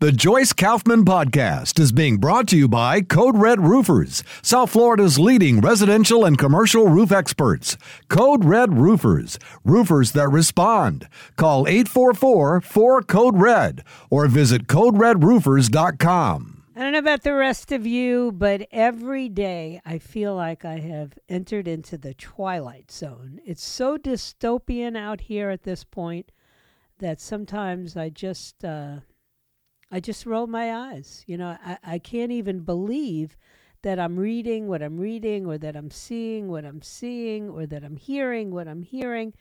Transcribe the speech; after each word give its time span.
The 0.00 0.10
Joyce 0.10 0.52
Kaufman 0.52 1.04
podcast 1.04 1.78
is 1.78 1.92
being 1.92 2.18
brought 2.18 2.48
to 2.48 2.56
you 2.58 2.66
by 2.66 3.00
Code 3.00 3.38
Red 3.38 3.60
Roofers, 3.60 4.24
South 4.42 4.70
Florida's 4.70 5.20
leading 5.20 5.60
residential 5.60 6.24
and 6.24 6.36
commercial 6.36 6.88
roof 6.88 7.12
experts. 7.12 7.76
Code 8.08 8.44
Red 8.44 8.76
Roofers, 8.76 9.38
roofers 9.64 10.10
that 10.12 10.28
respond. 10.28 11.08
Call 11.36 11.64
844-4 11.66 13.40
Red 13.40 13.84
or 14.10 14.26
visit 14.26 14.66
coderedroofers.com. 14.66 16.64
I 16.76 16.80
don't 16.80 16.92
know 16.92 16.98
about 16.98 17.22
the 17.22 17.34
rest 17.34 17.70
of 17.70 17.86
you, 17.86 18.32
but 18.32 18.66
every 18.72 19.28
day 19.28 19.80
I 19.86 19.98
feel 19.98 20.34
like 20.34 20.64
I 20.64 20.80
have 20.80 21.16
entered 21.28 21.68
into 21.68 21.96
the 21.96 22.14
twilight 22.14 22.90
zone. 22.90 23.38
It's 23.46 23.62
so 23.64 23.96
dystopian 23.96 24.98
out 24.98 25.20
here 25.22 25.50
at 25.50 25.62
this 25.62 25.84
point 25.84 26.32
that 26.98 27.20
sometimes 27.20 27.96
I 27.96 28.08
just 28.08 28.64
uh, 28.64 28.96
I 29.94 30.00
just 30.00 30.26
roll 30.26 30.48
my 30.48 30.74
eyes. 30.74 31.22
You 31.28 31.38
know, 31.38 31.56
I, 31.64 31.78
I 31.84 31.98
can't 32.00 32.32
even 32.32 32.60
believe 32.64 33.36
that 33.82 34.00
I'm 34.00 34.18
reading 34.18 34.66
what 34.66 34.82
I'm 34.82 34.98
reading 34.98 35.46
or 35.46 35.56
that 35.58 35.76
I'm 35.76 35.92
seeing 35.92 36.48
what 36.48 36.64
I'm 36.64 36.82
seeing 36.82 37.48
or 37.48 37.64
that 37.66 37.84
I'm 37.84 37.94
hearing 37.96 38.50
what 38.50 38.66
I'm 38.66 38.82
hearing. 38.82 39.34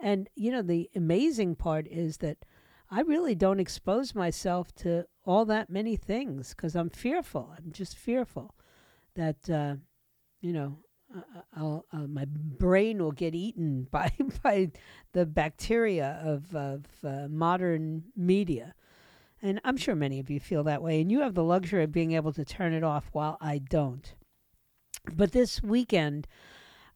And, 0.00 0.28
you 0.34 0.50
know, 0.50 0.62
the 0.62 0.90
amazing 0.96 1.54
part 1.54 1.86
is 1.86 2.16
that 2.16 2.38
I 2.90 3.02
really 3.02 3.36
don't 3.36 3.60
expose 3.60 4.12
myself 4.12 4.74
to 4.76 5.06
all 5.24 5.44
that 5.44 5.70
many 5.70 5.94
things 5.94 6.54
because 6.56 6.74
I'm 6.74 6.90
fearful. 6.90 7.54
I'm 7.56 7.70
just 7.70 7.96
fearful 7.96 8.56
that, 9.14 9.48
uh, 9.48 9.76
you 10.40 10.52
know, 10.52 10.78
uh, 11.56 11.78
uh, 11.92 12.06
my 12.08 12.24
brain 12.26 13.00
will 13.00 13.12
get 13.12 13.36
eaten 13.36 13.84
by 13.92 14.10
by 14.42 14.72
the 15.12 15.24
bacteria 15.26 16.20
of 16.24 16.52
of 16.54 16.86
uh, 17.04 17.28
modern 17.28 18.04
media. 18.16 18.74
And 19.42 19.60
I'm 19.64 19.76
sure 19.76 19.94
many 19.94 20.20
of 20.20 20.30
you 20.30 20.38
feel 20.38 20.64
that 20.64 20.82
way. 20.82 21.00
And 21.00 21.10
you 21.10 21.20
have 21.20 21.34
the 21.34 21.44
luxury 21.44 21.84
of 21.84 21.92
being 21.92 22.12
able 22.12 22.32
to 22.34 22.44
turn 22.44 22.72
it 22.72 22.84
off 22.84 23.08
while 23.12 23.38
I 23.40 23.58
don't. 23.58 24.14
But 25.12 25.32
this 25.32 25.62
weekend, 25.62 26.26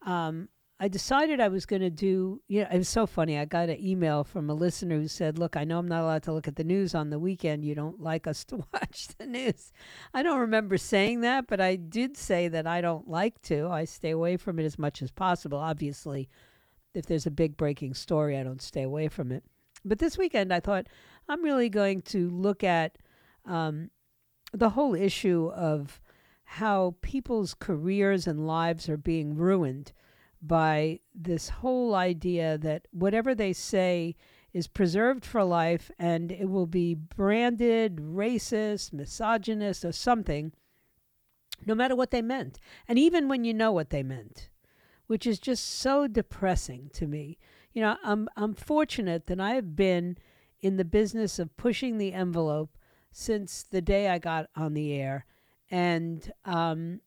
um, 0.05 0.48
I 0.81 0.89
decided 0.89 1.41
I 1.41 1.48
was 1.48 1.67
going 1.67 1.83
to 1.83 1.91
do, 1.91 2.42
you 2.48 2.62
know, 2.62 2.69
it 2.70 2.78
was 2.78 2.89
so 2.89 3.06
funny. 3.06 3.39
I 3.39 3.45
got 3.45 3.70
an 3.70 3.83
email 3.83 4.25
from 4.25 4.50
a 4.50 4.55
listener 4.55 4.97
who 4.97 5.09
said, 5.09 5.39
Look, 5.39 5.56
I 5.56 5.65
know 5.65 5.78
I'm 5.78 5.89
not 5.89 6.03
allowed 6.03 6.25
to 6.25 6.33
look 6.33 6.48
at 6.48 6.56
the 6.56 6.65
news 6.65 6.95
on 6.95 7.11
the 7.11 7.19
weekend. 7.19 7.65
You 7.65 7.75
don't 7.75 8.00
like 8.00 8.27
us 8.27 8.45
to 8.47 8.65
watch 8.72 9.09
the 9.17 9.27
news. 9.27 9.72
I 10.12 10.22
don't 10.22 10.41
remember 10.41 10.77
saying 10.77 11.20
that, 11.22 11.47
but 11.47 11.61
I 11.61 11.77
did 11.77 12.17
say 12.17 12.48
that 12.48 12.67
I 12.67 12.81
don't 12.81 13.09
like 13.09 13.41
to. 13.42 13.69
I 13.69 13.84
stay 13.84 14.11
away 14.11 14.37
from 14.37 14.59
it 14.59 14.65
as 14.65 14.78
much 14.78 15.00
as 15.00 15.11
possible. 15.11 15.59
Obviously, 15.59 16.28
if 16.92 17.06
there's 17.06 17.27
a 17.27 17.31
big 17.31 17.56
breaking 17.56 17.95
story, 17.95 18.37
I 18.37 18.42
don't 18.42 18.62
stay 18.62 18.83
away 18.83 19.09
from 19.09 19.33
it. 19.33 19.45
But 19.84 19.98
this 19.98 20.19
weekend, 20.19 20.53
I 20.53 20.61
thought 20.61 20.87
I'm 21.28 21.42
really 21.42 21.69
going 21.69 22.03
to 22.03 22.30
look 22.30 22.62
at 22.64 22.98
um, 23.44 23.91
the 24.53 24.70
whole 24.70 24.94
issue 24.94 25.50
of 25.55 26.00
how 26.44 26.97
people's 27.00 27.55
careers 27.55 28.27
and 28.27 28.47
lives 28.47 28.89
are 28.89 28.97
being 28.97 29.34
ruined 29.34 29.92
by 30.41 31.00
this 31.15 31.49
whole 31.49 31.94
idea 31.94 32.59
that 32.59 32.87
whatever 32.93 33.34
they 33.34 33.53
say 33.53 34.15
is 34.53 34.69
preserved 34.69 35.25
for 35.25 35.43
life 35.43 35.91
and 35.99 36.31
it 36.31 36.49
will 36.49 36.66
be 36.66 36.94
branded 36.94 37.97
racist, 37.97 38.93
misogynist, 38.93 39.84
or 39.84 39.93
something, 39.93 40.53
no 41.66 41.75
matter 41.75 41.97
what 41.97 42.10
they 42.10 42.22
meant. 42.22 42.60
And 42.87 42.99
even 42.99 43.28
when 43.28 43.44
you 43.44 43.54
know 43.54 43.72
what 43.72 43.91
they 43.91 44.03
meant, 44.03 44.50
which 45.06 45.26
is 45.26 45.38
just 45.38 45.65
so 45.65 46.06
depressing 46.06 46.91
to 46.94 47.06
me 47.06 47.38
you 47.75 47.82
know, 47.82 47.97
I'm 48.04 48.28
I'm 48.37 48.54
fortunate 48.54 49.26
that 49.26 49.41
I 49.41 49.54
have 49.54 49.76
been 49.76 50.16
in 50.64 50.78
the 50.78 50.84
business 50.84 51.38
of 51.38 51.54
pushing 51.58 51.98
the 51.98 52.14
envelope 52.14 52.78
since 53.12 53.62
the 53.62 53.82
day 53.82 54.08
I 54.08 54.19
got 54.19 54.47
on 54.56 54.72
the 54.72 54.94
air, 54.94 55.26
and 55.70 56.32
um, 56.47 57.00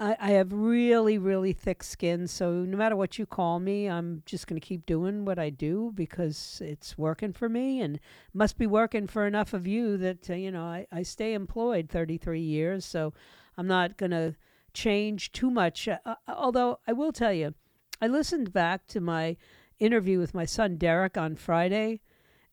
I, 0.00 0.16
I 0.20 0.30
have 0.32 0.52
really 0.52 1.16
really 1.16 1.52
thick 1.52 1.84
skin. 1.84 2.26
So 2.26 2.50
no 2.50 2.76
matter 2.76 2.96
what 2.96 3.16
you 3.16 3.26
call 3.26 3.60
me, 3.60 3.88
I'm 3.88 4.24
just 4.26 4.48
going 4.48 4.60
to 4.60 4.66
keep 4.66 4.86
doing 4.86 5.24
what 5.24 5.38
I 5.38 5.50
do 5.50 5.92
because 5.94 6.60
it's 6.64 6.98
working 6.98 7.32
for 7.32 7.48
me, 7.48 7.80
and 7.80 8.00
must 8.32 8.58
be 8.58 8.66
working 8.66 9.06
for 9.06 9.24
enough 9.24 9.54
of 9.54 9.68
you 9.68 9.96
that 9.98 10.28
uh, 10.28 10.34
you 10.34 10.50
know 10.50 10.64
I, 10.64 10.88
I 10.90 11.04
stay 11.04 11.32
employed 11.32 11.88
33 11.88 12.40
years. 12.40 12.84
So 12.84 13.14
I'm 13.56 13.68
not 13.68 13.96
going 13.96 14.10
to 14.10 14.34
change 14.72 15.30
too 15.30 15.48
much. 15.48 15.86
Uh, 15.86 15.98
uh, 16.04 16.16
although 16.26 16.80
I 16.88 16.92
will 16.92 17.12
tell 17.12 17.32
you, 17.32 17.54
I 18.02 18.08
listened 18.08 18.52
back 18.52 18.88
to 18.88 19.00
my 19.00 19.36
interview 19.78 20.18
with 20.18 20.34
my 20.34 20.44
son 20.44 20.76
Derek 20.76 21.16
on 21.16 21.36
Friday, 21.36 22.00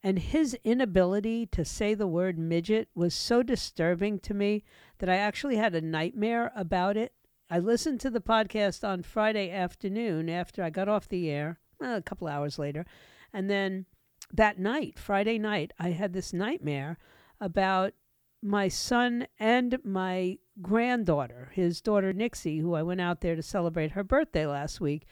and 0.03 0.17
his 0.17 0.57
inability 0.63 1.45
to 1.47 1.63
say 1.63 1.93
the 1.93 2.07
word 2.07 2.37
midget 2.37 2.89
was 2.95 3.13
so 3.13 3.43
disturbing 3.43 4.19
to 4.19 4.33
me 4.33 4.63
that 4.97 5.09
I 5.09 5.17
actually 5.17 5.57
had 5.57 5.75
a 5.75 5.81
nightmare 5.81 6.51
about 6.55 6.97
it. 6.97 7.13
I 7.49 7.59
listened 7.59 7.99
to 8.01 8.09
the 8.09 8.21
podcast 8.21 8.87
on 8.87 9.03
Friday 9.03 9.51
afternoon 9.51 10.29
after 10.29 10.63
I 10.63 10.69
got 10.69 10.87
off 10.87 11.07
the 11.07 11.29
air, 11.29 11.59
well, 11.79 11.97
a 11.97 12.01
couple 12.01 12.27
hours 12.27 12.57
later, 12.57 12.85
and 13.33 13.49
then 13.49 13.85
that 14.33 14.57
night, 14.57 14.97
Friday 14.97 15.37
night, 15.37 15.73
I 15.77 15.89
had 15.89 16.13
this 16.13 16.33
nightmare 16.33 16.97
about 17.39 17.93
my 18.41 18.67
son 18.67 19.27
and 19.39 19.77
my 19.83 20.37
granddaughter, 20.61 21.51
his 21.53 21.81
daughter 21.81 22.13
Nixie, 22.13 22.59
who 22.59 22.73
I 22.73 22.83
went 22.83 23.01
out 23.01 23.21
there 23.21 23.35
to 23.35 23.43
celebrate 23.43 23.91
her 23.91 24.03
birthday 24.03 24.45
last 24.45 24.81
week, 24.81 25.05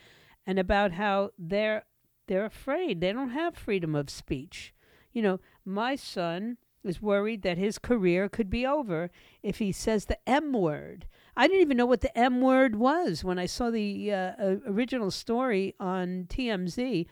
and 0.46 0.58
about 0.58 0.92
how 0.92 1.30
they're 1.38 1.84
they're 2.26 2.46
afraid. 2.46 3.00
They 3.00 3.12
don't 3.12 3.30
have 3.30 3.56
freedom 3.56 3.94
of 3.94 4.08
speech. 4.08 4.72
You 5.12 5.22
know, 5.22 5.40
my 5.64 5.96
son 5.96 6.58
is 6.82 7.02
worried 7.02 7.42
that 7.42 7.58
his 7.58 7.78
career 7.78 8.28
could 8.28 8.48
be 8.48 8.66
over 8.66 9.10
if 9.42 9.58
he 9.58 9.72
says 9.72 10.04
the 10.04 10.18
M 10.28 10.52
word. 10.52 11.06
I 11.36 11.46
didn't 11.46 11.62
even 11.62 11.76
know 11.76 11.86
what 11.86 12.00
the 12.00 12.16
M 12.16 12.40
word 12.40 12.76
was 12.76 13.22
when 13.22 13.38
I 13.38 13.46
saw 13.46 13.70
the 13.70 14.12
uh, 14.12 14.56
original 14.66 15.10
story 15.10 15.74
on 15.78 16.26
TMZ. 16.28 17.06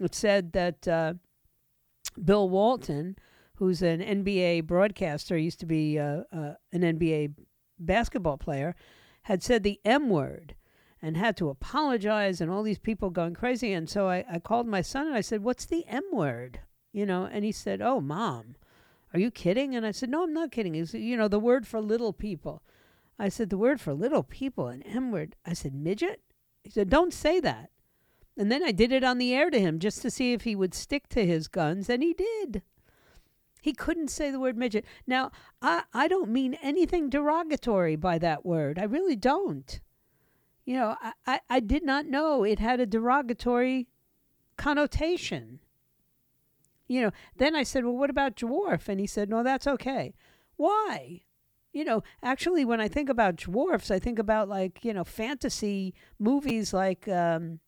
It 0.00 0.14
said 0.14 0.52
that 0.52 0.88
uh, 0.88 1.14
Bill 2.22 2.48
Walton, 2.48 3.16
who's 3.56 3.82
an 3.82 4.00
NBA 4.00 4.66
broadcaster, 4.66 5.36
used 5.36 5.60
to 5.60 5.66
be 5.66 5.98
uh, 5.98 6.22
uh 6.32 6.54
an 6.72 6.82
NBA 6.82 7.34
basketball 7.78 8.38
player, 8.38 8.74
had 9.22 9.42
said 9.42 9.62
the 9.62 9.80
M 9.84 10.10
word 10.10 10.54
and 11.00 11.16
had 11.16 11.36
to 11.36 11.48
apologize 11.48 12.40
and 12.40 12.50
all 12.50 12.62
these 12.62 12.78
people 12.78 13.10
going 13.10 13.34
crazy. 13.34 13.72
And 13.72 13.88
so 13.88 14.08
I, 14.08 14.24
I 14.30 14.38
called 14.38 14.66
my 14.66 14.82
son 14.82 15.06
and 15.06 15.16
I 15.16 15.20
said, 15.20 15.42
What's 15.42 15.66
the 15.66 15.84
M 15.86 16.04
word? 16.12 16.60
You 16.92 17.06
know, 17.06 17.28
and 17.30 17.44
he 17.44 17.52
said, 17.52 17.80
Oh, 17.80 18.00
mom, 18.00 18.56
are 19.14 19.20
you 19.20 19.30
kidding? 19.30 19.74
And 19.74 19.86
I 19.86 19.92
said, 19.92 20.10
No, 20.10 20.22
I'm 20.22 20.32
not 20.32 20.52
kidding. 20.52 20.74
He 20.74 20.84
said, 20.84 21.00
You 21.00 21.16
know, 21.16 21.28
the 21.28 21.40
word 21.40 21.66
for 21.66 21.80
little 21.80 22.12
people. 22.12 22.62
I 23.18 23.28
said, 23.28 23.50
The 23.50 23.58
word 23.58 23.80
for 23.80 23.94
little 23.94 24.22
people, 24.22 24.68
an 24.68 24.82
M 24.82 25.10
word. 25.10 25.36
I 25.46 25.54
said, 25.54 25.74
Midget? 25.74 26.20
He 26.62 26.70
said, 26.70 26.90
Don't 26.90 27.14
say 27.14 27.40
that. 27.40 27.70
And 28.36 28.50
then 28.50 28.62
I 28.62 28.72
did 28.72 28.92
it 28.92 29.04
on 29.04 29.18
the 29.18 29.34
air 29.34 29.50
to 29.50 29.60
him 29.60 29.78
just 29.78 30.00
to 30.02 30.10
see 30.10 30.32
if 30.32 30.42
he 30.42 30.56
would 30.56 30.74
stick 30.74 31.08
to 31.10 31.26
his 31.26 31.48
guns, 31.48 31.90
and 31.90 32.02
he 32.02 32.14
did. 32.14 32.62
He 33.60 33.72
couldn't 33.72 34.08
say 34.08 34.30
the 34.30 34.40
word 34.40 34.56
midget. 34.56 34.84
Now, 35.06 35.30
I, 35.60 35.84
I 35.92 36.08
don't 36.08 36.30
mean 36.30 36.54
anything 36.62 37.08
derogatory 37.08 37.96
by 37.96 38.18
that 38.18 38.44
word. 38.44 38.78
I 38.78 38.84
really 38.84 39.14
don't. 39.16 39.80
You 40.64 40.76
know, 40.76 40.96
I, 41.00 41.12
I, 41.26 41.40
I 41.48 41.60
did 41.60 41.84
not 41.84 42.06
know 42.06 42.42
it 42.42 42.58
had 42.58 42.80
a 42.80 42.86
derogatory 42.86 43.88
connotation. 44.56 45.60
You 46.92 47.02
know, 47.02 47.10
then 47.36 47.56
I 47.56 47.62
said, 47.62 47.84
Well, 47.84 47.96
what 47.96 48.10
about 48.10 48.36
dwarf? 48.36 48.88
And 48.88 49.00
he 49.00 49.06
said, 49.06 49.30
No, 49.30 49.42
that's 49.42 49.66
okay. 49.66 50.14
Why? 50.56 51.22
You 51.72 51.84
know, 51.84 52.02
actually, 52.22 52.66
when 52.66 52.82
I 52.82 52.88
think 52.88 53.08
about 53.08 53.36
dwarfs, 53.36 53.90
I 53.90 53.98
think 53.98 54.18
about 54.18 54.48
like, 54.48 54.84
you 54.84 54.92
know, 54.92 55.04
fantasy 55.04 55.94
movies 56.18 56.74
like 56.74 57.08
um, 57.08 57.60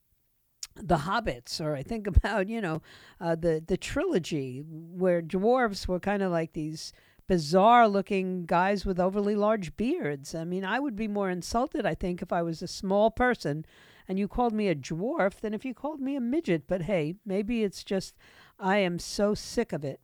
The 0.77 0.99
Hobbits, 0.99 1.59
or 1.59 1.75
I 1.75 1.83
think 1.83 2.07
about, 2.17 2.49
you 2.51 2.61
know, 2.61 2.83
uh, 3.19 3.35
the, 3.35 3.65
the 3.67 3.79
trilogy 3.79 4.63
where 4.67 5.23
dwarves 5.23 5.89
were 5.89 6.01
kind 6.01 6.23
of 6.23 6.31
like 6.31 6.53
these 6.53 6.93
bizarre 7.27 7.89
looking 7.89 8.45
guys 8.45 8.85
with 8.85 9.01
overly 9.01 9.35
large 9.35 9.75
beards. 9.79 10.35
I 10.35 10.45
mean, 10.45 10.67
I 10.67 10.79
would 10.79 10.97
be 10.97 11.09
more 11.09 11.31
insulted, 11.31 11.87
I 11.87 11.95
think, 11.95 12.21
if 12.21 12.31
I 12.31 12.43
was 12.43 12.61
a 12.61 12.69
small 12.69 13.11
person 13.11 13.65
and 14.07 14.19
you 14.19 14.29
called 14.29 14.53
me 14.53 14.69
a 14.69 14.75
dwarf 14.75 15.41
than 15.41 15.55
if 15.55 15.65
you 15.65 15.75
called 15.75 16.01
me 16.01 16.17
a 16.17 16.21
midget. 16.21 16.67
But 16.67 16.83
hey, 16.83 17.15
maybe 17.25 17.65
it's 17.65 17.83
just 17.83 18.15
I 18.59 18.79
am 18.79 18.99
so 18.99 19.35
sick 19.35 19.73
of 19.73 19.85
it. 19.85 20.01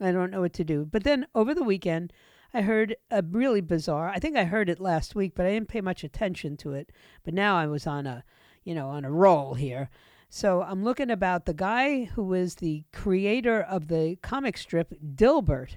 I 0.00 0.12
don't 0.12 0.30
know 0.30 0.40
what 0.40 0.52
to 0.54 0.64
do. 0.64 0.84
But 0.84 1.04
then 1.04 1.26
over 1.34 1.54
the 1.54 1.62
weekend, 1.62 2.12
I 2.52 2.62
heard 2.62 2.96
a 3.10 3.22
really 3.22 3.60
bizarre. 3.60 4.08
I 4.08 4.18
think 4.18 4.36
I 4.36 4.44
heard 4.44 4.68
it 4.68 4.80
last 4.80 5.14
week, 5.14 5.32
but 5.34 5.46
I 5.46 5.50
didn't 5.50 5.68
pay 5.68 5.80
much 5.80 6.04
attention 6.04 6.56
to 6.58 6.72
it. 6.72 6.92
But 7.24 7.34
now 7.34 7.56
I 7.56 7.66
was 7.66 7.86
on 7.86 8.06
a, 8.06 8.24
you 8.64 8.74
know, 8.74 8.88
on 8.88 9.04
a 9.04 9.10
roll 9.10 9.54
here. 9.54 9.90
So 10.28 10.62
I'm 10.62 10.82
looking 10.82 11.10
about 11.10 11.46
the 11.46 11.54
guy 11.54 12.04
who 12.04 12.24
was 12.24 12.56
the 12.56 12.84
creator 12.92 13.60
of 13.60 13.88
the 13.88 14.16
comic 14.22 14.56
strip 14.56 14.94
Dilbert. 15.00 15.76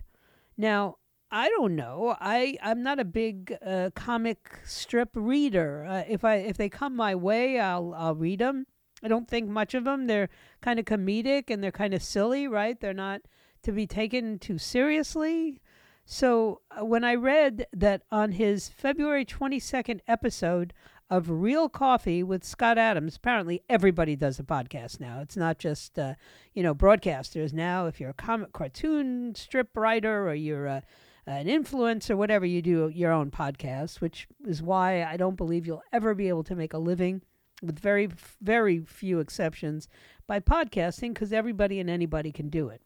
Now, 0.58 0.98
I 1.30 1.50
don't 1.50 1.76
know. 1.76 2.16
I 2.20 2.58
I'm 2.64 2.82
not 2.82 3.00
a 3.00 3.06
big 3.06 3.58
uh, 3.66 3.90
comic 3.96 4.60
strip 4.66 5.10
reader. 5.14 5.86
Uh, 5.86 6.04
if 6.08 6.24
I 6.24 6.36
if 6.36 6.58
they 6.58 6.70
come 6.70 6.96
my 6.96 7.16
way, 7.16 7.60
I'll 7.60 7.94
I'll 7.96 8.16
read 8.16 8.40
them. 8.40 8.66
I 9.04 9.08
don't 9.08 9.28
think 9.28 9.48
much 9.48 9.74
of 9.74 9.84
them. 9.84 10.08
They're 10.08 10.30
kind 10.62 10.80
of 10.80 10.86
comedic 10.86 11.50
and 11.50 11.64
they're 11.64 11.72
kind 11.72 11.94
of 11.94 12.02
silly, 12.02 12.48
right? 12.48 12.80
They're 12.80 12.94
not 12.94 13.22
to 13.64 13.72
be 13.72 13.86
taken 13.86 14.40
too 14.40 14.58
seriously. 14.58 15.62
So 16.06 16.62
uh, 16.72 16.86
when 16.86 17.04
I 17.04 17.16
read 17.16 17.68
that 17.74 18.04
on 18.12 18.32
his 18.32 18.70
February 18.70 19.26
22nd 19.26 20.00
episode 20.08 20.74
of 21.10 21.30
Real 21.30 21.70
Coffee 21.70 22.24
with 22.24 22.44
Scott 22.44 22.78
Adams, 22.78 23.18
apparently 23.18 23.62
everybody 23.70 24.16
does 24.16 24.40
a 24.40 24.44
podcast 24.44 25.00
now. 25.00 25.20
It's 25.20 25.38
not 25.38 25.60
just 25.60 26.00
uh, 26.00 26.16
you 26.54 26.64
know 26.64 26.74
broadcasters 26.74 27.54
now. 27.54 27.88
If 27.88 28.00
you're 28.00 28.12
a 28.12 28.14
comic 28.14 28.54
cartoon 28.54 29.36
strip 29.36 29.76
writer 29.76 30.28
or 30.28 30.34
you're 30.34 30.66
a, 30.66 30.84
an 31.26 31.48
influencer, 31.48 32.16
whatever 32.16 32.46
you 32.46 32.62
do 32.62 32.88
your 32.88 33.12
own 33.12 33.30
podcast, 33.30 34.00
which 34.00 34.28
is 34.46 34.62
why 34.62 35.04
I 35.04 35.18
don't 35.18 35.36
believe 35.36 35.68
you'll 35.68 35.84
ever 35.92 36.16
be 36.16 36.30
able 36.30 36.44
to 36.46 36.56
make 36.56 36.74
a 36.74 36.78
living 36.78 37.22
with 37.62 37.80
very 37.80 38.10
very 38.42 38.80
few 38.80 39.20
exceptions 39.20 39.88
by 40.28 40.40
podcasting 40.40 41.14
because 41.14 41.34
everybody 41.34 41.80
and 41.80 41.90
anybody 41.90 42.32
can 42.32 42.50
do 42.50 42.70
it. 42.70 42.82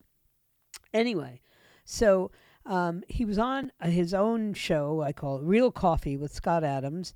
Anyway, 0.94 1.42
so 1.84 2.32
um, 2.66 3.04
he 3.08 3.26
was 3.26 3.40
on 3.40 3.72
his 3.82 4.14
own 4.14 4.54
show, 4.54 5.02
I 5.02 5.12
call 5.14 5.38
it 5.38 5.44
Real 5.44 5.72
Coffee 5.72 6.18
with 6.18 6.34
Scott 6.34 6.64
Adams, 6.64 7.14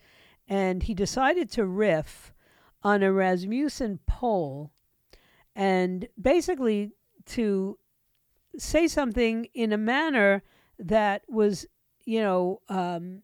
and 0.48 0.84
he 0.84 0.94
decided 0.94 1.52
to 1.52 1.66
riff 1.66 2.34
on 2.84 3.04
a 3.04 3.12
Rasmussen 3.12 4.00
poll 4.08 4.72
and 5.56 6.08
basically 6.19 6.92
to 7.25 7.78
say 8.58 8.88
something 8.88 9.48
in 9.54 9.74
a 9.74 9.78
manner 9.78 10.44
that 10.78 11.24
was, 11.28 11.66
you 12.06 12.22
know, 12.22 12.62
um, 12.69 13.22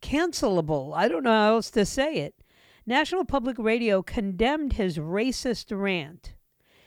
cancelable. 0.00 0.94
I 0.94 1.08
don't 1.08 1.24
know 1.24 1.30
how 1.30 1.54
else 1.54 1.70
to 1.72 1.84
say 1.84 2.16
it. 2.16 2.33
National 2.86 3.24
Public 3.24 3.58
Radio 3.58 4.02
condemned 4.02 4.74
his 4.74 4.98
racist 4.98 5.76
rant. 5.76 6.34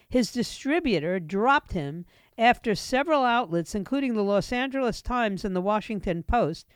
His 0.10 0.32
distributor 0.32 1.20
dropped 1.20 1.74
him 1.74 2.06
after 2.38 2.76
several 2.76 3.24
outlets, 3.24 3.74
including 3.74 4.14
the 4.14 4.24
Los 4.24 4.52
Angeles 4.52 5.02
Times 5.02 5.44
and 5.44 5.56
the 5.56 5.62
Washington 5.62 6.24
Post, 6.24 6.68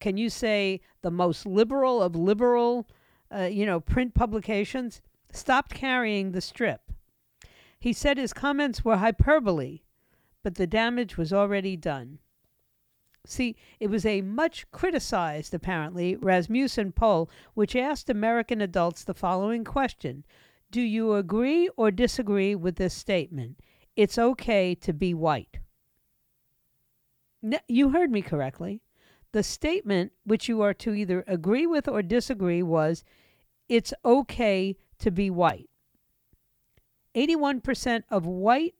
can 0.00 0.16
you 0.16 0.30
say 0.30 0.80
the 1.02 1.10
most 1.10 1.44
liberal 1.44 2.02
of 2.02 2.16
liberal, 2.16 2.88
uh, 3.34 3.42
you 3.42 3.66
know, 3.66 3.80
print 3.80 4.14
publications, 4.14 5.02
stopped 5.30 5.74
carrying 5.74 6.32
the 6.32 6.40
strip. 6.40 6.90
He 7.78 7.92
said 7.92 8.16
his 8.16 8.32
comments 8.32 8.84
were 8.84 8.96
hyperbole, 8.96 9.82
but 10.42 10.54
the 10.54 10.66
damage 10.66 11.16
was 11.16 11.32
already 11.32 11.76
done. 11.76 12.18
See, 13.30 13.54
it 13.78 13.86
was 13.86 14.04
a 14.04 14.22
much 14.22 14.68
criticized, 14.72 15.54
apparently, 15.54 16.16
Rasmussen 16.16 16.90
poll 16.90 17.30
which 17.54 17.76
asked 17.76 18.10
American 18.10 18.60
adults 18.60 19.04
the 19.04 19.14
following 19.14 19.62
question 19.62 20.24
Do 20.72 20.80
you 20.80 21.14
agree 21.14 21.68
or 21.76 21.92
disagree 21.92 22.56
with 22.56 22.74
this 22.74 22.92
statement? 22.92 23.60
It's 23.94 24.18
okay 24.18 24.74
to 24.74 24.92
be 24.92 25.14
white. 25.14 25.58
you 27.68 27.90
heard 27.90 28.10
me 28.10 28.20
correctly. 28.20 28.82
The 29.30 29.44
statement 29.44 30.10
which 30.24 30.48
you 30.48 30.60
are 30.62 30.74
to 30.74 30.92
either 30.92 31.22
agree 31.28 31.68
with 31.68 31.86
or 31.86 32.02
disagree 32.02 32.64
was 32.64 33.04
it's 33.68 33.94
okay 34.04 34.76
to 34.98 35.10
be 35.12 35.30
white. 35.30 35.70
81% 37.14 38.02
of 38.10 38.26
white 38.26 38.74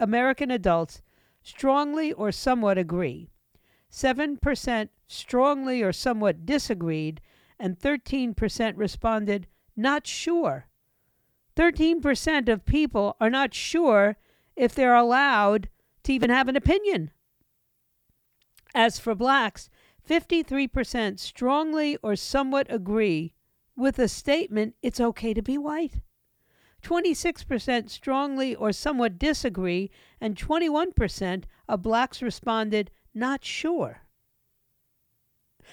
American 0.00 0.50
adults 0.50 1.00
strongly 1.42 2.12
or 2.12 2.32
somewhat 2.32 2.78
agree. 2.78 3.30
7% 3.90 4.88
strongly 5.06 5.82
or 5.82 5.92
somewhat 5.92 6.46
disagreed, 6.46 7.20
and 7.58 7.78
13% 7.78 8.72
responded 8.76 9.46
not 9.76 10.06
sure. 10.06 10.66
13% 11.56 12.48
of 12.48 12.64
people 12.64 13.16
are 13.20 13.30
not 13.30 13.52
sure 13.52 14.16
if 14.56 14.74
they're 14.74 14.94
allowed 14.94 15.68
to 16.04 16.12
even 16.12 16.30
have 16.30 16.48
an 16.48 16.56
opinion. 16.56 17.10
As 18.74 18.98
for 18.98 19.14
blacks, 19.14 19.68
53% 20.08 21.18
strongly 21.18 21.96
or 22.02 22.16
somewhat 22.16 22.66
agree 22.70 23.34
with 23.76 23.96
the 23.96 24.08
statement, 24.08 24.74
it's 24.82 25.00
okay 25.00 25.34
to 25.34 25.42
be 25.42 25.58
white. 25.58 26.00
26% 26.80 27.90
strongly 27.90 28.54
or 28.54 28.72
somewhat 28.72 29.18
disagree, 29.18 29.90
and 30.20 30.36
21% 30.36 31.44
of 31.68 31.82
blacks 31.82 32.22
responded, 32.22 32.90
not 33.14 33.44
sure. 33.44 34.02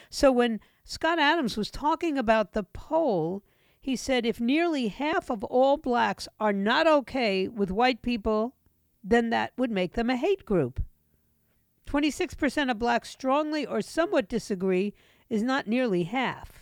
So 0.09 0.31
when 0.31 0.59
Scott 0.83 1.19
Adams 1.19 1.57
was 1.57 1.71
talking 1.71 2.17
about 2.17 2.53
the 2.53 2.63
poll, 2.63 3.43
he 3.79 3.95
said 3.95 4.25
if 4.25 4.39
nearly 4.39 4.87
half 4.89 5.29
of 5.29 5.43
all 5.45 5.77
blacks 5.77 6.27
are 6.39 6.53
not 6.53 6.87
okay 6.87 7.47
with 7.47 7.71
white 7.71 8.01
people, 8.01 8.55
then 9.03 9.29
that 9.29 9.53
would 9.57 9.71
make 9.71 9.93
them 9.93 10.09
a 10.09 10.17
hate 10.17 10.45
group. 10.45 10.83
26% 11.87 12.69
of 12.69 12.79
blacks 12.79 13.09
strongly 13.09 13.65
or 13.65 13.81
somewhat 13.81 14.27
disagree 14.27 14.93
is 15.29 15.41
not 15.41 15.67
nearly 15.67 16.03
half. 16.03 16.56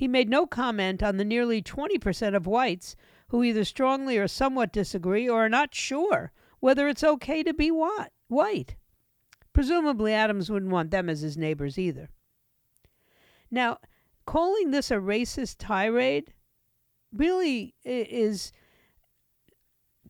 He 0.00 0.08
made 0.08 0.30
no 0.30 0.46
comment 0.46 1.02
on 1.02 1.18
the 1.18 1.26
nearly 1.26 1.60
20% 1.60 2.34
of 2.34 2.46
whites 2.46 2.96
who 3.28 3.42
either 3.42 3.64
strongly 3.64 4.16
or 4.16 4.28
somewhat 4.28 4.72
disagree 4.72 5.28
or 5.28 5.44
are 5.44 5.48
not 5.50 5.74
sure 5.74 6.32
whether 6.58 6.88
it's 6.88 7.04
okay 7.04 7.42
to 7.42 7.52
be 7.52 7.70
what, 7.70 8.10
white. 8.26 8.76
Presumably, 9.52 10.14
Adams 10.14 10.50
wouldn't 10.50 10.72
want 10.72 10.90
them 10.90 11.10
as 11.10 11.20
his 11.20 11.36
neighbors 11.36 11.78
either. 11.78 12.08
Now, 13.50 13.76
calling 14.24 14.70
this 14.70 14.90
a 14.90 14.94
racist 14.94 15.56
tirade 15.58 16.32
really 17.12 17.74
is 17.84 18.52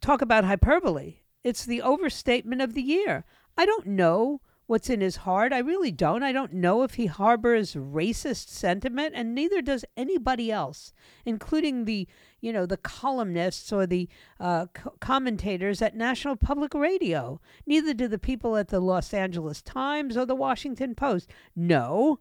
talk 0.00 0.22
about 0.22 0.44
hyperbole. 0.44 1.16
It's 1.42 1.64
the 1.64 1.82
overstatement 1.82 2.62
of 2.62 2.75
the 2.75 2.82
year. 2.82 3.25
I 3.58 3.66
don't 3.66 3.87
know 3.87 4.40
what's 4.70 4.88
in 4.88 5.00
his 5.00 5.17
heart. 5.17 5.52
I 5.52 5.59
really 5.59 5.90
don't. 5.90 6.23
I 6.23 6.30
don't 6.30 6.52
know 6.52 6.85
if 6.85 6.94
he 6.94 7.06
harbors 7.06 7.75
racist 7.75 8.50
sentiment, 8.50 9.14
and 9.16 9.35
neither 9.35 9.61
does 9.61 9.85
anybody 9.97 10.52
else, 10.52 10.92
including 11.25 11.87
the, 11.87 12.06
you 12.40 12.52
know, 12.52 12.66
the 12.66 12.76
columnists 12.76 13.73
or 13.73 13.85
the 13.85 14.09
uh, 14.38 14.66
co- 14.73 14.94
commentators 15.00 15.83
at 15.83 15.97
National 15.97 16.37
Public 16.37 16.73
Radio. 16.73 17.40
Neither 17.66 17.92
do 17.92 18.06
the 18.06 18.16
people 18.16 18.56
at 18.56 18.68
the 18.68 18.78
Los 18.78 19.12
Angeles 19.12 19.61
Times 19.61 20.16
or 20.16 20.25
the 20.25 20.37
Washington 20.37 20.94
Post. 20.94 21.28
No. 21.56 22.21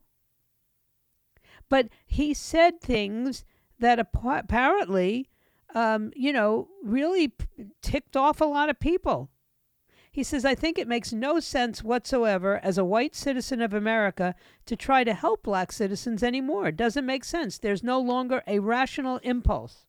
But 1.70 1.90
he 2.08 2.34
said 2.34 2.82
things 2.82 3.46
that 3.78 4.00
apparently, 4.00 5.30
um, 5.76 6.10
you 6.16 6.34
know, 6.34 6.68
really 6.84 7.32
ticked 7.84 8.18
off 8.18 8.42
a 8.42 8.46
lot 8.46 8.70
of 8.70 8.80
people. 8.80 9.30
He 10.12 10.24
says, 10.24 10.44
I 10.44 10.56
think 10.56 10.78
it 10.78 10.88
makes 10.88 11.14
no 11.14 11.40
sense 11.40 11.84
whatsoever 11.84 12.60
as 12.64 12.78
a 12.78 12.86
white 12.86 13.16
citizen 13.16 13.62
of 13.62 13.74
America 13.74 14.34
to 14.66 14.76
try 14.76 15.04
to 15.04 15.14
help 15.14 15.44
black 15.44 15.72
citizens 15.72 16.24
anymore. 16.24 16.70
It 16.70 16.78
doesn't 16.78 17.06
make 17.06 17.24
sense. 17.24 17.58
There's 17.60 17.84
no 17.84 18.00
longer 18.00 18.42
a 18.48 18.60
rational 18.60 19.18
impulse. 19.18 19.86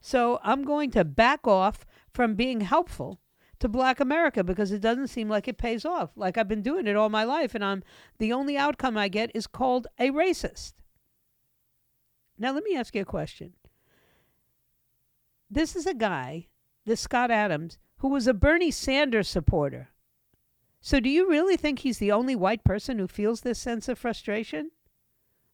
So 0.00 0.38
I'm 0.42 0.62
going 0.62 0.90
to 0.92 1.04
back 1.04 1.46
off 1.46 1.86
from 2.12 2.34
being 2.34 2.60
helpful 2.60 3.20
to 3.58 3.68
black 3.68 3.98
America 3.98 4.44
because 4.44 4.70
it 4.70 4.80
doesn't 4.80 5.08
seem 5.08 5.28
like 5.28 5.48
it 5.48 5.56
pays 5.56 5.84
off. 5.84 6.10
Like 6.16 6.36
I've 6.36 6.48
been 6.48 6.62
doing 6.62 6.86
it 6.86 6.96
all 6.96 7.08
my 7.08 7.24
life 7.24 7.54
and 7.54 7.64
I'm 7.64 7.82
the 8.18 8.32
only 8.32 8.58
outcome 8.58 8.98
I 8.98 9.08
get 9.08 9.30
is 9.34 9.46
called 9.46 9.86
a 9.98 10.10
racist. 10.10 10.74
Now 12.38 12.52
let 12.52 12.64
me 12.64 12.76
ask 12.76 12.94
you 12.94 13.02
a 13.02 13.06
question. 13.06 13.54
This 15.50 15.74
is 15.74 15.86
a 15.86 15.94
guy, 15.94 16.48
this 16.84 17.00
Scott 17.00 17.30
Adams, 17.30 17.78
who 17.98 18.08
was 18.08 18.26
a 18.26 18.34
Bernie 18.34 18.70
Sanders 18.70 19.28
supporter. 19.28 19.90
So, 20.80 21.00
do 21.00 21.08
you 21.08 21.28
really 21.28 21.56
think 21.56 21.80
he's 21.80 21.98
the 21.98 22.12
only 22.12 22.36
white 22.36 22.62
person 22.62 22.98
who 22.98 23.08
feels 23.08 23.40
this 23.40 23.58
sense 23.58 23.88
of 23.88 23.98
frustration? 23.98 24.70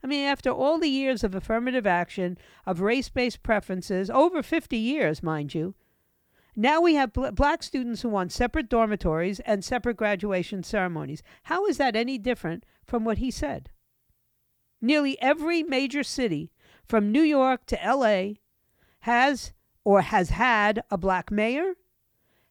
I 0.03 0.07
mean, 0.07 0.27
after 0.27 0.51
all 0.51 0.79
the 0.79 0.89
years 0.89 1.23
of 1.23 1.35
affirmative 1.35 1.87
action, 1.87 2.37
of 2.67 2.81
race 2.81 3.09
based 3.09 3.43
preferences, 3.43 4.11
over 4.11 4.43
50 4.43 4.77
years, 4.77 5.23
mind 5.23 5.55
you, 5.55 5.75
now 6.57 6.81
we 6.81 6.95
have 6.97 7.13
bl- 7.13 7.29
black 7.29 7.63
students 7.63 8.03
who 8.03 8.09
want 8.09 8.33
separate 8.33 8.69
dormitories 8.69 9.41
and 9.41 9.65
separate 9.65 9.97
graduation 9.97 10.63
ceremonies. 10.63 11.23
How 11.45 11.67
is 11.67 11.79
that 11.79 11.97
any 11.97 12.19
different 12.19 12.67
from 12.85 13.05
what 13.05 13.19
he 13.19 13.31
said? 13.31 13.71
Nearly 14.81 15.21
every 15.23 15.63
major 15.63 16.03
city, 16.03 16.51
from 16.85 17.13
New 17.13 17.23
York 17.23 17.65
to 17.67 17.79
LA, 17.83 18.35
has 19.01 19.53
or 19.85 20.03
has 20.03 20.31
had 20.31 20.83
a 20.91 20.99
black 20.99 21.31
mayor, 21.31 21.75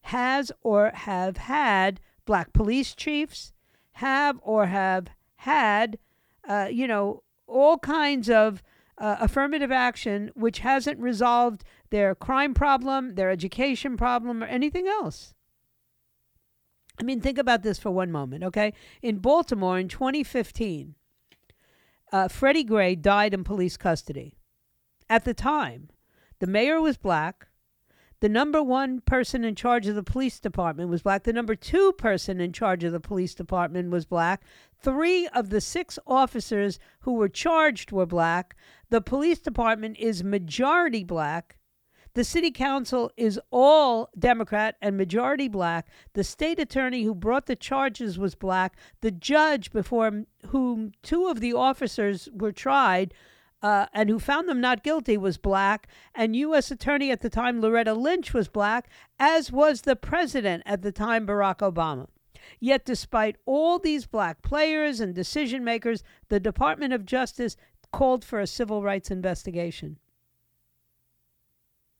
has 0.04 0.52
or 0.64 0.92
have 0.94 1.38
had 1.38 2.00
black 2.26 2.54
police 2.54 2.96
chiefs, 2.96 3.54
have 3.94 4.40
or 4.42 4.68
have 4.68 5.08
had, 5.38 5.98
uh, 6.48 6.68
you 6.72 6.88
know, 6.88 7.24
all 7.48 7.78
kinds 7.78 8.30
of 8.30 8.64
uh, 8.98 9.18
affirmative 9.20 9.72
action 9.72 10.32
which 10.36 10.60
hasn't 10.60 11.00
resolved 11.00 11.64
their 11.90 12.16
crime 12.16 12.54
problem, 12.54 13.16
their 13.16 13.32
education 13.32 13.98
problem, 13.98 14.44
or 14.44 14.48
anything 14.48 14.88
else. 14.88 15.34
I 17.00 17.04
mean, 17.04 17.20
think 17.20 17.38
about 17.38 17.64
this 17.64 17.80
for 17.80 17.90
one 17.90 18.12
moment, 18.12 18.44
okay? 18.44 18.74
In 19.02 19.18
Baltimore 19.18 19.80
in 19.80 19.88
2015, 19.88 20.96
uh, 22.12 22.28
Freddie 22.28 22.64
Gray 22.64 22.96
died 22.96 23.34
in 23.34 23.44
police 23.44 23.76
custody. 23.78 24.36
At 25.10 25.26
the 25.26 25.34
time, 25.34 25.90
the 26.40 26.48
mayor 26.48 26.80
was 26.80 26.98
black. 26.98 27.48
The 28.22 28.30
number 28.30 28.62
one 28.62 29.02
person 29.02 29.44
in 29.44 29.56
charge 29.56 29.88
of 29.88 29.96
the 29.96 30.04
police 30.04 30.40
department 30.40 30.92
was 30.92 31.02
black. 31.02 31.24
The 31.24 31.34
number 31.34 31.56
two 31.56 31.92
person 31.94 32.40
in 32.40 32.54
charge 32.54 32.84
of 32.84 32.92
the 32.92 33.00
police 33.00 33.34
department 33.34 33.90
was 33.90 34.06
black. 34.06 34.44
Three 34.80 35.28
of 35.30 35.50
the 35.50 35.60
six 35.60 35.98
officers 36.06 36.78
who 37.00 37.14
were 37.14 37.28
charged 37.28 37.92
were 37.92 38.06
black. 38.06 38.56
The 38.92 39.02
police 39.02 39.40
department 39.40 39.98
is 39.98 40.24
majority 40.24 41.04
black. 41.04 41.58
The 42.14 42.24
city 42.24 42.52
council 42.52 43.12
is 43.18 43.40
all 43.50 44.10
Democrat 44.20 44.76
and 44.84 44.98
majority 44.98 45.48
black. 45.48 45.88
The 46.14 46.24
state 46.24 46.60
attorney 46.60 47.04
who 47.04 47.16
brought 47.16 47.48
the 47.48 47.56
charges 47.56 48.20
was 48.20 48.36
black. 48.36 48.78
The 49.00 49.12
judge 49.12 49.72
before 49.72 50.26
whom 50.48 50.92
two 51.02 51.26
of 51.26 51.40
the 51.40 51.54
officers 51.54 52.30
were 52.32 52.52
tried 52.52 53.16
uh, 53.62 53.86
and 53.94 54.10
who 54.10 54.20
found 54.20 54.50
them 54.50 54.62
not 54.62 54.84
guilty 54.84 55.18
was 55.18 55.38
black. 55.38 55.88
And 56.16 56.36
U.S. 56.36 56.72
Attorney 56.72 57.12
at 57.12 57.22
the 57.22 57.30
time, 57.30 57.62
Loretta 57.62 57.94
Lynch, 57.94 58.34
was 58.34 58.48
black, 58.48 58.90
as 59.20 59.52
was 59.52 59.82
the 59.82 59.96
president 59.96 60.64
at 60.66 60.82
the 60.82 60.92
time, 60.92 61.28
Barack 61.28 61.58
Obama. 61.58 62.08
Yet, 62.60 62.86
despite 62.86 63.38
all 63.46 63.80
these 63.80 64.06
black 64.06 64.42
players 64.42 65.00
and 65.00 65.14
decision 65.14 65.64
makers, 65.64 66.04
the 66.30 66.40
Department 66.40 66.94
of 66.94 67.06
Justice 67.06 67.56
called 67.92 68.26
for 68.26 68.40
a 68.40 68.48
civil 68.48 68.82
rights 68.82 69.12
investigation. 69.12 69.98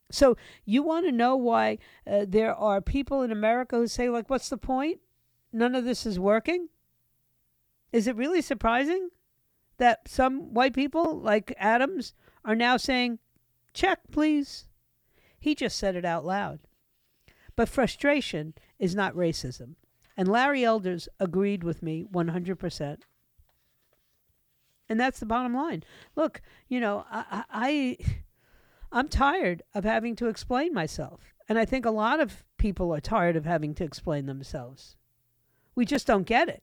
So 0.10 0.36
you 0.66 0.84
want 0.84 1.06
to 1.06 1.12
know 1.12 1.36
why 1.36 1.78
uh, 2.06 2.26
there 2.28 2.54
are 2.54 2.82
people 2.82 3.22
in 3.22 3.32
America 3.32 3.78
who 3.78 3.88
say, 3.88 4.10
like, 4.10 4.30
what's 4.30 4.50
the 4.50 4.58
point? 4.58 5.00
None 5.54 5.76
of 5.76 5.86
this 5.86 6.06
is 6.06 6.20
working. 6.20 6.70
Is 7.92 8.08
it 8.08 8.16
really 8.16 8.42
surprising 8.42 9.10
that 9.82 10.08
some 10.08 10.54
white 10.54 10.76
people, 10.76 11.20
like 11.20 11.56
Adams, 11.58 12.14
are 12.46 12.56
now 12.56 12.78
saying, 12.78 13.18
check, 13.74 14.00
please? 14.12 14.66
He 15.40 15.56
just 15.56 15.76
said 15.76 15.96
it 15.96 16.06
out 16.06 16.24
loud. 16.24 16.60
But 17.56 17.68
frustration 17.68 18.54
is 18.78 18.94
not 18.94 19.16
racism. 19.16 19.74
And 20.16 20.28
Larry 20.28 20.64
Elders 20.64 21.10
agreed 21.20 21.64
with 21.64 21.82
me 21.82 22.06
100%. 22.14 22.98
And 24.88 25.00
that's 25.00 25.20
the 25.20 25.26
bottom 25.26 25.56
line. 25.56 25.82
Look, 26.16 26.44
you 26.68 26.80
know, 26.80 27.04
I, 27.10 27.44
I 27.50 27.98
I'm 28.92 29.10
tired 29.10 29.64
of 29.74 29.84
having 29.84 30.16
to 30.18 30.28
explain 30.28 30.76
myself. 30.76 31.34
And 31.50 31.58
I 31.58 31.66
think 31.66 31.88
a 31.88 31.92
lot 31.92 32.20
of 32.20 32.44
people 32.60 32.94
are 32.94 33.02
tired 33.02 33.36
of 33.36 33.46
having 33.46 33.74
to 33.76 33.84
explain 33.84 34.28
themselves. 34.28 34.96
We 35.74 35.86
just 35.86 36.06
don't 36.06 36.28
get 36.28 36.50
it. 36.50 36.62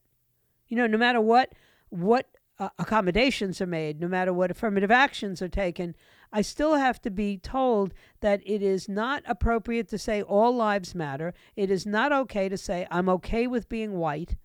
You 0.68 0.76
know, 0.76 0.86
no 0.86 0.98
matter 0.98 1.20
what 1.20 1.52
what 1.88 2.26
uh, 2.58 2.70
accommodations 2.78 3.60
are 3.60 3.66
made, 3.66 4.00
no 4.00 4.08
matter 4.08 4.32
what 4.32 4.50
affirmative 4.50 4.90
actions 4.90 5.40
are 5.40 5.48
taken, 5.48 5.94
I 6.32 6.42
still 6.42 6.74
have 6.74 7.00
to 7.02 7.10
be 7.10 7.38
told 7.38 7.94
that 8.20 8.42
it 8.44 8.62
is 8.62 8.88
not 8.88 9.22
appropriate 9.26 9.88
to 9.88 9.98
say 9.98 10.22
all 10.22 10.54
lives 10.54 10.94
matter. 10.94 11.34
It 11.56 11.70
is 11.70 11.86
not 11.86 12.12
okay 12.12 12.48
to 12.48 12.58
say 12.58 12.86
I'm 12.90 13.08
okay 13.08 13.46
with 13.46 13.68
being 13.68 13.98
white. 13.98 14.36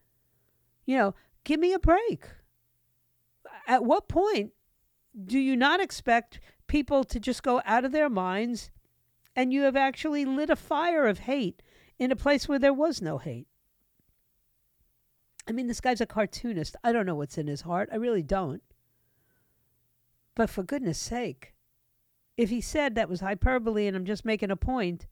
You 0.85 0.97
know, 0.97 1.15
give 1.43 1.59
me 1.59 1.73
a 1.73 1.79
break. 1.79 2.25
At 3.67 3.83
what 3.83 4.07
point 4.07 4.51
do 5.25 5.39
you 5.39 5.55
not 5.55 5.79
expect 5.79 6.39
people 6.67 7.03
to 7.03 7.19
just 7.19 7.43
go 7.43 7.61
out 7.65 7.85
of 7.85 7.91
their 7.91 8.09
minds 8.09 8.71
and 9.35 9.51
you 9.51 9.63
have 9.63 9.75
actually 9.75 10.25
lit 10.25 10.49
a 10.49 10.55
fire 10.55 11.05
of 11.05 11.19
hate 11.19 11.61
in 11.99 12.11
a 12.11 12.15
place 12.15 12.47
where 12.47 12.59
there 12.59 12.73
was 12.73 13.01
no 13.01 13.17
hate. 13.17 13.47
I 15.47 15.51
mean, 15.51 15.67
this 15.67 15.81
guy's 15.81 16.01
a 16.01 16.05
cartoonist. 16.05 16.75
I 16.83 16.91
don't 16.91 17.05
know 17.05 17.15
what's 17.15 17.37
in 17.37 17.47
his 17.47 17.61
heart. 17.61 17.89
I 17.91 17.97
really 17.97 18.23
don't. 18.23 18.61
But 20.35 20.49
for 20.49 20.63
goodness 20.63 20.97
sake, 20.97 21.53
if 22.37 22.49
he 22.49 22.61
said 22.61 22.95
that 22.95 23.09
was 23.09 23.19
hyperbole 23.19 23.87
and 23.87 23.95
I'm 23.95 24.05
just 24.05 24.25
making 24.25 24.51
a 24.51 24.55
point, 24.55 25.07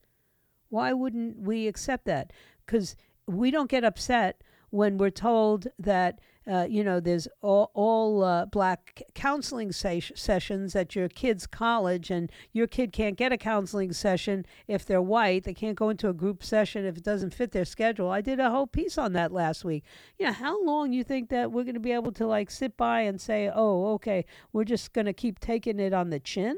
why 0.69 0.93
wouldn't 0.93 1.37
we 1.39 1.67
accept 1.67 2.05
that? 2.05 2.31
Because 2.65 2.95
we 3.27 3.51
don't 3.51 3.69
get 3.69 3.83
upset 3.83 4.41
when 4.69 4.97
we're 4.97 5.09
told 5.09 5.67
that 5.77 6.19
uh, 6.49 6.65
you 6.69 6.83
know 6.83 6.99
there's 6.99 7.27
all, 7.41 7.71
all 7.73 8.23
uh, 8.23 8.45
black 8.45 9.03
counseling 9.13 9.71
ses- 9.71 10.11
sessions 10.15 10.75
at 10.75 10.95
your 10.95 11.07
kid's 11.07 11.45
college 11.45 12.09
and 12.09 12.31
your 12.51 12.67
kid 12.67 12.91
can't 12.91 13.17
get 13.17 13.31
a 13.31 13.37
counseling 13.37 13.93
session 13.93 14.45
if 14.67 14.85
they're 14.85 15.01
white. 15.01 15.43
They 15.43 15.53
can't 15.53 15.77
go 15.77 15.89
into 15.89 16.09
a 16.09 16.13
group 16.13 16.43
session 16.43 16.85
if 16.85 16.97
it 16.97 17.03
doesn't 17.03 17.33
fit 17.33 17.51
their 17.51 17.65
schedule. 17.65 18.09
I 18.09 18.21
did 18.21 18.39
a 18.39 18.49
whole 18.49 18.67
piece 18.67 18.97
on 18.97 19.13
that 19.13 19.31
last 19.31 19.63
week. 19.63 19.83
You 20.17 20.27
know 20.27 20.33
how 20.33 20.63
long 20.63 20.93
you 20.93 21.03
think 21.03 21.29
that 21.29 21.51
we're 21.51 21.63
going 21.63 21.75
to 21.75 21.79
be 21.79 21.91
able 21.91 22.11
to 22.13 22.25
like 22.25 22.49
sit 22.49 22.75
by 22.75 23.01
and 23.01 23.19
say 23.21 23.51
oh 23.53 23.93
okay 23.93 24.25
we're 24.51 24.63
just 24.63 24.93
going 24.93 25.05
to 25.05 25.13
keep 25.13 25.39
taking 25.39 25.79
it 25.79 25.93
on 25.93 26.09
the 26.09 26.19
chin 26.19 26.57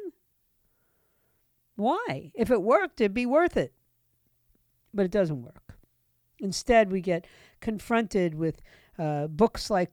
why? 1.75 2.31
If 2.35 2.51
it 2.51 2.61
worked 2.61 3.01
it'd 3.01 3.13
be 3.13 3.25
worth 3.25 3.57
it. 3.57 3.73
But 4.93 5.05
it 5.05 5.11
doesn't 5.11 5.41
work. 5.41 5.75
Instead 6.39 6.91
we 6.91 7.01
get 7.01 7.25
confronted 7.61 8.35
with 8.35 8.61
uh, 8.97 9.27
books 9.27 9.69
like 9.69 9.91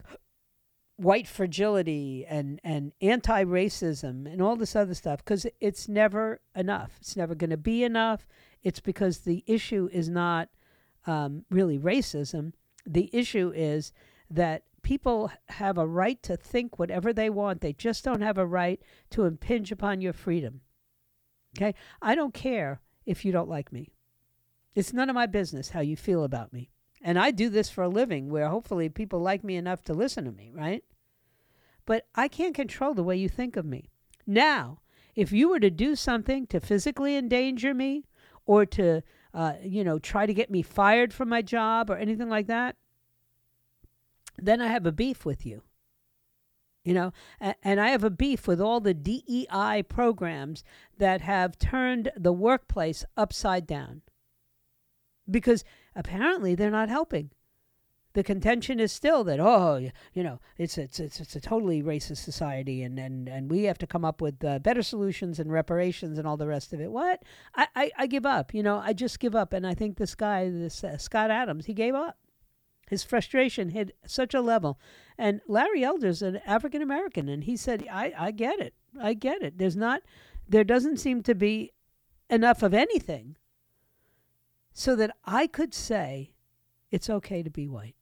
white 0.97 1.27
fragility 1.27 2.25
and, 2.27 2.59
and 2.63 2.91
anti 3.01 3.43
racism 3.43 4.31
and 4.31 4.41
all 4.41 4.55
this 4.55 4.75
other 4.75 4.93
stuff 4.93 5.23
because 5.23 5.45
it's 5.59 5.87
never 5.87 6.41
enough. 6.55 6.91
It's 6.99 7.15
never 7.15 7.33
going 7.35 7.49
to 7.49 7.57
be 7.57 7.83
enough. 7.83 8.27
It's 8.63 8.79
because 8.79 9.19
the 9.19 9.43
issue 9.47 9.89
is 9.91 10.09
not 10.09 10.49
um, 11.07 11.45
really 11.49 11.79
racism. 11.79 12.53
The 12.85 13.09
issue 13.13 13.51
is 13.55 13.91
that 14.29 14.63
people 14.83 15.31
have 15.49 15.77
a 15.77 15.87
right 15.87 16.21
to 16.23 16.37
think 16.37 16.77
whatever 16.77 17.13
they 17.13 17.29
want, 17.29 17.61
they 17.61 17.73
just 17.73 18.03
don't 18.03 18.21
have 18.21 18.37
a 18.37 18.45
right 18.45 18.81
to 19.11 19.25
impinge 19.25 19.71
upon 19.71 20.01
your 20.01 20.13
freedom. 20.13 20.61
Okay? 21.57 21.73
I 22.01 22.15
don't 22.15 22.33
care 22.33 22.81
if 23.05 23.25
you 23.25 23.31
don't 23.31 23.49
like 23.49 23.71
me. 23.71 23.89
It's 24.73 24.93
none 24.93 25.09
of 25.09 25.15
my 25.15 25.25
business 25.25 25.69
how 25.69 25.81
you 25.81 25.97
feel 25.97 26.23
about 26.23 26.53
me. 26.53 26.69
And 27.03 27.17
I 27.17 27.31
do 27.31 27.49
this 27.49 27.69
for 27.69 27.83
a 27.83 27.89
living 27.89 28.29
where 28.29 28.49
hopefully 28.49 28.89
people 28.89 29.19
like 29.19 29.43
me 29.43 29.55
enough 29.55 29.83
to 29.85 29.93
listen 29.93 30.25
to 30.25 30.31
me, 30.31 30.51
right? 30.53 30.83
But 31.85 32.05
I 32.13 32.27
can't 32.27 32.55
control 32.55 32.93
the 32.93 33.03
way 33.03 33.15
you 33.15 33.27
think 33.27 33.55
of 33.55 33.65
me. 33.65 33.89
Now, 34.27 34.79
if 35.15 35.31
you 35.31 35.49
were 35.49 35.59
to 35.59 35.71
do 35.71 35.95
something 35.95 36.45
to 36.47 36.59
physically 36.59 37.15
endanger 37.15 37.73
me 37.73 38.05
or 38.45 38.65
to, 38.67 39.01
uh, 39.33 39.53
you 39.63 39.83
know, 39.83 39.97
try 39.97 40.25
to 40.25 40.33
get 40.33 40.51
me 40.51 40.61
fired 40.61 41.13
from 41.13 41.29
my 41.29 41.41
job 41.41 41.89
or 41.89 41.97
anything 41.97 42.29
like 42.29 42.47
that, 42.47 42.75
then 44.37 44.61
I 44.61 44.67
have 44.67 44.85
a 44.85 44.91
beef 44.91 45.25
with 45.25 45.45
you. 45.45 45.63
You 46.83 46.95
know, 46.95 47.13
and 47.61 47.79
I 47.79 47.89
have 47.89 48.03
a 48.03 48.09
beef 48.09 48.47
with 48.47 48.59
all 48.59 48.79
the 48.79 48.95
DEI 48.95 49.83
programs 49.87 50.63
that 50.97 51.21
have 51.21 51.59
turned 51.59 52.11
the 52.17 52.33
workplace 52.33 53.05
upside 53.15 53.67
down 53.67 54.01
because 55.29 55.63
apparently 55.95 56.55
they're 56.55 56.71
not 56.71 56.89
helping. 56.89 57.31
The 58.13 58.23
contention 58.23 58.79
is 58.79 58.91
still 58.91 59.23
that 59.23 59.39
oh 59.39 59.89
you 60.13 60.23
know 60.23 60.39
it's 60.57 60.77
it's 60.77 60.99
it's, 60.99 61.21
it's 61.21 61.35
a 61.35 61.39
totally 61.39 61.81
racist 61.81 62.17
society 62.17 62.83
and, 62.83 62.99
and, 62.99 63.29
and 63.29 63.49
we 63.49 63.63
have 63.63 63.77
to 63.77 63.87
come 63.87 64.03
up 64.03 64.21
with 64.21 64.43
uh, 64.43 64.59
better 64.59 64.83
solutions 64.83 65.39
and 65.39 65.49
reparations 65.49 66.17
and 66.17 66.27
all 66.27 66.35
the 66.35 66.47
rest 66.47 66.73
of 66.73 66.81
it. 66.81 66.91
What 66.91 67.23
I, 67.55 67.67
I, 67.73 67.91
I 67.97 68.07
give 68.07 68.25
up. 68.25 68.53
You 68.53 68.63
know 68.63 68.79
I 68.83 68.91
just 68.93 69.19
give 69.19 69.33
up. 69.33 69.53
And 69.53 69.65
I 69.65 69.73
think 69.73 69.97
this 69.97 70.15
guy 70.15 70.49
this 70.49 70.83
uh, 70.83 70.97
Scott 70.97 71.31
Adams 71.31 71.67
he 71.67 71.73
gave 71.73 71.95
up. 71.95 72.17
His 72.89 73.05
frustration 73.05 73.69
hit 73.69 73.95
such 74.05 74.33
a 74.33 74.41
level. 74.41 74.77
And 75.17 75.39
Larry 75.47 75.81
Elder's 75.81 76.21
an 76.21 76.41
African 76.45 76.81
American 76.81 77.29
and 77.29 77.45
he 77.45 77.55
said 77.55 77.87
I 77.89 78.13
I 78.17 78.31
get 78.31 78.59
it. 78.59 78.73
I 78.99 79.13
get 79.13 79.41
it. 79.41 79.57
There's 79.57 79.77
not 79.77 80.01
there 80.49 80.65
doesn't 80.65 80.97
seem 80.97 81.23
to 81.23 81.33
be 81.33 81.71
enough 82.29 82.61
of 82.61 82.73
anything 82.73 83.37
so 84.81 84.95
that 84.95 85.15
I 85.25 85.45
could 85.45 85.75
say 85.75 86.31
it's 86.89 87.07
okay 87.07 87.43
to 87.43 87.51
be 87.51 87.67
white. 87.67 87.95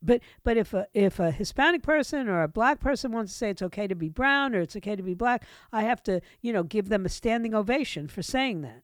But 0.00 0.22
but 0.42 0.56
if 0.56 0.72
a 0.72 0.86
if 0.94 1.20
a 1.20 1.30
Hispanic 1.30 1.82
person 1.82 2.28
or 2.28 2.42
a 2.42 2.48
black 2.48 2.80
person 2.80 3.12
wants 3.12 3.32
to 3.32 3.38
say 3.38 3.50
it's 3.50 3.62
okay 3.62 3.86
to 3.86 3.94
be 3.94 4.08
brown 4.08 4.54
or 4.54 4.60
it's 4.60 4.74
okay 4.74 4.96
to 4.96 5.02
be 5.02 5.14
black, 5.14 5.44
I 5.70 5.82
have 5.82 6.02
to, 6.04 6.22
you 6.40 6.52
know, 6.52 6.62
give 6.62 6.88
them 6.88 7.04
a 7.04 7.10
standing 7.10 7.54
ovation 7.54 8.08
for 8.08 8.22
saying 8.22 8.62
that. 8.62 8.82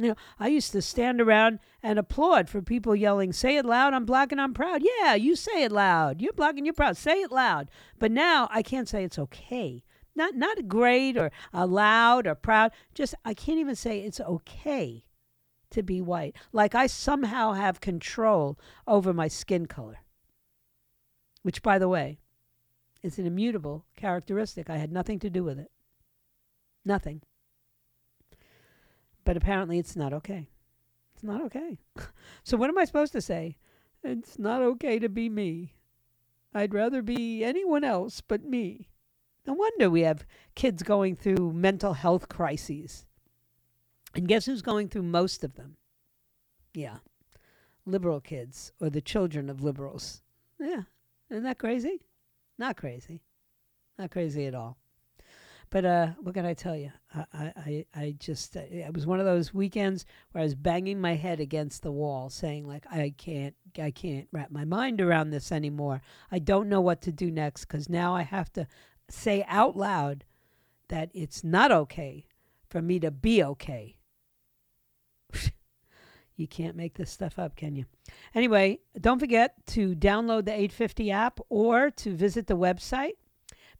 You 0.00 0.08
know, 0.08 0.16
I 0.38 0.48
used 0.48 0.72
to 0.72 0.82
stand 0.82 1.20
around 1.20 1.60
and 1.80 1.98
applaud 1.98 2.48
for 2.48 2.60
people 2.60 2.94
yelling, 2.94 3.32
"Say 3.32 3.56
it 3.56 3.64
loud! 3.64 3.94
I'm 3.94 4.04
black 4.04 4.32
and 4.32 4.40
I'm 4.40 4.52
proud." 4.52 4.82
Yeah, 4.82 5.14
you 5.14 5.36
say 5.36 5.62
it 5.62 5.72
loud. 5.72 6.20
You're 6.20 6.32
black 6.32 6.56
and 6.56 6.66
you're 6.66 6.74
proud. 6.74 6.96
Say 6.96 7.22
it 7.22 7.30
loud. 7.30 7.70
But 8.00 8.10
now 8.10 8.48
I 8.50 8.62
can't 8.62 8.88
say 8.88 9.04
it's 9.04 9.18
okay 9.18 9.84
not 10.18 10.34
not 10.34 10.68
great 10.68 11.16
or 11.16 11.30
uh, 11.54 11.66
loud 11.66 12.26
or 12.26 12.34
proud. 12.34 12.72
Just 12.92 13.14
I 13.24 13.32
can't 13.32 13.58
even 13.58 13.74
say 13.74 14.00
it's 14.00 14.20
okay 14.20 15.04
to 15.70 15.82
be 15.82 16.00
white. 16.00 16.36
Like 16.52 16.74
I 16.74 16.86
somehow 16.86 17.52
have 17.52 17.80
control 17.80 18.58
over 18.86 19.14
my 19.14 19.28
skin 19.28 19.66
color, 19.66 20.00
which, 21.42 21.62
by 21.62 21.78
the 21.78 21.88
way, 21.88 22.18
is 23.02 23.18
an 23.18 23.26
immutable 23.26 23.86
characteristic. 23.96 24.68
I 24.68 24.76
had 24.76 24.92
nothing 24.92 25.18
to 25.20 25.30
do 25.30 25.44
with 25.44 25.58
it. 25.58 25.70
Nothing. 26.84 27.22
But 29.24 29.36
apparently, 29.36 29.78
it's 29.78 29.96
not 29.96 30.12
okay. 30.12 30.48
It's 31.14 31.22
not 31.22 31.42
okay. 31.42 31.78
so, 32.44 32.56
what 32.56 32.68
am 32.68 32.78
I 32.78 32.84
supposed 32.84 33.12
to 33.12 33.20
say? 33.20 33.56
It's 34.02 34.38
not 34.38 34.62
okay 34.62 34.98
to 34.98 35.08
be 35.08 35.28
me. 35.28 35.74
I'd 36.54 36.74
rather 36.74 37.02
be 37.02 37.44
anyone 37.44 37.84
else 37.84 38.20
but 38.20 38.44
me. 38.44 38.88
No 39.48 39.54
wonder 39.54 39.88
we 39.88 40.02
have 40.02 40.26
kids 40.54 40.82
going 40.82 41.16
through 41.16 41.54
mental 41.54 41.94
health 41.94 42.28
crises. 42.28 43.06
And 44.14 44.28
guess 44.28 44.44
who's 44.44 44.60
going 44.60 44.90
through 44.90 45.04
most 45.04 45.42
of 45.42 45.54
them? 45.54 45.78
Yeah, 46.74 46.98
liberal 47.86 48.20
kids 48.20 48.72
or 48.78 48.90
the 48.90 49.00
children 49.00 49.48
of 49.48 49.62
liberals. 49.62 50.20
Yeah, 50.60 50.82
isn't 51.30 51.44
that 51.44 51.56
crazy? 51.56 52.02
Not 52.58 52.76
crazy. 52.76 53.22
Not 53.98 54.10
crazy 54.10 54.44
at 54.44 54.54
all. 54.54 54.76
But 55.70 55.84
uh, 55.86 56.08
what 56.20 56.34
can 56.34 56.44
I 56.44 56.52
tell 56.52 56.76
you? 56.76 56.92
I, 57.14 57.24
I, 57.34 57.86
I 57.94 58.14
just, 58.18 58.54
uh, 58.54 58.60
it 58.70 58.92
was 58.94 59.06
one 59.06 59.18
of 59.20 59.26
those 59.26 59.54
weekends 59.54 60.04
where 60.32 60.40
I 60.42 60.44
was 60.44 60.54
banging 60.54 61.00
my 61.00 61.14
head 61.14 61.40
against 61.40 61.82
the 61.82 61.92
wall, 61.92 62.28
saying 62.28 62.66
like, 62.66 62.84
I 62.90 63.14
can't, 63.16 63.54
I 63.78 63.90
can't 63.92 64.28
wrap 64.30 64.50
my 64.50 64.64
mind 64.64 65.00
around 65.00 65.30
this 65.30 65.52
anymore. 65.52 66.02
I 66.30 66.38
don't 66.38 66.68
know 66.68 66.80
what 66.82 67.00
to 67.02 67.12
do 67.12 67.30
next 67.30 67.66
because 67.66 67.88
now 67.88 68.14
I 68.14 68.22
have 68.22 68.52
to 68.54 68.66
say 69.08 69.44
out 69.48 69.76
loud 69.76 70.24
that 70.88 71.10
it's 71.14 71.44
not 71.44 71.70
okay 71.70 72.26
for 72.68 72.82
me 72.82 72.98
to 73.00 73.10
be 73.10 73.42
okay. 73.42 73.96
you 76.36 76.46
can't 76.46 76.76
make 76.76 76.94
this 76.94 77.10
stuff 77.10 77.38
up, 77.38 77.56
can 77.56 77.74
you? 77.74 77.84
Anyway, 78.34 78.78
don't 79.00 79.18
forget 79.18 79.54
to 79.66 79.94
download 79.94 80.44
the 80.44 80.52
850 80.52 81.10
app 81.10 81.40
or 81.48 81.90
to 81.90 82.14
visit 82.14 82.46
the 82.46 82.56
website 82.56 83.16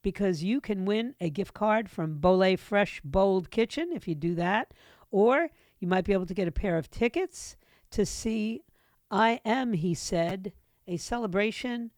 because 0.03 0.43
you 0.43 0.61
can 0.61 0.85
win 0.85 1.15
a 1.21 1.31
gift 1.31 1.55
card 1.55 1.91
from 1.91 2.19
Bole 2.19 2.57
Fresh 2.57 3.01
Bold 3.05 3.51
Kitchen 3.51 3.91
if 3.93 4.07
you 4.07 4.15
do 4.15 4.35
that. 4.35 4.73
Or 5.11 5.49
you 5.79 5.89
might 5.89 6.05
be 6.05 6.13
able 6.13 6.27
to 6.27 6.35
get 6.35 6.49
a 6.49 6.53
pair 6.53 6.77
of 6.77 6.91
tickets 6.91 7.57
to 7.91 8.05
see 8.05 8.63
I 9.11 9.41
Am, 9.45 9.73
he 9.73 9.95
said, 9.95 10.53
a 10.87 10.99
celebration 10.99 11.93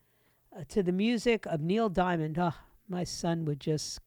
uh, 0.57 0.63
to 0.69 0.83
the 0.83 0.93
music 0.93 1.47
of 1.47 1.61
Neil 1.61 1.89
Diamond. 1.89 2.39
Oh, 2.39 2.55
my 2.91 3.05
son 3.05 3.45
would 3.45 3.61
just 3.61 4.01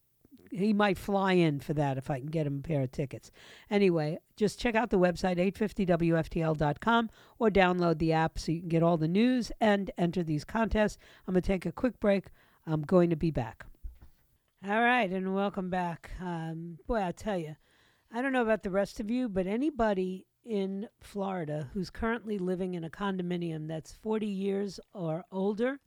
he 0.50 0.72
might 0.72 0.96
fly 0.96 1.32
in 1.32 1.58
for 1.58 1.74
that 1.74 1.98
if 1.98 2.10
I 2.10 2.20
can 2.20 2.28
get 2.28 2.46
him 2.46 2.58
a 2.58 2.62
pair 2.62 2.82
of 2.82 2.92
tickets. 2.92 3.32
Anyway, 3.70 4.18
just 4.36 4.60
check 4.60 4.76
out 4.76 4.90
the 4.90 4.98
website 4.98 5.36
850wftl.com 5.52 7.10
or 7.38 7.50
download 7.50 7.98
the 7.98 8.12
app 8.12 8.38
so 8.38 8.52
you 8.52 8.60
can 8.60 8.68
get 8.68 8.82
all 8.82 8.96
the 8.96 9.08
news 9.08 9.50
and 9.60 9.90
enter 9.98 10.22
these 10.22 10.44
contests. 10.44 10.98
I'm 11.26 11.34
going 11.34 11.42
to 11.42 11.46
take 11.46 11.66
a 11.66 11.72
quick 11.72 11.98
break. 11.98 12.26
I'm 12.66 12.82
going 12.82 13.10
to 13.10 13.16
be 13.16 13.32
back. 13.32 13.66
All 14.66 14.80
right, 14.80 15.10
and 15.10 15.34
welcome 15.34 15.70
back. 15.70 16.12
Um, 16.20 16.78
boy, 16.86 17.02
I 17.02 17.12
tell 17.12 17.36
you, 17.36 17.56
I 18.12 18.22
don't 18.22 18.32
know 18.32 18.42
about 18.42 18.62
the 18.62 18.70
rest 18.70 19.00
of 19.00 19.10
you, 19.10 19.28
but 19.28 19.46
anybody 19.46 20.26
in 20.44 20.88
Florida 21.00 21.68
who's 21.74 21.90
currently 21.90 22.38
living 22.38 22.74
in 22.74 22.84
a 22.84 22.90
condominium 22.90 23.66
that's 23.66 23.92
40 23.92 24.26
years 24.26 24.78
or 24.92 25.24
older 25.32 25.80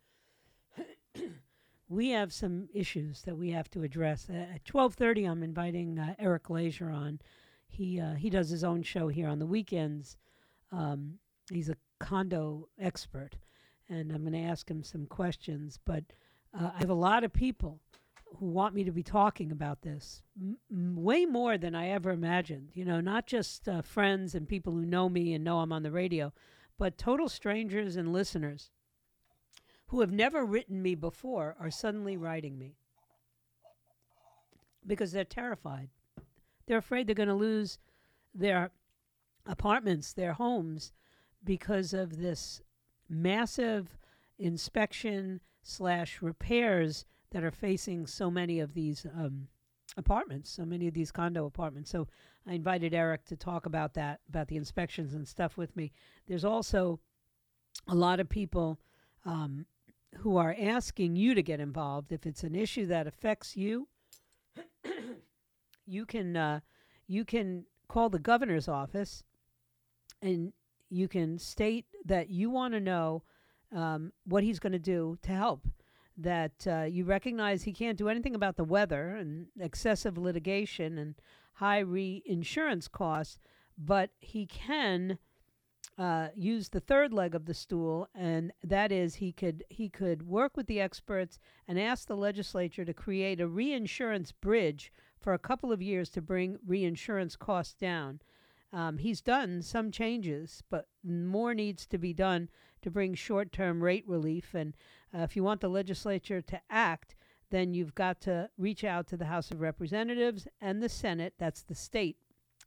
we 1.89 2.09
have 2.09 2.33
some 2.33 2.67
issues 2.73 3.21
that 3.23 3.37
we 3.37 3.51
have 3.51 3.69
to 3.71 3.83
address. 3.83 4.29
at 4.29 4.63
12:30, 4.65 5.29
I'm 5.29 5.43
inviting 5.43 5.99
uh, 5.99 6.15
Eric 6.19 6.43
Glazer 6.43 6.93
on. 6.93 7.19
He 7.67 7.99
uh, 7.99 8.15
he 8.15 8.29
does 8.29 8.49
his 8.49 8.63
own 8.63 8.83
show 8.83 9.07
here 9.07 9.27
on 9.27 9.39
the 9.39 9.45
weekends. 9.45 10.17
Um, 10.71 11.19
he's 11.51 11.69
a 11.69 11.77
condo 11.99 12.67
expert, 12.79 13.35
and 13.89 14.11
I'm 14.11 14.21
going 14.21 14.33
to 14.33 14.49
ask 14.49 14.69
him 14.69 14.83
some 14.83 15.05
questions. 15.05 15.79
But 15.85 16.03
uh, 16.57 16.71
I 16.75 16.79
have 16.79 16.89
a 16.89 16.95
lot 16.95 17.23
of 17.23 17.31
people 17.33 17.79
who 18.37 18.47
want 18.47 18.75
me 18.75 18.83
to 18.83 18.91
be 18.91 19.03
talking 19.03 19.51
about 19.51 19.81
this 19.81 20.21
m- 20.39 20.57
way 20.69 21.25
more 21.25 21.57
than 21.57 21.73
I 21.75 21.89
ever 21.89 22.11
imagined. 22.11 22.71
You 22.73 22.85
know, 22.85 22.99
not 22.99 23.27
just 23.27 23.67
uh, 23.69 23.81
friends 23.81 24.35
and 24.35 24.47
people 24.47 24.73
who 24.73 24.85
know 24.85 25.07
me 25.07 25.33
and 25.33 25.43
know 25.43 25.59
I'm 25.59 25.71
on 25.71 25.83
the 25.83 25.91
radio, 25.91 26.33
but 26.77 26.97
total 26.97 27.29
strangers 27.29 27.95
and 27.95 28.11
listeners 28.11 28.71
who 29.87 30.01
have 30.01 30.11
never 30.11 30.45
written 30.45 30.81
me 30.81 30.95
before 30.95 31.55
are 31.59 31.71
suddenly 31.71 32.17
writing 32.17 32.57
me 32.57 32.75
because 34.85 35.11
they're 35.11 35.23
terrified. 35.23 35.89
They're 36.65 36.77
afraid 36.77 37.07
they're 37.07 37.15
going 37.15 37.29
to 37.29 37.35
lose 37.35 37.79
their 38.33 38.71
apartments, 39.45 40.13
their 40.13 40.33
homes, 40.33 40.91
because 41.43 41.93
of 41.93 42.17
this 42.17 42.61
massive 43.09 43.97
inspection 44.37 45.41
slash 45.63 46.21
repairs 46.21 47.05
that 47.31 47.43
are 47.43 47.51
facing 47.51 48.07
so 48.07 48.29
many 48.29 48.59
of 48.59 48.73
these 48.73 49.05
um, 49.05 49.47
apartments, 49.95 50.49
so 50.49 50.65
many 50.65 50.87
of 50.87 50.93
these 50.93 51.11
condo 51.11 51.45
apartments. 51.45 51.89
So 51.89 52.07
I 52.45 52.53
invited 52.53 52.93
Eric 52.93 53.25
to 53.25 53.35
talk 53.35 53.65
about 53.65 53.93
that, 53.95 54.19
about 54.29 54.47
the 54.47 54.57
inspections 54.57 55.13
and 55.13 55.27
stuff 55.27 55.57
with 55.57 55.75
me. 55.75 55.91
There's 56.27 56.45
also 56.45 56.99
a 57.87 57.95
lot 57.95 58.19
of 58.19 58.29
people 58.29 58.79
um, 59.25 59.65
who 60.15 60.37
are 60.37 60.55
asking 60.59 61.15
you 61.15 61.35
to 61.35 61.43
get 61.43 61.59
involved. 61.59 62.11
If 62.11 62.25
it's 62.25 62.43
an 62.43 62.55
issue 62.55 62.85
that 62.87 63.07
affects 63.07 63.55
you, 63.55 63.87
you 65.85 66.05
can 66.05 66.35
uh, 66.35 66.59
you 67.07 67.25
can 67.25 67.65
call 67.87 68.09
the 68.09 68.19
governor's 68.19 68.67
office, 68.67 69.23
and 70.21 70.53
you 70.89 71.07
can 71.07 71.37
state 71.37 71.85
that 72.05 72.29
you 72.29 72.49
want 72.49 72.73
to 72.73 72.79
know 72.79 73.23
um, 73.75 74.11
what 74.25 74.43
he's 74.43 74.59
going 74.59 74.73
to 74.73 74.79
do 74.79 75.17
to 75.23 75.31
help. 75.31 75.67
That 76.19 76.65
uh, 76.65 76.83
you 76.83 77.05
recognize 77.05 77.63
he 77.63 77.73
can't 77.73 77.97
do 77.97 78.09
anything 78.09 78.33
about 78.33 78.57
the 78.57 78.63
weather 78.63 79.15
and 79.15 79.47
excessive 79.59 80.17
litigation 80.17 80.97
and 80.97 81.13
high 81.53 81.79
reinsurance 81.79 82.87
costs, 82.87 83.39
but 83.77 84.09
he 84.19 84.47
can 84.47 85.19
uh, 85.97 86.27
use 86.35 86.69
the 86.69 86.79
third 86.79 87.11
leg 87.11 87.33
of 87.33 87.45
the 87.45 87.53
stool, 87.53 88.07
and 88.13 88.53
that 88.63 88.91
is 88.91 89.15
he 89.15 89.31
could 89.31 89.63
he 89.69 89.89
could 89.89 90.27
work 90.27 90.55
with 90.55 90.67
the 90.67 90.79
experts 90.79 91.39
and 91.67 91.79
ask 91.79 92.07
the 92.07 92.15
legislature 92.15 92.85
to 92.85 92.93
create 92.93 93.41
a 93.41 93.47
reinsurance 93.47 94.31
bridge 94.31 94.93
for 95.19 95.33
a 95.33 95.39
couple 95.39 95.71
of 95.71 95.81
years 95.81 96.09
to 96.11 96.21
bring 96.21 96.57
reinsurance 96.65 97.35
costs 97.35 97.73
down. 97.73 98.19
Um, 98.71 98.99
he's 98.99 99.21
done 99.21 99.63
some 99.63 99.91
changes, 99.91 100.61
but 100.69 100.87
more 101.03 101.55
needs 101.55 101.87
to 101.87 101.97
be 101.97 102.13
done 102.13 102.49
to 102.83 102.91
bring 102.91 103.15
short 103.15 103.51
term 103.51 103.83
rate 103.83 104.07
relief. 104.07 104.53
And 104.53 104.75
uh, 105.15 105.21
if 105.21 105.35
you 105.35 105.43
want 105.43 105.61
the 105.61 105.69
legislature 105.69 106.41
to 106.41 106.61
act, 106.69 107.15
then 107.49 107.73
you've 107.73 107.95
got 107.95 108.21
to 108.21 108.49
reach 108.57 108.83
out 108.83 109.07
to 109.07 109.17
the 109.17 109.25
House 109.25 109.49
of 109.49 109.61
Representatives 109.61 110.47
and 110.61 110.83
the 110.83 110.89
Senate. 110.89 111.33
That's 111.39 111.63
the 111.63 111.75
state. 111.75 112.17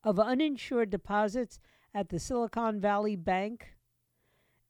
of 0.05 0.18
uninsured 0.18 0.90
deposits 0.90 1.61
at 1.94 2.09
the 2.09 2.18
Silicon 2.18 2.81
Valley 2.81 3.16
Bank, 3.16 3.77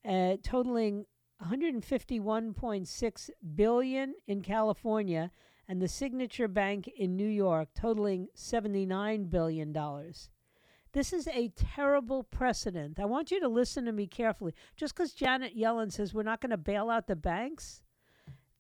uh, 0.05 0.37
totaling 0.43 1.07
151.6 1.45 3.31
billion 3.55 4.15
in 4.27 4.43
California, 4.43 5.31
and 5.69 5.81
the 5.81 5.89
Signature 5.89 6.49
Bank 6.49 6.91
in 6.97 7.17
New 7.17 7.29
York, 7.29 7.69
totaling 7.75 8.29
79 8.35 9.25
billion 9.25 9.73
dollars. 9.73 10.29
This 10.93 11.13
is 11.13 11.27
a 11.29 11.49
terrible 11.49 12.23
precedent. 12.23 13.01
I 13.01 13.07
want 13.07 13.31
you 13.31 13.41
to 13.41 13.49
listen 13.49 13.87
to 13.87 13.93
me 13.93 14.07
carefully. 14.07 14.55
Just 14.77 14.95
because 14.95 15.13
Janet 15.13 15.57
Yellen 15.57 15.91
says 15.91 16.13
we're 16.13 16.23
not 16.23 16.41
going 16.41 16.51
to 16.51 16.59
bail 16.59 16.91
out 16.91 17.07
the 17.07 17.17
banks, 17.17 17.83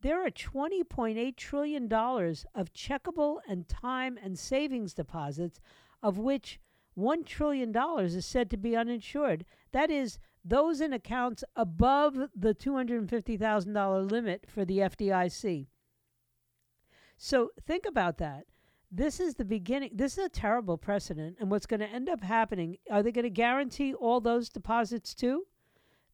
there 0.00 0.24
are 0.24 0.30
$20.8 0.30 1.36
trillion 1.36 1.84
of 1.84 2.72
checkable 2.72 3.38
and 3.46 3.68
time 3.68 4.18
and 4.22 4.38
savings 4.38 4.94
deposits, 4.94 5.60
of 6.02 6.18
which 6.18 6.58
$1 6.98 7.26
trillion 7.26 7.74
is 8.00 8.26
said 8.26 8.50
to 8.50 8.56
be 8.56 8.76
uninsured. 8.76 9.44
That 9.72 9.90
is, 9.90 10.18
those 10.44 10.80
in 10.80 10.92
accounts 10.92 11.44
above 11.54 12.14
the 12.34 12.54
$250,000 12.54 14.10
limit 14.10 14.46
for 14.48 14.64
the 14.64 14.78
FDIC. 14.78 15.66
So 17.16 17.50
think 17.64 17.86
about 17.86 18.18
that. 18.18 18.46
This 18.94 19.20
is 19.20 19.36
the 19.36 19.46
beginning. 19.46 19.92
This 19.94 20.18
is 20.18 20.26
a 20.26 20.28
terrible 20.28 20.76
precedent. 20.76 21.38
And 21.40 21.50
what's 21.50 21.64
going 21.64 21.80
to 21.80 21.88
end 21.88 22.10
up 22.10 22.22
happening, 22.22 22.76
are 22.90 23.02
they 23.02 23.10
going 23.10 23.24
to 23.24 23.30
guarantee 23.30 23.94
all 23.94 24.20
those 24.20 24.50
deposits 24.50 25.14
too? 25.14 25.46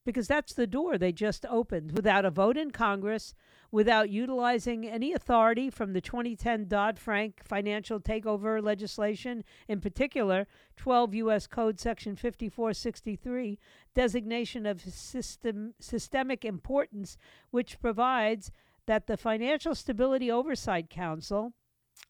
Because 0.04 0.28
that's 0.28 0.54
the 0.54 0.68
door 0.68 0.96
they 0.96 1.10
just 1.10 1.44
opened 1.50 1.90
without 1.90 2.24
a 2.24 2.30
vote 2.30 2.56
in 2.56 2.70
Congress, 2.70 3.34
without 3.72 4.10
utilizing 4.10 4.86
any 4.86 5.12
authority 5.12 5.70
from 5.70 5.92
the 5.92 6.00
2010 6.00 6.68
Dodd 6.68 7.00
Frank 7.00 7.40
financial 7.44 7.98
takeover 7.98 8.62
legislation, 8.62 9.42
in 9.66 9.80
particular, 9.80 10.46
12 10.76 11.14
U.S. 11.16 11.48
Code 11.48 11.80
Section 11.80 12.14
5463, 12.14 13.58
designation 13.92 14.66
of 14.66 14.80
system, 14.82 15.74
systemic 15.80 16.44
importance, 16.44 17.18
which 17.50 17.80
provides 17.80 18.52
that 18.86 19.08
the 19.08 19.16
Financial 19.16 19.74
Stability 19.74 20.30
Oversight 20.30 20.88
Council, 20.88 21.52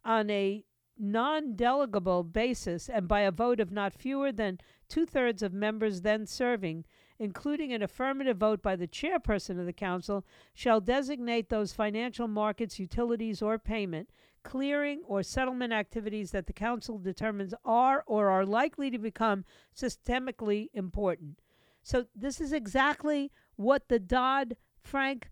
on 0.05 0.31
a 0.31 0.65
non 0.99 1.55
delegable 1.55 2.31
basis 2.33 2.89
and 2.89 3.07
by 3.07 3.21
a 3.21 3.31
vote 3.31 3.61
of 3.61 3.71
not 3.71 3.95
fewer 3.95 4.33
than 4.33 4.59
two 4.89 5.07
thirds 5.07 5.43
of 5.43 5.53
members 5.53 6.01
then 6.01 6.27
serving, 6.27 6.85
including 7.19 7.73
an 7.73 7.83
affirmative 7.83 8.37
vote 8.37 8.63
by 8.63 8.75
the 8.75 8.89
chairperson 8.89 9.59
of 9.59 9.67
the 9.67 9.73
council, 9.73 10.25
shall 10.55 10.81
designate 10.81 11.49
those 11.49 11.73
financial 11.73 12.29
markets, 12.29 12.79
utilities, 12.79 13.43
or 13.43 13.59
payment, 13.59 14.11
clearing, 14.43 15.03
or 15.07 15.23
settlement 15.23 15.73
activities 15.73 16.31
that 16.31 16.47
the 16.47 16.53
council 16.53 16.99
determines 16.99 17.55
are 17.65 18.03
or 18.07 18.29
are 18.29 18.47
likely 18.47 18.91
to 18.91 18.99
become 18.99 19.45
systemically 19.77 20.69
important. 20.75 21.41
So, 21.83 22.07
this 22.15 22.41
is 22.41 22.53
exactly 22.53 23.31
what 23.57 23.89
the 23.89 23.99
Dodd 23.99 24.57
Frank 24.83 25.31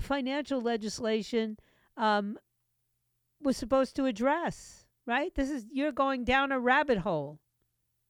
financial 0.00 0.60
legislation 0.60 1.58
um, 1.96 2.38
was 3.44 3.56
supposed 3.56 3.94
to 3.96 4.06
address, 4.06 4.86
right? 5.06 5.34
This 5.34 5.50
is, 5.50 5.66
you're 5.70 5.92
going 5.92 6.24
down 6.24 6.50
a 6.50 6.58
rabbit 6.58 6.98
hole. 6.98 7.38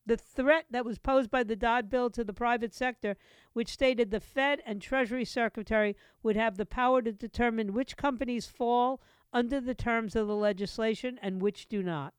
The 0.06 0.16
threat 0.16 0.66
that 0.70 0.84
was 0.84 0.98
posed 0.98 1.30
by 1.30 1.44
the 1.44 1.56
Dodd 1.56 1.88
bill 1.88 2.10
to 2.10 2.24
the 2.24 2.34
private 2.34 2.74
sector, 2.74 3.16
which 3.54 3.70
stated 3.70 4.10
the 4.10 4.20
Fed 4.20 4.60
and 4.66 4.80
Treasury 4.80 5.24
Secretary 5.24 5.96
would 6.22 6.36
have 6.36 6.56
the 6.56 6.66
power 6.66 7.00
to 7.02 7.12
determine 7.12 7.72
which 7.72 7.96
companies 7.96 8.46
fall 8.46 9.00
under 9.32 9.60
the 9.60 9.74
terms 9.74 10.14
of 10.14 10.28
the 10.28 10.36
legislation 10.36 11.18
and 11.22 11.40
which 11.40 11.68
do 11.68 11.82
not. 11.82 12.14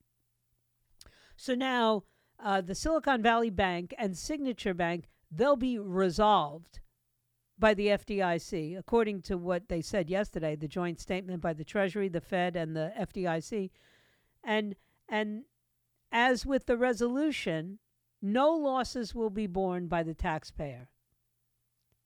So 1.38 1.54
now, 1.54 2.04
uh, 2.40 2.62
the 2.62 2.76
Silicon 2.76 3.22
Valley 3.22 3.50
Bank 3.50 3.94
and 3.98 4.18
Signature 4.18 4.74
Bank, 4.74 5.08
they'll 5.32 5.56
be 5.56 5.78
resolved 5.78 6.80
by 7.58 7.74
the 7.74 7.88
FDIC, 7.88 8.78
according 8.78 9.22
to 9.24 9.38
what 9.38 9.70
they 9.70 9.82
said 9.82 10.10
yesterday, 10.10 10.56
the 10.56 10.68
joint 10.68 11.00
statement 11.00 11.42
by 11.42 11.54
the 11.54 11.64
Treasury, 11.64 12.10
the 12.10 12.22
Fed, 12.22 12.56
and 12.56 12.76
the 12.76 12.92
FDIC. 13.00 13.72
And 14.44 14.76
and 15.08 15.44
as 16.12 16.46
with 16.46 16.66
the 16.66 16.78
resolution, 16.78 17.80
no 18.22 18.52
losses 18.52 19.14
will 19.16 19.30
be 19.30 19.48
borne 19.48 19.88
by 19.88 20.04
the 20.04 20.14
taxpayer. 20.14 20.90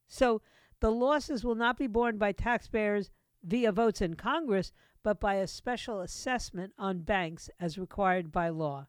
So 0.08 0.42
the 0.80 0.92
losses 0.92 1.44
will 1.44 1.56
not 1.56 1.78
be 1.78 1.88
borne 1.88 2.18
by 2.18 2.32
taxpayers 2.32 3.12
via 3.44 3.72
votes 3.72 4.02
in 4.02 4.16
Congress, 4.16 4.72
but 5.04 5.20
by 5.20 5.36
a 5.36 5.48
special 5.48 6.02
assessment 6.02 6.74
on 6.78 7.00
banks 7.00 7.50
as 7.60 7.78
required 7.78 8.32
by 8.32 8.50
law. 8.50 8.88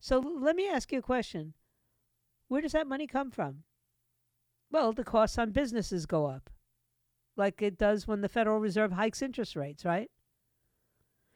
So 0.00 0.18
let 0.18 0.56
me 0.56 0.68
ask 0.68 0.92
you 0.92 0.98
a 0.98 1.02
question. 1.02 1.54
Where 2.48 2.60
does 2.60 2.72
that 2.72 2.86
money 2.86 3.06
come 3.06 3.30
from? 3.30 3.64
Well, 4.70 4.92
the 4.92 5.04
costs 5.04 5.38
on 5.38 5.50
businesses 5.50 6.06
go 6.06 6.26
up, 6.26 6.50
like 7.36 7.62
it 7.62 7.78
does 7.78 8.06
when 8.06 8.20
the 8.20 8.28
Federal 8.28 8.60
Reserve 8.60 8.92
hikes 8.92 9.22
interest 9.22 9.56
rates, 9.56 9.84
right? 9.84 10.10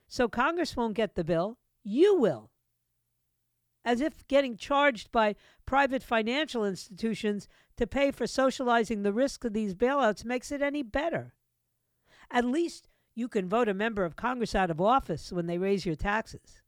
So 0.07 0.29
Congress 0.29 0.77
won't 0.77 0.95
get 0.95 1.15
the 1.15 1.25
bill, 1.25 1.59
you 1.83 2.17
will. 2.17 2.51
As 3.85 4.01
if 4.01 4.27
getting 4.29 4.57
charged 4.57 5.11
by 5.11 5.35
private 5.67 6.03
financial 6.03 6.65
institutions 6.65 7.49
to 7.77 7.87
pay 7.87 8.11
for 8.11 8.27
socializing 8.27 9.03
the 9.03 9.13
risk 9.13 9.45
of 9.45 9.55
these 9.55 9.75
bailouts 9.75 10.25
makes 10.25 10.53
it 10.53 10.63
any 10.63 10.83
better. 10.83 11.35
At 12.31 12.45
least 12.45 12.89
you 13.15 13.29
can 13.29 13.49
vote 13.49 13.69
a 13.69 13.75
member 13.75 14.05
of 14.05 14.17
Congress 14.17 14.55
out 14.55 14.71
of 14.71 14.81
office 14.81 15.33
when 15.33 15.47
they 15.47 15.59
raise 15.59 15.85
your 15.85 15.97
taxes. 15.97 16.63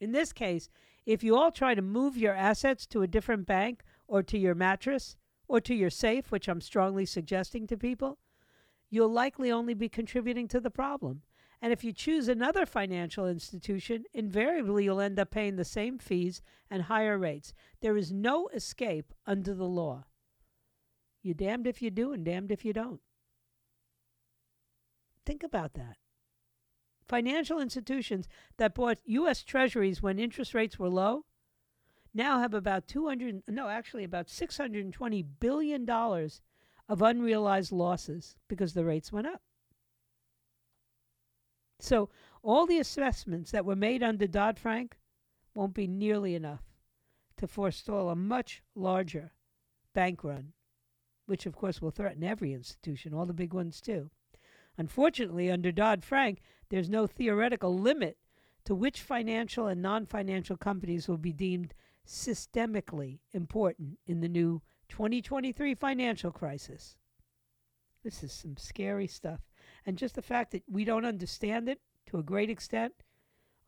In 0.00 0.12
this 0.12 0.32
case, 0.32 0.68
if 1.06 1.22
you 1.22 1.36
all 1.36 1.50
try 1.50 1.74
to 1.74 1.82
move 1.82 2.16
your 2.16 2.34
assets 2.34 2.86
to 2.88 3.02
a 3.02 3.08
different 3.08 3.46
bank 3.46 3.82
or 4.06 4.22
to 4.24 4.36
your 4.36 4.54
mattress, 4.54 5.16
or 5.52 5.60
to 5.60 5.74
your 5.74 5.90
safe, 5.90 6.32
which 6.32 6.48
I'm 6.48 6.62
strongly 6.62 7.04
suggesting 7.04 7.66
to 7.66 7.76
people, 7.76 8.18
you'll 8.88 9.12
likely 9.12 9.52
only 9.52 9.74
be 9.74 9.86
contributing 9.86 10.48
to 10.48 10.60
the 10.60 10.70
problem. 10.70 11.20
And 11.60 11.74
if 11.74 11.84
you 11.84 11.92
choose 11.92 12.26
another 12.26 12.64
financial 12.64 13.26
institution, 13.26 14.04
invariably 14.14 14.84
you'll 14.84 15.02
end 15.02 15.18
up 15.18 15.30
paying 15.30 15.56
the 15.56 15.64
same 15.66 15.98
fees 15.98 16.40
and 16.70 16.84
higher 16.84 17.18
rates. 17.18 17.52
There 17.82 17.98
is 17.98 18.10
no 18.10 18.48
escape 18.54 19.12
under 19.26 19.52
the 19.52 19.66
law. 19.66 20.06
You're 21.22 21.34
damned 21.34 21.66
if 21.66 21.82
you 21.82 21.90
do 21.90 22.14
and 22.14 22.24
damned 22.24 22.50
if 22.50 22.64
you 22.64 22.72
don't. 22.72 23.02
Think 25.26 25.42
about 25.42 25.74
that. 25.74 25.98
Financial 27.06 27.60
institutions 27.60 28.26
that 28.56 28.74
bought 28.74 29.00
U.S. 29.04 29.42
treasuries 29.42 30.00
when 30.00 30.18
interest 30.18 30.54
rates 30.54 30.78
were 30.78 30.88
low 30.88 31.26
now 32.14 32.38
have 32.38 32.54
about 32.54 32.86
200 32.86 33.42
no 33.48 33.68
actually 33.68 34.04
about 34.04 34.28
620 34.28 35.22
billion 35.22 35.84
dollars 35.84 36.40
of 36.88 37.00
unrealized 37.00 37.72
losses 37.72 38.36
because 38.48 38.74
the 38.74 38.84
rates 38.84 39.12
went 39.12 39.26
up. 39.26 39.40
So 41.80 42.10
all 42.42 42.66
the 42.66 42.78
assessments 42.78 43.50
that 43.50 43.64
were 43.64 43.76
made 43.76 44.02
under 44.02 44.26
dodd-frank 44.26 44.96
won't 45.54 45.74
be 45.74 45.86
nearly 45.86 46.34
enough 46.34 46.62
to 47.38 47.46
forestall 47.46 48.10
a 48.10 48.16
much 48.16 48.62
larger 48.74 49.32
bank 49.94 50.22
run 50.22 50.52
which 51.26 51.46
of 51.46 51.56
course 51.56 51.80
will 51.80 51.90
threaten 51.90 52.24
every 52.24 52.52
institution 52.52 53.14
all 53.14 53.26
the 53.26 53.32
big 53.32 53.54
ones 53.54 53.80
too. 53.80 54.10
Unfortunately 54.76 55.50
under 55.50 55.72
dodd-frank 55.72 56.40
there's 56.68 56.90
no 56.90 57.06
theoretical 57.06 57.76
limit 57.76 58.18
to 58.64 58.74
which 58.74 59.00
financial 59.00 59.66
and 59.66 59.82
non-financial 59.82 60.56
companies 60.56 61.08
will 61.08 61.18
be 61.18 61.32
deemed 61.32 61.74
systemically 62.06 63.18
important 63.32 63.98
in 64.06 64.20
the 64.20 64.28
new 64.28 64.62
2023 64.88 65.74
financial 65.74 66.30
crisis. 66.30 66.96
This 68.04 68.22
is 68.22 68.32
some 68.32 68.56
scary 68.56 69.06
stuff. 69.06 69.40
And 69.86 69.96
just 69.96 70.16
the 70.16 70.22
fact 70.22 70.52
that 70.52 70.64
we 70.68 70.84
don't 70.84 71.04
understand 71.04 71.68
it 71.68 71.80
to 72.06 72.18
a 72.18 72.22
great 72.22 72.50
extent 72.50 72.92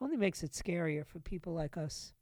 only 0.00 0.16
makes 0.16 0.42
it 0.42 0.52
scarier 0.52 1.06
for 1.06 1.20
people 1.20 1.54
like 1.54 1.76
us. 1.76 2.12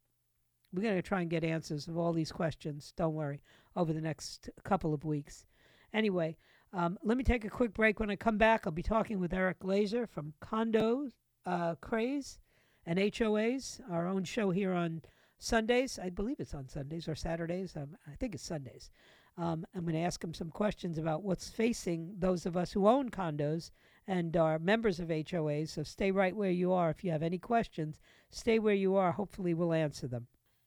We're 0.71 0.83
going 0.83 0.95
to 0.95 1.01
try 1.01 1.21
and 1.21 1.29
get 1.29 1.43
answers 1.43 1.87
of 1.87 1.97
all 1.97 2.13
these 2.13 2.31
questions, 2.31 2.93
don't 2.95 3.13
worry, 3.13 3.41
over 3.75 3.93
the 3.93 4.01
next 4.01 4.49
couple 4.63 4.93
of 4.93 5.03
weeks. 5.03 5.45
Anyway, 5.93 6.37
um, 6.71 6.97
let 7.03 7.17
me 7.17 7.23
take 7.23 7.45
a 7.45 7.49
quick 7.49 7.73
break. 7.73 7.99
When 7.99 8.09
I 8.09 8.15
come 8.15 8.37
back, 8.37 8.65
I'll 8.65 8.71
be 8.71 8.81
talking 8.81 9.19
with 9.19 9.33
Eric 9.33 9.59
Glazer 9.59 10.09
from 10.09 10.33
Condo 10.39 11.09
uh, 11.45 11.75
Craze 11.75 12.39
and 12.85 12.97
HOAs, 12.97 13.79
our 13.91 14.07
own 14.07 14.23
show 14.23 14.49
here 14.49 14.73
on 14.73 15.03
Sundays. 15.39 15.99
I 15.99 16.09
believe 16.09 16.39
it's 16.39 16.53
on 16.53 16.67
Sundays 16.67 17.07
or 17.07 17.15
Saturdays. 17.15 17.75
Um, 17.75 17.97
I 18.07 18.15
think 18.15 18.35
it's 18.35 18.43
Sundays. 18.43 18.89
Um, 19.37 19.65
I'm 19.75 19.81
going 19.81 19.95
to 19.95 20.01
ask 20.01 20.23
him 20.23 20.33
some 20.33 20.49
questions 20.49 20.97
about 20.97 21.23
what's 21.23 21.49
facing 21.49 22.13
those 22.19 22.45
of 22.45 22.55
us 22.55 22.71
who 22.71 22.87
own 22.87 23.09
condos 23.09 23.71
and 24.07 24.35
are 24.37 24.59
members 24.59 24.99
of 24.99 25.07
HOAs. 25.07 25.69
So 25.69 25.83
stay 25.83 26.11
right 26.11 26.35
where 26.35 26.51
you 26.51 26.71
are. 26.71 26.89
If 26.91 27.03
you 27.03 27.11
have 27.11 27.23
any 27.23 27.39
questions, 27.39 27.99
stay 28.29 28.59
where 28.59 28.75
you 28.75 28.95
are. 28.95 29.11
Hopefully, 29.11 29.53
we'll 29.53 29.73
answer 29.73 30.07
them. 30.07 30.27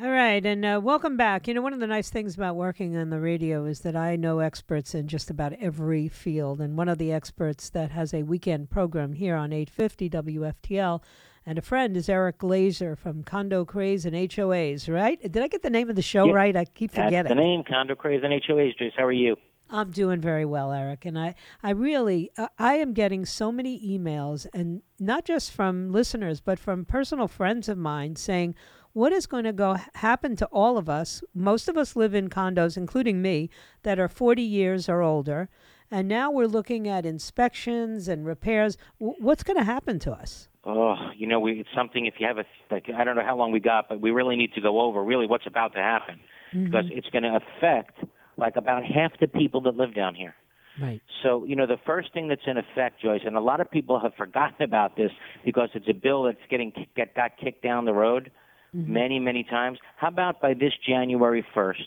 All 0.00 0.10
right, 0.10 0.46
and 0.46 0.64
uh, 0.64 0.80
welcome 0.80 1.16
back. 1.16 1.48
You 1.48 1.54
know, 1.54 1.60
one 1.60 1.72
of 1.72 1.80
the 1.80 1.86
nice 1.88 2.08
things 2.08 2.36
about 2.36 2.54
working 2.54 2.96
on 2.96 3.10
the 3.10 3.18
radio 3.18 3.64
is 3.64 3.80
that 3.80 3.96
I 3.96 4.14
know 4.14 4.38
experts 4.38 4.94
in 4.94 5.08
just 5.08 5.28
about 5.28 5.54
every 5.54 6.06
field. 6.06 6.60
And 6.60 6.78
one 6.78 6.88
of 6.88 6.98
the 6.98 7.10
experts 7.10 7.68
that 7.70 7.90
has 7.90 8.14
a 8.14 8.22
weekend 8.22 8.70
program 8.70 9.12
here 9.12 9.34
on 9.34 9.52
850 9.52 10.08
WFTL 10.10 11.02
and 11.44 11.58
a 11.58 11.62
friend 11.62 11.96
is 11.96 12.08
Eric 12.08 12.38
Glazer 12.38 12.96
from 12.96 13.24
Condo 13.24 13.64
Craze 13.64 14.06
and 14.06 14.14
HOAs, 14.14 14.88
right? 14.88 15.20
Did 15.20 15.42
I 15.42 15.48
get 15.48 15.62
the 15.62 15.70
name 15.70 15.90
of 15.90 15.96
the 15.96 16.02
show 16.02 16.26
Yeah, 16.26 16.32
right? 16.32 16.56
I 16.56 16.64
keep 16.64 16.92
forgetting. 16.92 17.28
the 17.28 17.34
name, 17.34 17.64
Condo 17.64 17.96
Craze 17.96 18.20
and 18.22 18.32
HOAs. 18.32 18.78
Joyce, 18.78 18.92
how 18.96 19.04
are 19.04 19.10
you? 19.10 19.34
I'm 19.70 19.90
doing 19.90 20.20
very 20.20 20.44
well, 20.44 20.72
Eric, 20.72 21.04
and 21.04 21.18
I, 21.18 21.34
I 21.62 21.70
really, 21.70 22.30
uh, 22.38 22.48
I 22.58 22.74
am 22.74 22.94
getting 22.94 23.26
so 23.26 23.52
many 23.52 23.78
emails, 23.80 24.46
and 24.54 24.80
not 24.98 25.26
just 25.26 25.50
from 25.50 25.92
listeners, 25.92 26.40
but 26.40 26.58
from 26.58 26.86
personal 26.86 27.28
friends 27.28 27.68
of 27.68 27.76
mine 27.76 28.16
saying, 28.16 28.54
"What 28.98 29.12
is 29.12 29.28
going 29.28 29.44
to 29.44 29.52
go 29.52 29.76
happen 29.94 30.34
to 30.36 30.46
all 30.46 30.76
of 30.76 30.88
us? 30.88 31.22
Most 31.32 31.68
of 31.68 31.76
us 31.76 31.94
live 31.94 32.14
in 32.14 32.28
condos, 32.28 32.76
including 32.76 33.22
me, 33.22 33.48
that 33.84 34.00
are 34.00 34.08
40 34.08 34.42
years 34.42 34.88
or 34.88 35.02
older, 35.02 35.48
and 35.88 36.08
now 36.08 36.32
we're 36.32 36.48
looking 36.48 36.88
at 36.88 37.06
inspections 37.06 38.08
and 38.08 38.26
repairs. 38.26 38.76
W- 38.98 39.16
what's 39.20 39.44
going 39.44 39.56
to 39.56 39.62
happen 39.62 40.00
to 40.00 40.10
us?" 40.10 40.48
Oh, 40.64 40.96
you 41.16 41.28
know, 41.28 41.38
we, 41.38 41.60
it's 41.60 41.68
something. 41.76 42.06
If 42.06 42.14
you 42.18 42.26
have 42.26 42.38
a, 42.38 42.44
like, 42.72 42.86
I 42.92 43.04
don't 43.04 43.14
know 43.14 43.24
how 43.24 43.36
long 43.36 43.52
we 43.52 43.60
got, 43.60 43.88
but 43.88 44.00
we 44.00 44.10
really 44.10 44.34
need 44.34 44.52
to 44.54 44.60
go 44.60 44.80
over 44.80 45.04
really 45.04 45.28
what's 45.28 45.46
about 45.46 45.74
to 45.74 45.78
happen 45.78 46.18
mm-hmm. 46.52 46.64
because 46.64 46.86
it's 46.90 47.08
going 47.10 47.22
to 47.22 47.38
affect 47.38 48.00
like 48.36 48.56
about 48.56 48.82
half 48.84 49.12
the 49.20 49.28
people 49.28 49.60
that 49.60 49.76
live 49.76 49.94
down 49.94 50.16
here. 50.16 50.34
Right. 50.80 51.00
So, 51.22 51.44
you 51.44 51.56
know, 51.56 51.66
the 51.66 51.80
first 51.86 52.12
thing 52.12 52.26
that's 52.28 52.46
in 52.46 52.56
effect, 52.56 53.00
Joyce, 53.00 53.22
and 53.24 53.36
a 53.36 53.40
lot 53.40 53.60
of 53.60 53.70
people 53.70 54.00
have 54.00 54.14
forgotten 54.14 54.62
about 54.62 54.96
this 54.96 55.10
because 55.44 55.70
it's 55.74 55.88
a 55.88 55.94
bill 55.94 56.24
that's 56.24 56.38
getting 56.50 56.72
get, 56.96 57.14
got 57.14 57.36
kicked 57.36 57.62
down 57.62 57.84
the 57.84 57.92
road 57.92 58.30
Mm-hmm. 58.76 58.92
many, 58.92 59.18
many 59.18 59.44
times. 59.44 59.78
How 59.96 60.08
about 60.08 60.42
by 60.42 60.52
this 60.52 60.74
January 60.86 61.42
1st, 61.56 61.86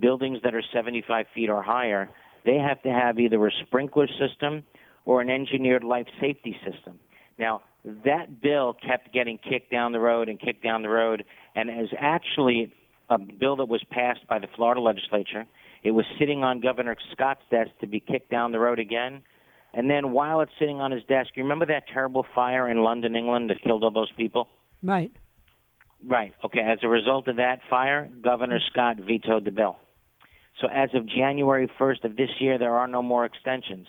buildings 0.00 0.38
that 0.42 0.54
are 0.54 0.62
75 0.72 1.26
feet 1.34 1.50
or 1.50 1.62
higher, 1.62 2.08
they 2.46 2.56
have 2.56 2.82
to 2.84 2.88
have 2.88 3.18
either 3.18 3.46
a 3.46 3.50
sprinkler 3.66 4.06
system 4.06 4.62
or 5.04 5.20
an 5.20 5.28
engineered 5.28 5.84
life 5.84 6.06
safety 6.20 6.56
system. 6.64 6.98
Now, 7.38 7.60
that 8.04 8.40
bill 8.40 8.74
kept 8.74 9.12
getting 9.12 9.38
kicked 9.38 9.70
down 9.70 9.92
the 9.92 10.00
road 10.00 10.28
and 10.28 10.40
kicked 10.40 10.62
down 10.62 10.82
the 10.82 10.88
road, 10.88 11.24
and 11.54 11.68
is 11.68 11.90
actually 11.98 12.72
a 13.10 13.18
bill 13.18 13.56
that 13.56 13.68
was 13.68 13.82
passed 13.90 14.26
by 14.28 14.38
the 14.38 14.46
Florida 14.56 14.80
legislature. 14.80 15.44
It 15.82 15.90
was 15.90 16.06
sitting 16.18 16.44
on 16.44 16.60
Governor 16.60 16.96
Scott's 17.12 17.42
desk 17.50 17.70
to 17.80 17.86
be 17.86 18.00
kicked 18.00 18.30
down 18.30 18.52
the 18.52 18.58
road 18.58 18.78
again. 18.78 19.22
And 19.74 19.90
then 19.90 20.12
while 20.12 20.40
it's 20.40 20.52
sitting 20.58 20.80
on 20.80 20.92
his 20.92 21.02
desk, 21.04 21.30
you 21.34 21.42
remember 21.42 21.66
that 21.66 21.84
terrible 21.92 22.24
fire 22.34 22.68
in 22.68 22.82
London, 22.82 23.16
England 23.16 23.50
that 23.50 23.62
killed 23.62 23.82
all 23.84 23.90
those 23.90 24.12
people? 24.16 24.48
Right. 24.82 25.12
Right. 26.06 26.32
Okay. 26.44 26.60
As 26.60 26.78
a 26.82 26.88
result 26.88 27.28
of 27.28 27.36
that 27.36 27.60
fire, 27.70 28.08
Governor 28.22 28.58
mm-hmm. 28.58 28.72
Scott 28.72 28.96
vetoed 28.98 29.44
the 29.44 29.50
bill. 29.50 29.76
So 30.60 30.68
as 30.68 30.90
of 30.94 31.08
January 31.08 31.70
1st 31.78 32.04
of 32.04 32.16
this 32.16 32.30
year, 32.38 32.58
there 32.58 32.74
are 32.74 32.86
no 32.86 33.02
more 33.02 33.24
extensions. 33.24 33.86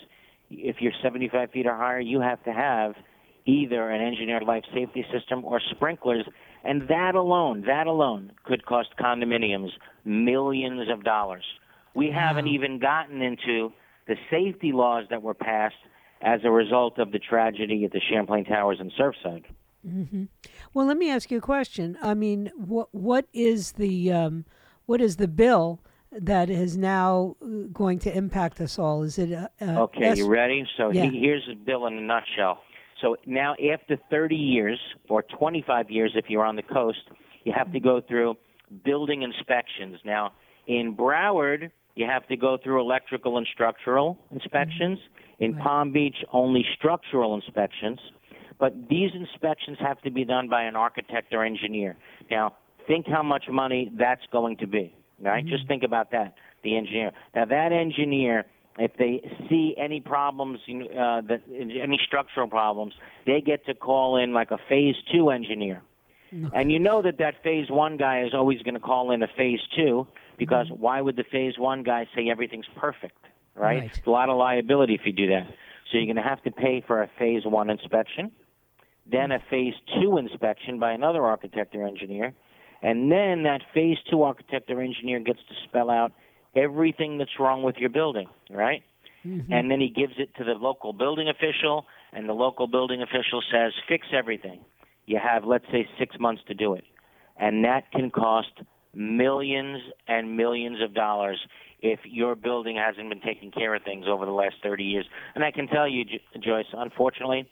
If 0.49 0.77
you're 0.79 0.93
75 1.01 1.51
feet 1.51 1.65
or 1.65 1.75
higher, 1.75 1.99
you 1.99 2.21
have 2.21 2.43
to 2.45 2.53
have 2.53 2.93
either 3.45 3.89
an 3.89 4.01
engineered 4.01 4.43
life 4.43 4.63
safety 4.73 5.05
system 5.11 5.43
or 5.43 5.59
sprinklers, 5.71 6.25
and 6.63 6.87
that 6.87 7.15
alone, 7.15 7.63
that 7.67 7.87
alone 7.87 8.31
could 8.45 8.65
cost 8.65 8.89
condominiums 8.99 9.71
millions 10.05 10.89
of 10.89 11.03
dollars. 11.03 11.43
We 11.93 12.09
haven't 12.09 12.47
even 12.47 12.79
gotten 12.79 13.21
into 13.21 13.71
the 14.07 14.15
safety 14.31 14.71
laws 14.71 15.05
that 15.09 15.21
were 15.21 15.33
passed 15.33 15.75
as 16.21 16.39
a 16.43 16.51
result 16.51 16.97
of 16.99 17.11
the 17.11 17.19
tragedy 17.19 17.83
at 17.85 17.91
the 17.91 17.99
Champlain 18.09 18.45
Towers 18.45 18.79
in 18.79 18.91
Surfside. 18.91 19.43
Well, 20.73 20.85
let 20.85 20.97
me 20.97 21.09
ask 21.09 21.29
you 21.31 21.37
a 21.37 21.41
question. 21.41 21.97
I 22.01 22.13
mean, 22.13 22.51
what 22.55 22.89
what 22.93 23.25
is 23.33 23.73
the 23.73 24.11
um, 24.11 24.45
what 24.85 25.01
is 25.01 25.17
the 25.17 25.27
bill 25.27 25.81
that 26.11 26.49
is 26.49 26.77
now 26.77 27.35
uh, 27.41 27.67
going 27.71 27.99
to 27.99 28.15
impact 28.15 28.61
us 28.61 28.77
all? 28.79 29.03
Is 29.03 29.17
it 29.17 29.31
a, 29.31 29.49
a 29.61 29.81
Okay, 29.81 30.09
S- 30.11 30.17
you 30.17 30.27
ready? 30.27 30.65
So 30.77 30.91
Yeah. 30.91 31.09
he, 31.09 31.19
here's 31.19 31.45
the 31.47 31.55
bill 31.55 31.87
in 31.87 31.97
a 31.97 32.01
nutshell. 32.01 32.59
So 33.01 33.17
now, 33.25 33.55
after 33.73 33.97
30 34.09 34.35
years 34.35 34.79
or 35.09 35.23
25 35.23 35.89
years, 35.89 36.11
if 36.15 36.25
you're 36.29 36.45
on 36.45 36.55
the 36.55 36.61
coast, 36.61 37.01
you 37.43 37.51
have 37.51 37.71
to 37.73 37.79
go 37.79 37.99
through 37.99 38.35
building 38.85 39.23
inspections. 39.23 39.99
Now, 40.05 40.31
in 40.67 40.95
Broward, 40.95 41.71
you 41.95 42.05
have 42.05 42.25
to 42.27 42.37
go 42.37 42.57
through 42.63 42.79
electrical 42.79 43.37
and 43.37 43.45
structural 43.53 44.17
inspections. 44.31 44.99
In 45.39 45.55
Palm 45.55 45.91
Beach, 45.91 46.15
only 46.31 46.63
structural 46.77 47.35
inspections. 47.35 47.99
But 48.63 48.87
these 48.87 49.09
inspections 49.13 49.77
have 49.81 49.99
to 50.03 50.09
be 50.09 50.23
done 50.23 50.47
by 50.47 50.63
an 50.63 50.77
architect 50.77 51.33
or 51.33 51.43
engineer. 51.43 51.97
Now, 52.31 52.55
think 52.87 53.05
how 53.05 53.21
much 53.21 53.49
money 53.49 53.91
that's 53.99 54.25
going 54.31 54.55
to 54.59 54.67
be. 54.67 54.95
Right? 55.19 55.45
Just 55.45 55.67
think 55.67 55.83
about 55.83 56.11
that. 56.11 56.35
The 56.63 56.77
engineer. 56.77 57.11
Now, 57.35 57.43
that 57.43 57.73
engineer, 57.73 58.45
if 58.79 58.91
they 58.97 59.19
see 59.49 59.75
any 59.77 59.99
problems, 59.99 60.59
uh, 60.69 61.19
that 61.27 61.41
any 61.49 61.99
structural 62.07 62.47
problems, 62.47 62.93
they 63.25 63.41
get 63.41 63.65
to 63.65 63.73
call 63.73 64.15
in 64.15 64.31
like 64.31 64.51
a 64.51 64.59
phase 64.69 64.95
two 65.11 65.29
engineer. 65.29 65.81
And 66.53 66.71
you 66.71 66.79
know 66.79 67.01
that 67.01 67.17
that 67.17 67.43
phase 67.43 67.69
one 67.69 67.97
guy 67.97 68.23
is 68.23 68.33
always 68.33 68.61
going 68.61 68.75
to 68.75 68.79
call 68.79 69.11
in 69.11 69.21
a 69.23 69.27
phase 69.27 69.59
two 69.75 70.07
because 70.37 70.67
why 70.69 71.01
would 71.01 71.17
the 71.17 71.25
phase 71.29 71.55
one 71.57 71.83
guy 71.83 72.07
say 72.15 72.29
everything's 72.29 72.69
perfect, 72.77 73.25
right? 73.55 73.79
Right. 73.79 73.83
It's 73.83 74.07
a 74.07 74.09
lot 74.09 74.29
of 74.29 74.37
liability 74.37 74.95
if 74.95 75.01
you 75.05 75.11
do 75.11 75.27
that. 75.27 75.47
So 75.91 75.97
you're 75.97 76.05
going 76.05 76.15
to 76.15 76.23
have 76.23 76.41
to 76.43 76.51
pay 76.51 76.81
for 76.87 77.03
a 77.03 77.09
phase 77.19 77.43
one 77.45 77.69
inspection, 77.69 78.31
then 79.09 79.31
a 79.31 79.39
phase 79.49 79.73
two 79.99 80.17
inspection 80.17 80.79
by 80.79 80.91
another 80.93 81.23
architect 81.23 81.75
or 81.75 81.85
engineer, 81.85 82.33
and 82.81 83.11
then 83.11 83.43
that 83.43 83.61
phase 83.73 83.97
two 84.09 84.23
architect 84.23 84.69
or 84.69 84.81
engineer 84.81 85.19
gets 85.19 85.39
to 85.49 85.55
spell 85.67 85.89
out 85.89 86.11
everything 86.55 87.17
that's 87.17 87.39
wrong 87.39 87.63
with 87.63 87.75
your 87.77 87.89
building, 87.89 88.27
right? 88.49 88.83
Mm-hmm. 89.25 89.51
And 89.51 89.71
then 89.71 89.79
he 89.79 89.89
gives 89.89 90.13
it 90.17 90.35
to 90.35 90.43
the 90.43 90.53
local 90.53 90.93
building 90.93 91.29
official, 91.29 91.85
and 92.11 92.27
the 92.27 92.33
local 92.33 92.67
building 92.67 93.01
official 93.01 93.41
says, 93.51 93.71
fix 93.87 94.07
everything. 94.13 94.59
You 95.05 95.19
have, 95.21 95.45
let's 95.45 95.65
say, 95.71 95.87
six 95.97 96.15
months 96.19 96.41
to 96.47 96.53
do 96.53 96.73
it. 96.73 96.83
And 97.37 97.63
that 97.65 97.91
can 97.91 98.11
cost 98.11 98.51
millions 98.93 99.81
and 100.07 100.37
millions 100.37 100.81
of 100.81 100.93
dollars 100.93 101.39
if 101.81 101.99
your 102.05 102.35
building 102.35 102.77
hasn't 102.77 103.09
been 103.09 103.21
taking 103.21 103.51
care 103.51 103.75
of 103.75 103.83
things 103.83 104.05
over 104.07 104.25
the 104.25 104.31
last 104.31 104.55
30 104.61 104.83
years. 104.83 105.05
And 105.35 105.43
I 105.43 105.51
can 105.51 105.67
tell 105.67 105.87
you, 105.87 106.05
Jo- 106.05 106.39
Joyce, 106.41 106.65
unfortunately, 106.73 107.49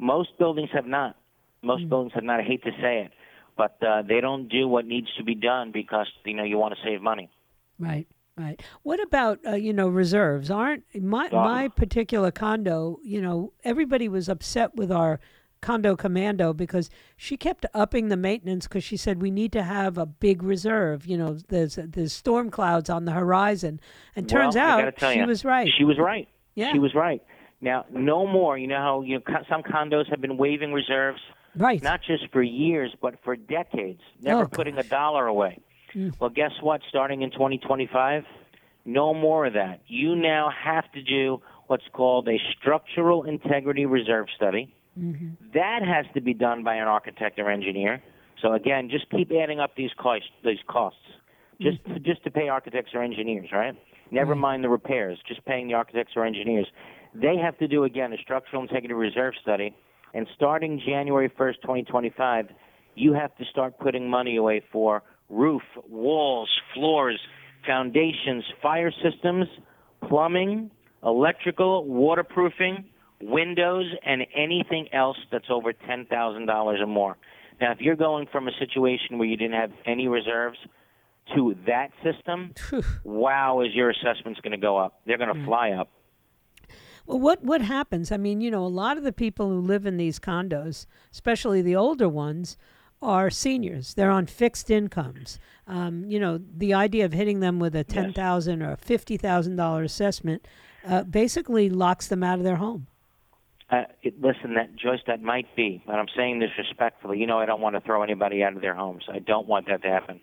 most 0.00 0.30
buildings 0.38 0.70
have 0.72 0.86
not. 0.86 1.16
Most 1.62 1.88
buildings 1.88 2.12
have 2.14 2.24
not. 2.24 2.40
I 2.40 2.42
hate 2.42 2.62
to 2.64 2.70
say 2.80 3.04
it, 3.04 3.12
but 3.56 3.76
uh, 3.86 4.02
they 4.02 4.20
don't 4.20 4.48
do 4.48 4.66
what 4.66 4.86
needs 4.86 5.08
to 5.18 5.24
be 5.24 5.34
done 5.34 5.72
because 5.72 6.06
you 6.24 6.34
know 6.34 6.44
you 6.44 6.56
want 6.56 6.74
to 6.74 6.80
save 6.82 7.02
money. 7.02 7.28
Right, 7.78 8.06
right. 8.36 8.60
What 8.82 9.02
about 9.02 9.40
uh, 9.46 9.54
you 9.54 9.72
know 9.72 9.88
reserves? 9.88 10.50
Aren't 10.50 10.84
my 10.94 11.28
my 11.30 11.68
particular 11.68 12.30
condo? 12.30 12.98
You 13.02 13.20
know, 13.20 13.52
everybody 13.62 14.08
was 14.08 14.28
upset 14.28 14.74
with 14.74 14.90
our 14.90 15.20
condo 15.60 15.94
commando 15.94 16.54
because 16.54 16.88
she 17.16 17.36
kept 17.36 17.66
upping 17.74 18.08
the 18.08 18.16
maintenance 18.16 18.66
because 18.66 18.82
she 18.82 18.96
said 18.96 19.20
we 19.20 19.30
need 19.30 19.52
to 19.52 19.62
have 19.62 19.98
a 19.98 20.06
big 20.06 20.42
reserve. 20.42 21.06
You 21.06 21.18
know, 21.18 21.38
there's 21.48 21.78
there's 21.82 22.14
storm 22.14 22.50
clouds 22.50 22.88
on 22.88 23.04
the 23.04 23.12
horizon, 23.12 23.80
and 24.16 24.28
turns 24.28 24.54
well, 24.54 24.80
out 24.80 24.94
she 24.98 25.22
was 25.22 25.44
right. 25.44 25.70
She 25.76 25.84
was 25.84 25.98
right. 25.98 26.28
Yeah. 26.54 26.72
She 26.72 26.78
was 26.78 26.94
right. 26.94 27.22
Now, 27.60 27.84
no 27.90 28.26
more. 28.26 28.56
You 28.56 28.66
know 28.66 28.78
how 28.78 29.02
you 29.02 29.18
know, 29.18 29.42
some 29.48 29.62
condos 29.62 30.08
have 30.08 30.20
been 30.20 30.36
waiving 30.36 30.72
reserves 30.72 31.20
Right. 31.56 31.82
Not 31.82 32.00
just 32.02 32.28
for 32.32 32.42
years, 32.42 32.94
but 33.00 33.16
for 33.24 33.36
decades, 33.36 34.00
never 34.20 34.42
Oh, 34.42 34.48
putting 34.48 34.76
gosh. 34.76 34.86
a 34.86 34.88
dollar 34.88 35.26
away. 35.26 35.58
Hmm. 35.92 36.10
Well, 36.20 36.30
guess 36.30 36.52
what? 36.60 36.80
Starting 36.88 37.22
in 37.22 37.30
2025, 37.30 38.24
no 38.84 39.12
more 39.12 39.46
of 39.46 39.54
that. 39.54 39.80
You 39.86 40.14
now 40.14 40.50
have 40.50 40.90
to 40.92 41.02
do 41.02 41.42
what's 41.66 41.88
called 41.92 42.28
a 42.28 42.38
structural 42.56 43.24
integrity 43.24 43.86
reserve 43.86 44.28
study. 44.34 44.74
Mm-hmm. 44.98 45.30
That 45.54 45.82
has 45.82 46.06
to 46.14 46.20
be 46.20 46.34
done 46.34 46.62
by 46.62 46.76
an 46.76 46.88
architect 46.88 47.38
or 47.38 47.50
engineer. 47.50 48.02
So 48.40 48.52
again, 48.52 48.88
just 48.88 49.10
keep 49.10 49.32
adding 49.32 49.60
up 49.60 49.74
these 49.76 49.90
costs. 49.98 50.28
These 50.44 50.58
costs, 50.68 50.98
just 51.60 51.78
hmm. 51.84 51.96
just 52.02 52.22
to 52.24 52.30
pay 52.30 52.48
architects 52.48 52.94
or 52.94 53.02
engineers, 53.02 53.50
right? 53.52 53.76
Never 54.12 54.34
mind 54.34 54.64
the 54.64 54.68
repairs. 54.68 55.18
Just 55.26 55.44
paying 55.44 55.68
the 55.68 55.74
architects 55.74 56.12
or 56.16 56.24
engineers. 56.24 56.66
They 57.14 57.36
have 57.36 57.58
to 57.58 57.68
do 57.68 57.84
again 57.84 58.12
a 58.12 58.18
structural 58.18 58.62
integrity 58.62 58.94
reserve 58.94 59.34
study, 59.42 59.74
and 60.14 60.26
starting 60.34 60.80
January 60.84 61.28
1st, 61.28 61.62
2025, 61.62 62.48
you 62.94 63.12
have 63.12 63.36
to 63.36 63.44
start 63.44 63.78
putting 63.78 64.08
money 64.08 64.36
away 64.36 64.62
for 64.72 65.02
roof, 65.28 65.62
walls, 65.88 66.50
floors, 66.74 67.20
foundations, 67.66 68.44
fire 68.62 68.92
systems, 69.02 69.46
plumbing, 70.08 70.70
electrical, 71.04 71.84
waterproofing, 71.84 72.84
windows, 73.22 73.86
and 74.04 74.22
anything 74.34 74.88
else 74.92 75.16
that's 75.30 75.50
over 75.50 75.72
$10,000 75.72 76.80
or 76.80 76.86
more. 76.86 77.16
Now, 77.60 77.72
if 77.72 77.80
you're 77.80 77.96
going 77.96 78.26
from 78.32 78.48
a 78.48 78.52
situation 78.58 79.18
where 79.18 79.28
you 79.28 79.36
didn't 79.36 79.60
have 79.60 79.72
any 79.86 80.08
reserves 80.08 80.58
to 81.34 81.54
that 81.66 81.90
system, 82.02 82.54
wow, 83.04 83.60
is 83.60 83.74
your 83.74 83.90
assessment's 83.90 84.40
going 84.40 84.52
to 84.52 84.58
go 84.58 84.78
up. 84.78 85.00
They're 85.06 85.18
going 85.18 85.34
to 85.34 85.40
mm. 85.40 85.46
fly 85.46 85.70
up. 85.72 85.90
Well, 87.06 87.18
what 87.18 87.42
what 87.42 87.62
happens? 87.62 88.12
I 88.12 88.16
mean, 88.16 88.40
you 88.40 88.50
know, 88.50 88.64
a 88.64 88.68
lot 88.68 88.96
of 88.96 89.04
the 89.04 89.12
people 89.12 89.48
who 89.48 89.60
live 89.60 89.86
in 89.86 89.96
these 89.96 90.18
condos, 90.18 90.86
especially 91.12 91.62
the 91.62 91.76
older 91.76 92.08
ones, 92.08 92.56
are 93.02 93.30
seniors. 93.30 93.94
They're 93.94 94.10
on 94.10 94.26
fixed 94.26 94.70
incomes. 94.70 95.38
Um, 95.66 96.04
you 96.06 96.20
know, 96.20 96.40
the 96.56 96.74
idea 96.74 97.04
of 97.04 97.12
hitting 97.12 97.40
them 97.40 97.58
with 97.58 97.74
a 97.74 97.84
ten 97.84 98.12
thousand 98.12 98.62
or 98.62 98.76
fifty 98.76 99.16
thousand 99.16 99.56
dollar 99.56 99.82
assessment 99.82 100.46
uh, 100.86 101.04
basically 101.04 101.70
locks 101.70 102.08
them 102.08 102.22
out 102.22 102.38
of 102.38 102.44
their 102.44 102.56
home. 102.56 102.86
Uh, 103.70 103.84
it, 104.02 104.20
listen, 104.20 104.54
that 104.54 104.74
Joyce, 104.74 105.00
that 105.06 105.22
might 105.22 105.54
be, 105.54 105.82
but 105.86 105.94
I'm 105.94 106.08
saying 106.16 106.40
this 106.40 106.50
respectfully. 106.58 107.18
You 107.18 107.26
know, 107.26 107.38
I 107.38 107.46
don't 107.46 107.60
want 107.60 107.76
to 107.76 107.80
throw 107.80 108.02
anybody 108.02 108.42
out 108.42 108.54
of 108.56 108.62
their 108.62 108.74
homes. 108.74 109.04
I 109.08 109.20
don't 109.20 109.46
want 109.46 109.68
that 109.68 109.82
to 109.82 109.88
happen. 109.88 110.20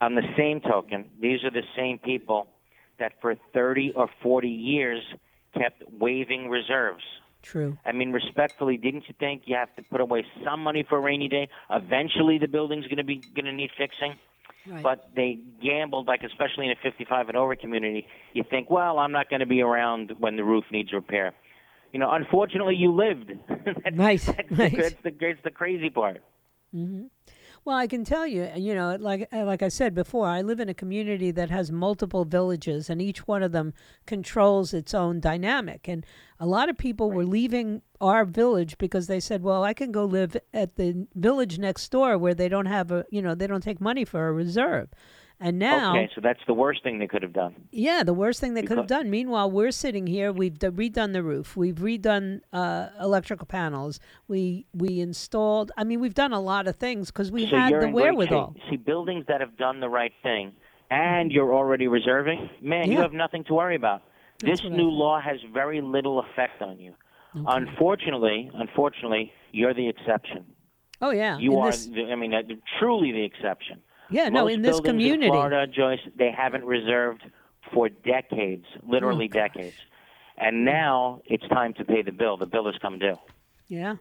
On 0.00 0.14
the 0.14 0.22
same 0.36 0.60
token, 0.60 1.06
these 1.20 1.42
are 1.44 1.50
the 1.50 1.64
same 1.76 1.98
people 1.98 2.46
that 2.98 3.12
for 3.20 3.34
30 3.52 3.92
or 3.96 4.08
40 4.22 4.48
years 4.48 5.02
kept 5.56 5.82
waiving 5.98 6.48
reserves. 6.48 7.02
True. 7.42 7.76
I 7.84 7.92
mean, 7.92 8.12
respectfully, 8.12 8.76
didn't 8.76 9.04
you 9.08 9.14
think 9.18 9.42
you 9.46 9.56
have 9.56 9.74
to 9.76 9.82
put 9.82 10.00
away 10.00 10.24
some 10.44 10.60
money 10.62 10.84
for 10.88 10.98
a 10.98 11.00
rainy 11.00 11.28
day? 11.28 11.48
Eventually, 11.70 12.38
the 12.38 12.46
building's 12.46 12.84
going 12.86 12.98
to 12.98 13.04
be 13.04 13.16
going 13.34 13.46
to 13.46 13.52
need 13.52 13.70
fixing. 13.76 14.14
Right. 14.64 14.82
But 14.82 15.10
they 15.16 15.40
gambled, 15.60 16.06
like 16.06 16.22
especially 16.22 16.66
in 16.66 16.70
a 16.70 16.76
55 16.82 17.28
and 17.28 17.36
over 17.36 17.56
community. 17.56 18.06
You 18.32 18.44
think, 18.48 18.70
well, 18.70 18.98
I'm 19.00 19.10
not 19.10 19.28
going 19.28 19.40
to 19.40 19.46
be 19.46 19.60
around 19.60 20.12
when 20.18 20.36
the 20.36 20.44
roof 20.44 20.64
needs 20.70 20.92
repair. 20.92 21.32
You 21.92 21.98
know, 21.98 22.10
unfortunately, 22.10 22.76
you 22.76 22.92
lived. 22.92 23.32
that's, 23.48 23.96
Right, 23.96 24.20
That's, 24.20 24.50
right. 24.50 24.70
The, 24.70 24.76
that's, 24.76 24.94
the, 25.02 25.10
that's 25.20 25.42
the 25.42 25.50
crazy 25.50 25.90
part. 25.90 26.22
Mm-hmm. 26.74 27.06
Well, 27.64 27.76
I 27.76 27.86
can 27.86 28.04
tell 28.04 28.26
you, 28.26 28.50
you 28.56 28.74
know, 28.74 28.96
like 28.98 29.28
uh, 29.32 29.44
like 29.44 29.62
I 29.62 29.68
said 29.68 29.94
before, 29.94 30.26
I 30.26 30.42
live 30.42 30.58
in 30.58 30.68
a 30.68 30.74
community 30.74 31.30
that 31.30 31.50
has 31.50 31.70
multiple 31.70 32.24
villages, 32.24 32.90
and 32.90 33.00
each 33.00 33.28
one 33.28 33.42
of 33.42 33.52
them 33.52 33.72
controls 34.04 34.74
its 34.74 34.94
own 34.94 35.20
dynamic. 35.20 35.86
And 35.88 36.04
a 36.40 36.46
lot 36.46 36.68
of 36.68 36.76
people 36.76 37.12
were 37.12 37.24
leaving 37.24 37.82
our 38.00 38.24
village 38.24 38.78
because 38.78 39.06
they 39.06 39.20
said, 39.20 39.42
"Well, 39.44 39.62
I 39.62 39.74
can 39.74 39.92
go 39.92 40.04
live 40.04 40.36
at 40.52 40.74
the 40.74 41.06
village 41.14 41.58
next 41.60 41.88
door 41.90 42.18
where 42.18 42.34
they 42.34 42.48
don't 42.48 42.66
have 42.66 42.90
a, 42.90 43.04
you 43.10 43.22
know, 43.22 43.36
they 43.36 43.46
don't 43.46 43.62
take 43.62 43.80
money 43.80 44.04
for 44.04 44.26
a 44.26 44.32
reserve." 44.32 44.88
And 45.44 45.58
now, 45.58 45.90
Okay, 45.96 46.08
so 46.14 46.20
that's 46.20 46.38
the 46.46 46.54
worst 46.54 46.84
thing 46.84 47.00
they 47.00 47.08
could 47.08 47.22
have 47.22 47.32
done. 47.32 47.54
yeah, 47.72 48.04
the 48.04 48.14
worst 48.14 48.40
thing 48.40 48.54
they 48.54 48.62
could 48.62 48.78
have 48.78 48.86
done. 48.86 49.10
Meanwhile, 49.10 49.50
we're 49.50 49.72
sitting 49.72 50.06
here. 50.06 50.30
We've 50.30 50.56
d- 50.56 50.68
redone 50.68 51.12
the 51.12 51.22
roof. 51.24 51.56
We've 51.56 51.74
redone 51.74 52.42
uh, 52.52 52.90
electrical 53.00 53.46
panels. 53.46 53.98
We 54.28 54.66
we 54.72 55.00
installed. 55.00 55.72
I 55.76 55.82
mean, 55.82 55.98
we've 56.00 56.14
done 56.14 56.32
a 56.32 56.40
lot 56.40 56.68
of 56.68 56.76
things 56.76 57.10
because 57.10 57.32
we 57.32 57.48
so 57.50 57.56
had 57.56 57.72
the 57.80 57.88
wherewithal. 57.88 58.54
See, 58.70 58.76
buildings 58.76 59.24
that 59.26 59.40
have 59.40 59.56
done 59.56 59.80
the 59.80 59.88
right 59.88 60.12
thing 60.22 60.52
and 60.90 61.32
you're 61.32 61.52
already 61.54 61.88
reserving, 61.88 62.48
man, 62.60 62.92
you 62.92 62.98
have 63.00 63.12
nothing 63.12 63.42
to 63.44 63.54
worry 63.54 63.74
about. 63.76 64.02
That's 64.40 64.60
this 64.60 64.64
what 64.64 64.74
I 64.74 64.76
new 64.76 64.90
law 64.90 65.20
has 65.20 65.38
very 65.52 65.80
little 65.80 66.20
effect 66.20 66.62
on 66.62 66.78
you. 66.78 66.94
Unfortunately, 67.34 68.50
unfortunately, 68.54 69.32
you're 69.52 69.74
the 69.74 69.88
exception. 69.88 70.44
Oh 71.00 71.10
yeah, 71.10 71.36
You 71.38 71.52
in 71.52 71.58
are, 71.58 71.70
this- 71.70 71.86
the, 71.86 72.10
I 72.12 72.14
mean, 72.14 72.32
uh, 72.32 72.42
truly 72.78 73.10
the 73.12 73.24
exception. 73.24 73.80
Yeah, 74.12 74.28
no, 74.28 74.44
Most 74.44 74.52
in 74.54 74.62
this 74.62 74.70
buildings 74.80 74.90
community. 74.92 75.26
in 75.26 75.32
Florida, 75.32 75.66
Joyce, 75.66 76.00
they 76.16 76.30
haven't 76.30 76.64
reserved 76.64 77.22
for 77.72 77.88
decades, 77.88 78.66
literally 78.86 79.28
Oh, 79.30 79.34
decades. 79.34 79.76
And 80.38 80.64
now 80.64 81.20
it's 81.26 81.46
time 81.48 81.74
to 81.74 81.84
pay 81.84 82.02
the 82.02 82.12
bill. 82.12 82.36
The 82.36 82.46
bill 82.46 82.66
has 82.66 82.74
come 82.80 82.98
due. 82.98 83.16
Yeah. 83.68 83.96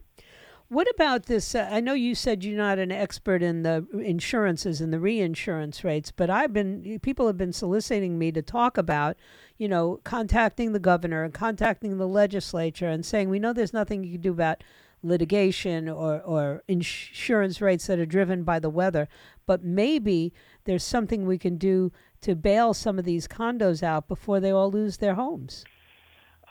What 0.70 0.88
about 0.96 1.26
this? 1.26 1.54
Uh, 1.54 1.68
I 1.70 1.82
know 1.82 1.94
you 1.94 2.16
said 2.16 2.46
you're 2.46 2.58
not 2.58 2.80
an 2.80 2.94
expert 2.94 3.44
in 3.44 3.64
the 3.64 3.86
insurances 3.94 4.80
and 4.80 4.94
the 4.94 5.02
reinsurance 5.02 5.84
rates, 5.84 6.12
but 6.12 6.30
I've 6.30 6.54
been 6.54 7.00
people 7.02 7.28
have 7.28 7.38
been 7.38 7.52
soliciting 7.52 8.18
me 8.18 8.32
to 8.32 8.42
talk 8.42 8.78
about, 8.78 9.18
you 9.58 9.68
know, 9.68 10.00
contacting 10.06 10.72
the 10.72 10.80
governor 10.80 11.24
and 11.26 11.34
contacting 11.34 11.98
the 11.98 12.08
legislature 12.08 12.88
and 12.88 13.06
saying 13.06 13.30
we 13.30 13.38
know 13.38 13.52
there's 13.52 13.74
nothing 13.74 14.06
you 14.06 14.14
can 14.14 14.22
do 14.22 14.32
about 14.32 14.64
litigation 15.04 15.90
or 15.90 16.22
or 16.22 16.64
insurance 16.68 17.62
rates 17.62 17.88
that 17.88 18.00
are 18.00 18.06
driven 18.06 18.44
by 18.44 18.60
the 18.60 18.70
weather, 18.70 19.08
but 19.46 19.64
maybe 19.64 20.34
there's 20.66 20.84
something 20.84 21.26
we 21.26 21.38
can 21.38 21.58
do 21.58 21.92
to 22.22 22.36
bail 22.36 22.74
some 22.74 23.00
of 23.00 23.06
these 23.06 23.28
condos 23.28 23.82
out 23.82 24.08
before 24.08 24.40
they 24.40 24.52
all 24.52 24.70
lose 24.72 24.98
their 24.98 25.16
homes. 25.16 25.64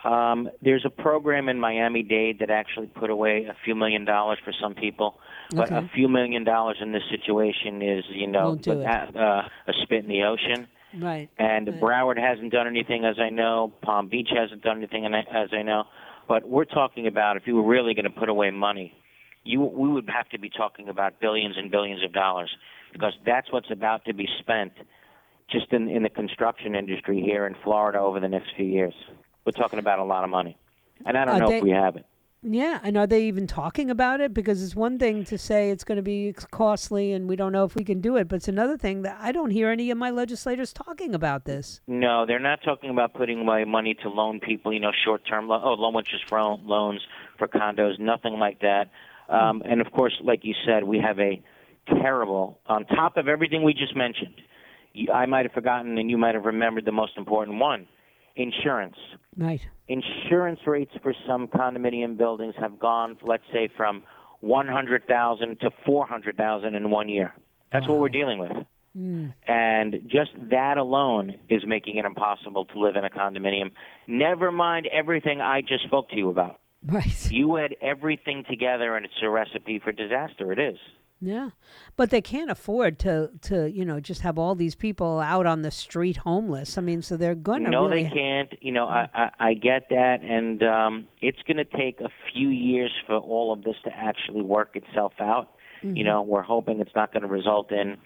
Um, 0.03 0.49
there's 0.61 0.83
a 0.83 0.89
program 0.89 1.47
in 1.47 1.59
Miami 1.59 2.01
Dade 2.01 2.39
that 2.39 2.49
actually 2.49 2.87
put 2.87 3.09
away 3.11 3.45
a 3.45 3.55
few 3.63 3.75
million 3.75 4.03
dollars 4.03 4.39
for 4.43 4.51
some 4.59 4.73
people, 4.73 5.19
but 5.51 5.71
Okay. 5.71 5.77
a 5.77 5.89
few 5.93 6.07
million 6.09 6.43
dollars 6.43 6.77
in 6.81 6.91
this 6.91 7.03
situation 7.09 7.81
is, 7.83 8.03
you 8.09 8.25
know, 8.27 8.53
it. 8.53 8.67
uh, 8.67 9.43
a 9.67 9.73
spit 9.83 10.03
in 10.03 10.09
the 10.09 10.23
ocean. 10.23 10.67
Right. 10.99 11.29
And 11.37 11.67
Right. 11.67 11.79
Broward 11.79 12.17
hasn't 12.17 12.51
done 12.51 12.65
anything, 12.67 13.05
as 13.05 13.17
I 13.19 13.29
know. 13.29 13.71
Palm 13.83 14.07
Beach 14.07 14.29
hasn't 14.35 14.63
done 14.63 14.77
anything, 14.77 15.05
as 15.05 15.49
I 15.53 15.61
know. 15.61 15.85
But 16.31 16.47
we're 16.47 16.63
talking 16.63 17.07
about 17.07 17.35
if 17.35 17.43
you 17.45 17.57
were 17.57 17.67
really 17.67 17.93
going 17.93 18.05
to 18.05 18.09
put 18.09 18.29
away 18.29 18.51
money, 18.51 18.93
you 19.43 19.59
we 19.59 19.89
would 19.89 20.09
have 20.09 20.29
to 20.29 20.39
be 20.39 20.49
talking 20.49 20.87
about 20.87 21.19
billions 21.19 21.57
and 21.57 21.69
billions 21.69 22.05
of 22.05 22.13
dollars 22.13 22.49
because 22.93 23.11
that's 23.25 23.51
what's 23.51 23.69
about 23.69 24.05
to 24.05 24.13
be 24.13 24.29
spent 24.39 24.71
just 25.49 25.73
in 25.73 25.89
in 25.89 26.03
the 26.03 26.09
construction 26.09 26.73
industry 26.73 27.19
here 27.19 27.45
in 27.47 27.55
Florida 27.65 27.99
over 27.99 28.21
the 28.21 28.29
next 28.29 28.51
few 28.55 28.65
years. 28.65 28.93
We're 29.43 29.51
talking 29.51 29.77
about 29.77 29.99
a 29.99 30.05
lot 30.05 30.23
of 30.23 30.29
money, 30.29 30.55
and 31.05 31.17
I 31.17 31.25
don't 31.25 31.35
Are 31.35 31.39
know 31.41 31.47
they- 31.49 31.57
if 31.57 31.63
we 31.63 31.71
have 31.71 31.97
it. 31.97 32.05
Yeah, 32.43 32.79
and 32.81 32.97
are 32.97 33.05
they 33.05 33.25
even 33.25 33.45
talking 33.45 33.91
about 33.91 34.19
it? 34.19 34.33
Because 34.33 34.63
it's 34.63 34.75
one 34.75 34.97
thing 34.97 35.23
to 35.25 35.37
say 35.37 35.69
it's 35.69 35.83
going 35.83 35.97
to 35.97 36.01
be 36.01 36.33
costly 36.33 37.13
and 37.13 37.29
we 37.29 37.35
don't 37.35 37.51
know 37.51 37.65
if 37.65 37.75
we 37.75 37.83
can 37.83 38.01
do 38.01 38.17
it, 38.17 38.27
but 38.27 38.37
it's 38.37 38.47
another 38.47 38.77
thing 38.77 39.03
that 39.03 39.17
I 39.21 39.31
don't 39.31 39.51
hear 39.51 39.69
any 39.69 39.91
of 39.91 39.97
my 39.97 40.09
legislators 40.09 40.73
talking 40.73 41.13
about 41.13 41.45
this. 41.45 41.81
No, 41.85 42.25
they're 42.25 42.39
not 42.39 42.59
talking 42.65 42.89
about 42.89 43.13
putting 43.13 43.41
away 43.41 43.63
money 43.65 43.93
to 44.01 44.09
loan 44.09 44.39
people, 44.39 44.73
you 44.73 44.79
know, 44.79 44.91
short-term 45.05 45.47
lo- 45.47 45.61
oh, 45.63 45.73
low 45.73 45.95
interest 45.97 46.25
for 46.27 46.39
loans 46.41 47.01
for 47.37 47.47
condos, 47.47 47.99
nothing 47.99 48.33
like 48.33 48.59
that. 48.61 48.89
Um, 49.29 49.61
and 49.63 49.79
of 49.79 49.91
course, 49.91 50.13
like 50.23 50.39
you 50.43 50.55
said, 50.65 50.83
we 50.83 50.99
have 50.99 51.19
a 51.19 51.41
terrible 52.01 52.59
on 52.65 52.85
top 52.85 53.17
of 53.17 53.27
everything 53.27 53.63
we 53.63 53.73
just 53.73 53.95
mentioned. 53.95 54.33
I 55.13 55.25
might 55.27 55.45
have 55.45 55.53
forgotten, 55.53 55.97
and 55.97 56.09
you 56.09 56.17
might 56.17 56.35
have 56.35 56.45
remembered 56.45 56.85
the 56.85 56.91
most 56.91 57.17
important 57.17 57.59
one: 57.59 57.87
insurance. 58.35 58.97
Right. 59.37 59.61
Insurance 59.87 60.59
rates 60.65 60.91
for 61.01 61.13
some 61.27 61.47
condominium 61.47 62.17
buildings 62.17 62.55
have 62.59 62.79
gone, 62.79 63.17
let's 63.23 63.43
say, 63.51 63.69
from 63.75 64.03
one 64.39 64.67
hundred 64.67 65.07
thousand 65.07 65.59
to 65.61 65.69
four 65.85 66.05
hundred 66.05 66.37
thousand 66.37 66.75
in 66.75 66.89
one 66.89 67.09
year. 67.09 67.33
That's 67.71 67.87
what 67.87 67.99
we're 67.99 68.09
dealing 68.09 68.39
with. 68.39 68.51
Hmm. 68.93 69.27
And 69.47 70.01
just 70.07 70.31
that 70.49 70.77
alone 70.77 71.35
is 71.47 71.63
making 71.65 71.95
it 71.95 72.03
impossible 72.03 72.65
to 72.65 72.79
live 72.79 72.97
in 72.97 73.05
a 73.05 73.09
condominium. 73.09 73.71
Never 74.07 74.51
mind 74.51 74.87
everything 74.91 75.39
I 75.39 75.61
just 75.61 75.85
spoke 75.85 76.09
to 76.09 76.17
you 76.17 76.29
about. 76.29 76.59
Right. 76.85 77.31
You 77.31 77.57
add 77.57 77.75
everything 77.81 78.43
together, 78.49 78.95
and 78.95 79.05
it's 79.05 79.13
a 79.23 79.29
recipe 79.29 79.79
for 79.79 79.91
disaster. 79.91 80.51
It 80.51 80.59
is. 80.59 80.77
Yeah. 81.21 81.51
But 81.95 82.09
they 82.09 82.21
can't 82.21 82.49
afford 82.49 82.97
to 82.99 83.29
to, 83.43 83.69
you 83.69 83.85
know, 83.85 83.99
just 83.99 84.21
have 84.21 84.39
all 84.39 84.55
these 84.55 84.73
people 84.73 85.19
out 85.19 85.45
on 85.45 85.61
the 85.61 85.71
street 85.71 86.17
homeless. 86.17 86.77
I 86.77 86.81
mean, 86.81 87.03
so 87.03 87.15
they're 87.15 87.35
going 87.35 87.63
to 87.63 87.69
No, 87.69 87.87
really 87.87 88.03
they 88.03 88.09
can't. 88.09 88.53
You 88.59 88.71
know, 88.71 88.87
I, 88.87 89.07
I, 89.13 89.29
I 89.39 89.53
get 89.53 89.89
that, 89.89 90.21
and 90.23 90.63
um, 90.63 91.07
it's 91.21 91.41
going 91.47 91.57
to 91.57 91.65
take 91.65 92.01
a 92.01 92.09
few 92.33 92.49
years 92.49 92.91
for 93.05 93.17
all 93.17 93.53
of 93.53 93.63
this 93.63 93.75
to 93.85 93.91
actually 93.95 94.41
work 94.41 94.75
itself 94.75 95.13
out. 95.19 95.51
You 95.83 96.03
know, 96.03 96.21
we're 96.21 96.43
hoping 96.43 96.79
it's 96.79 96.93
not 96.95 97.11
going 97.11 97.23
to 97.23 97.27
result 97.27 97.71
in 97.71 97.97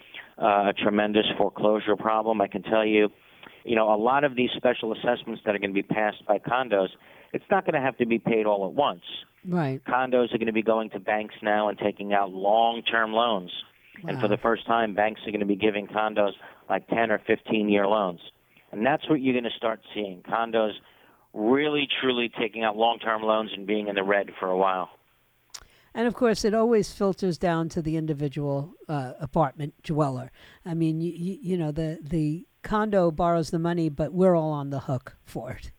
uh, 0.42 0.70
a 0.70 0.74
tremendous 0.74 1.26
foreclosure 1.38 1.98
problem. 1.98 2.40
I 2.40 2.48
can 2.48 2.64
tell 2.64 2.86
you, 2.86 3.10
you 3.66 3.76
know, 3.76 3.94
a 3.94 4.00
lot 4.00 4.24
of 4.24 4.38
these 4.38 4.50
special 4.56 4.94
assessments 4.94 5.42
that 5.46 5.56
are 5.56 5.60
going 5.60 5.72
to 5.72 5.74
be 5.74 5.84
passed 5.84 6.26
by 6.26 6.40
condos, 6.40 6.88
it's 7.34 7.46
not 7.50 7.66
going 7.66 7.76
to 7.76 7.82
have 7.82 7.98
to 7.98 8.06
be 8.06 8.20
paid 8.20 8.46
all 8.46 8.66
at 8.66 8.74
once. 8.74 9.04
Right. 9.48 9.82
Condos 9.86 10.34
are 10.34 10.38
going 10.38 10.48
to 10.48 10.54
be 10.54 10.64
going 10.64 10.90
to 10.92 11.00
banks 11.00 11.36
now 11.42 11.70
and 11.70 11.78
taking 11.78 12.14
out 12.14 12.32
long-term 12.32 13.14
loans. 13.14 13.52
And 14.08 14.20
for 14.20 14.28
the 14.28 14.38
first 14.38 14.68
time, 14.68 14.94
banks 14.94 15.22
are 15.26 15.32
going 15.32 15.40
to 15.40 15.46
be 15.46 15.56
giving 15.56 15.88
condos 15.88 16.34
like 16.70 16.88
10 16.90 17.12
or 17.12 17.22
15 17.26 17.70
year 17.70 17.88
loans. 17.88 18.20
And 18.72 18.86
that's 18.86 19.08
what 19.10 19.22
you're 19.22 19.34
going 19.34 19.46
to 19.46 19.58
start 19.58 19.80
seeing. 19.94 20.22
Condos 20.22 20.74
really, 21.34 21.88
truly 22.02 22.32
taking 22.40 22.64
out 22.64 22.76
long 22.76 23.00
term 23.00 23.22
loans 23.22 23.52
and 23.56 23.66
being 23.66 23.88
in 23.88 23.96
the 23.96 24.04
red 24.04 24.32
for 24.40 24.48
a 24.48 24.58
while. 24.58 24.90
And 25.94 26.08
of 26.08 26.14
course, 26.14 26.44
it 26.44 26.54
always 26.54 26.92
filters 26.92 27.38
down 27.38 27.70
to 27.70 27.82
the 27.82 27.96
individual 27.96 28.74
uh, 28.90 29.14
apartment 29.20 29.76
dweller. 29.82 30.30
I 30.66 30.74
mean, 30.74 31.00
you, 31.00 31.14
you, 31.14 31.38
you 31.42 31.58
know, 31.58 31.72
the, 31.72 32.00
the 32.02 32.46
condo 32.64 33.12
borrows 33.12 33.52
the 33.52 33.60
money, 33.60 33.88
but 33.88 34.12
we're 34.12 34.36
all 34.36 34.52
on 34.52 34.72
the 34.72 34.82
hook 34.82 35.16
for 35.24 35.52
it. 35.52 35.72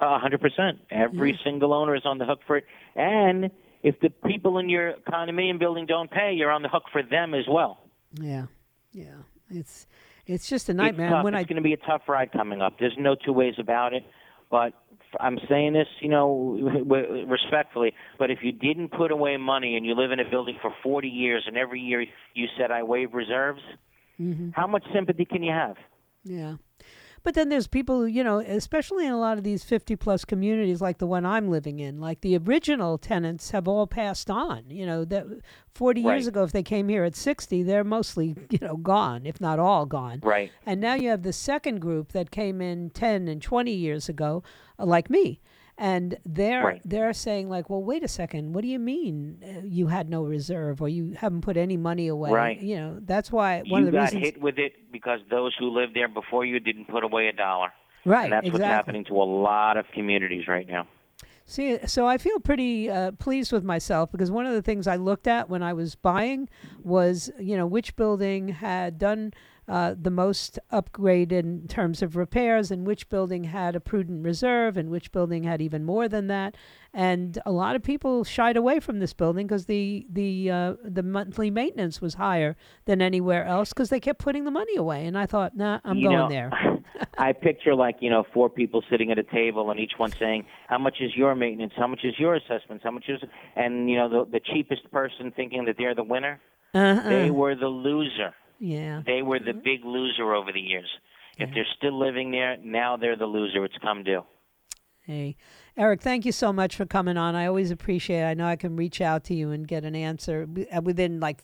A 0.00 0.18
hundred 0.18 0.40
percent. 0.40 0.78
Every 0.90 1.38
single 1.42 1.72
owner 1.74 1.94
is 1.96 2.02
on 2.04 2.18
the 2.18 2.24
hook 2.24 2.40
for 2.46 2.56
it. 2.58 2.64
And 2.94 3.50
if 3.82 3.98
the 4.00 4.10
people 4.10 4.58
in 4.58 4.68
your 4.68 4.94
condominium 5.08 5.58
building 5.58 5.86
don't 5.86 6.10
pay, 6.10 6.32
you're 6.34 6.50
on 6.52 6.62
the 6.62 6.68
hook 6.68 6.84
for 6.92 7.02
them 7.02 7.34
as 7.34 7.44
well. 7.48 7.78
Yeah, 8.20 8.46
yeah. 8.92 9.14
It's 9.50 9.86
it's 10.26 10.48
just 10.48 10.68
a 10.68 10.72
It's 10.72 10.76
nightmare. 10.76 11.10
tough. 11.10 11.24
When 11.24 11.34
it's 11.34 11.40
I 11.40 11.44
going 11.44 11.56
to 11.56 11.62
be 11.62 11.72
a 11.72 11.78
tough 11.78 12.02
ride 12.08 12.30
coming 12.32 12.60
up. 12.62 12.74
There's 12.78 12.96
no 12.98 13.14
two 13.16 13.32
ways 13.32 13.54
about 13.58 13.92
it. 13.92 14.04
But 14.50 14.72
I'm 15.20 15.38
saying 15.48 15.72
this, 15.74 15.88
you 16.00 16.08
know, 16.08 16.58
respectfully. 17.28 17.92
But 18.18 18.30
if 18.30 18.38
you 18.42 18.52
didn't 18.52 18.90
put 18.92 19.10
away 19.10 19.36
money 19.36 19.76
and 19.76 19.84
you 19.84 19.94
live 19.94 20.10
in 20.12 20.20
a 20.20 20.28
building 20.30 20.56
for 20.62 20.72
40 20.82 21.08
years 21.08 21.44
and 21.46 21.56
every 21.56 21.80
year 21.80 22.04
you 22.34 22.46
said 22.58 22.70
I 22.70 22.82
waive 22.84 23.14
reserves, 23.14 23.60
Mm-hmm. 24.20 24.50
how 24.52 24.66
much 24.66 24.82
sympathy 24.92 25.24
can 25.24 25.44
you 25.44 25.52
have? 25.52 25.76
Yeah. 26.24 26.54
But 27.28 27.34
then 27.34 27.50
there's 27.50 27.66
people, 27.66 28.08
you 28.08 28.24
know, 28.24 28.38
especially 28.38 29.04
in 29.04 29.12
a 29.12 29.20
lot 29.20 29.36
of 29.36 29.44
these 29.44 29.62
50 29.62 29.96
plus 29.96 30.24
communities 30.24 30.80
like 30.80 30.96
the 30.96 31.06
one 31.06 31.26
I'm 31.26 31.50
living 31.50 31.78
in, 31.78 32.00
like 32.00 32.22
the 32.22 32.38
original 32.38 32.96
tenants 32.96 33.50
have 33.50 33.68
all 33.68 33.86
passed 33.86 34.30
on. 34.30 34.64
You 34.70 34.86
know, 34.86 35.04
that 35.04 35.26
40 35.74 36.00
years 36.00 36.26
ago, 36.26 36.42
if 36.42 36.52
they 36.52 36.62
came 36.62 36.88
here 36.88 37.04
at 37.04 37.14
60, 37.14 37.64
they're 37.64 37.84
mostly, 37.84 38.34
you 38.48 38.60
know, 38.62 38.78
gone, 38.78 39.26
if 39.26 39.42
not 39.42 39.58
all 39.58 39.84
gone. 39.84 40.20
Right. 40.22 40.50
And 40.64 40.80
now 40.80 40.94
you 40.94 41.10
have 41.10 41.22
the 41.22 41.34
second 41.34 41.80
group 41.80 42.12
that 42.12 42.30
came 42.30 42.62
in 42.62 42.88
10 42.88 43.28
and 43.28 43.42
20 43.42 43.72
years 43.72 44.08
ago, 44.08 44.42
uh, 44.78 44.86
like 44.86 45.10
me. 45.10 45.42
And 45.80 46.18
they're 46.26 46.64
Right. 46.64 46.82
they're 46.84 47.12
saying 47.12 47.48
like, 47.48 47.70
well, 47.70 47.82
wait 47.82 48.02
a 48.02 48.08
second, 48.08 48.52
what 48.52 48.62
do 48.62 48.68
you 48.68 48.80
mean 48.80 49.38
uh, 49.44 49.60
you 49.64 49.86
had 49.86 50.10
no 50.10 50.24
reserve 50.24 50.82
or 50.82 50.88
you 50.88 51.12
haven't 51.12 51.42
put 51.42 51.56
any 51.56 51.76
money 51.76 52.08
away? 52.08 52.30
Right. 52.32 52.60
You 52.60 52.76
know, 52.76 52.98
that's 53.00 53.30
why 53.30 53.62
one 53.68 53.82
you 53.82 53.86
of 53.88 53.92
the 53.92 53.98
got 53.98 54.04
reasons. 54.06 54.24
hit 54.24 54.40
with 54.40 54.58
it 54.58 54.90
because 54.90 55.20
those 55.30 55.54
who 55.58 55.70
lived 55.70 55.94
there 55.94 56.08
before 56.08 56.44
you 56.44 56.58
didn't 56.58 56.86
put 56.88 57.04
away 57.04 57.28
a 57.28 57.32
dollar. 57.32 57.72
right. 58.04 58.24
And 58.24 58.32
that's 58.32 58.46
exactly. 58.46 58.60
what's 58.60 58.74
happening 58.74 59.04
to 59.04 59.14
a 59.14 59.22
lot 59.24 59.76
of 59.76 59.86
communities 59.94 60.48
right 60.48 60.66
now. 60.68 60.88
See, 61.46 61.78
so 61.86 62.06
I 62.06 62.18
feel 62.18 62.40
pretty 62.40 62.90
uh, 62.90 63.12
pleased 63.12 63.52
with 63.52 63.64
myself 63.64 64.10
because 64.12 64.30
one 64.30 64.44
of 64.44 64.52
the 64.52 64.60
things 64.62 64.86
I 64.86 64.96
looked 64.96 65.26
at 65.26 65.48
when 65.48 65.62
I 65.62 65.72
was 65.72 65.94
buying 65.94 66.48
was, 66.82 67.30
you 67.38 67.56
know, 67.56 67.66
which 67.66 67.96
building 67.96 68.48
had 68.48 68.98
done 68.98 69.32
uh, 69.68 69.94
the 70.00 70.10
most 70.10 70.58
upgrade 70.70 71.30
in 71.32 71.68
terms 71.68 72.02
of 72.02 72.16
repairs, 72.16 72.70
and 72.70 72.86
which 72.86 73.08
building 73.08 73.44
had 73.44 73.76
a 73.76 73.80
prudent 73.80 74.24
reserve, 74.24 74.76
and 74.76 74.90
which 74.90 75.12
building 75.12 75.44
had 75.44 75.60
even 75.60 75.84
more 75.84 76.08
than 76.08 76.26
that. 76.28 76.56
And 76.94 77.38
a 77.44 77.52
lot 77.52 77.76
of 77.76 77.82
people 77.82 78.24
shied 78.24 78.56
away 78.56 78.80
from 78.80 78.98
this 78.98 79.12
building 79.12 79.46
because 79.46 79.66
the 79.66 80.06
the 80.10 80.50
uh, 80.50 80.74
the 80.82 81.02
monthly 81.02 81.50
maintenance 81.50 82.00
was 82.00 82.14
higher 82.14 82.56
than 82.86 83.02
anywhere 83.02 83.44
else 83.44 83.70
because 83.70 83.90
they 83.90 84.00
kept 84.00 84.20
putting 84.20 84.44
the 84.44 84.50
money 84.50 84.76
away. 84.76 85.06
And 85.06 85.18
I 85.18 85.26
thought, 85.26 85.56
nah, 85.56 85.80
I'm 85.84 85.98
you 85.98 86.08
going 86.08 86.18
know, 86.18 86.28
there. 86.28 86.50
I 87.18 87.32
picture 87.32 87.74
like 87.74 87.96
you 88.00 88.10
know 88.10 88.24
four 88.32 88.48
people 88.48 88.82
sitting 88.90 89.10
at 89.10 89.18
a 89.18 89.22
table 89.22 89.70
and 89.70 89.78
each 89.78 89.92
one 89.98 90.12
saying, 90.12 90.46
"How 90.68 90.78
much 90.78 90.96
is 91.00 91.14
your 91.14 91.34
maintenance? 91.34 91.74
How 91.76 91.86
much 91.86 92.04
is 92.04 92.14
your 92.18 92.34
assessments? 92.34 92.84
How 92.84 92.90
much 92.90 93.04
is?" 93.08 93.20
And 93.54 93.90
you 93.90 93.96
know 93.96 94.08
the 94.08 94.30
the 94.30 94.40
cheapest 94.40 94.90
person 94.90 95.32
thinking 95.34 95.66
that 95.66 95.76
they're 95.76 95.94
the 95.94 96.04
winner. 96.04 96.40
Uh-uh. 96.74 97.08
They 97.08 97.30
were 97.30 97.54
the 97.54 97.68
loser. 97.68 98.34
Yeah. 98.58 99.02
They 99.06 99.22
were 99.22 99.38
the 99.38 99.52
big 99.52 99.84
loser 99.84 100.34
over 100.34 100.52
the 100.52 100.60
years. 100.60 100.88
If 101.38 101.50
they're 101.54 101.66
still 101.76 101.96
living 101.98 102.32
there, 102.32 102.56
now 102.62 102.96
they're 102.96 103.16
the 103.16 103.26
loser. 103.26 103.64
It's 103.64 103.76
come 103.80 104.02
due. 104.02 104.22
Hey, 105.02 105.36
Eric, 105.76 106.02
thank 106.02 106.26
you 106.26 106.32
so 106.32 106.52
much 106.52 106.76
for 106.76 106.84
coming 106.84 107.16
on. 107.16 107.34
I 107.34 107.46
always 107.46 107.70
appreciate 107.70 108.20
it. 108.20 108.24
I 108.26 108.34
know 108.34 108.46
I 108.46 108.56
can 108.56 108.76
reach 108.76 109.00
out 109.00 109.24
to 109.24 109.34
you 109.34 109.50
and 109.52 109.66
get 109.66 109.84
an 109.84 109.94
answer 109.94 110.46
uh, 110.74 110.80
within 110.82 111.20
like 111.20 111.42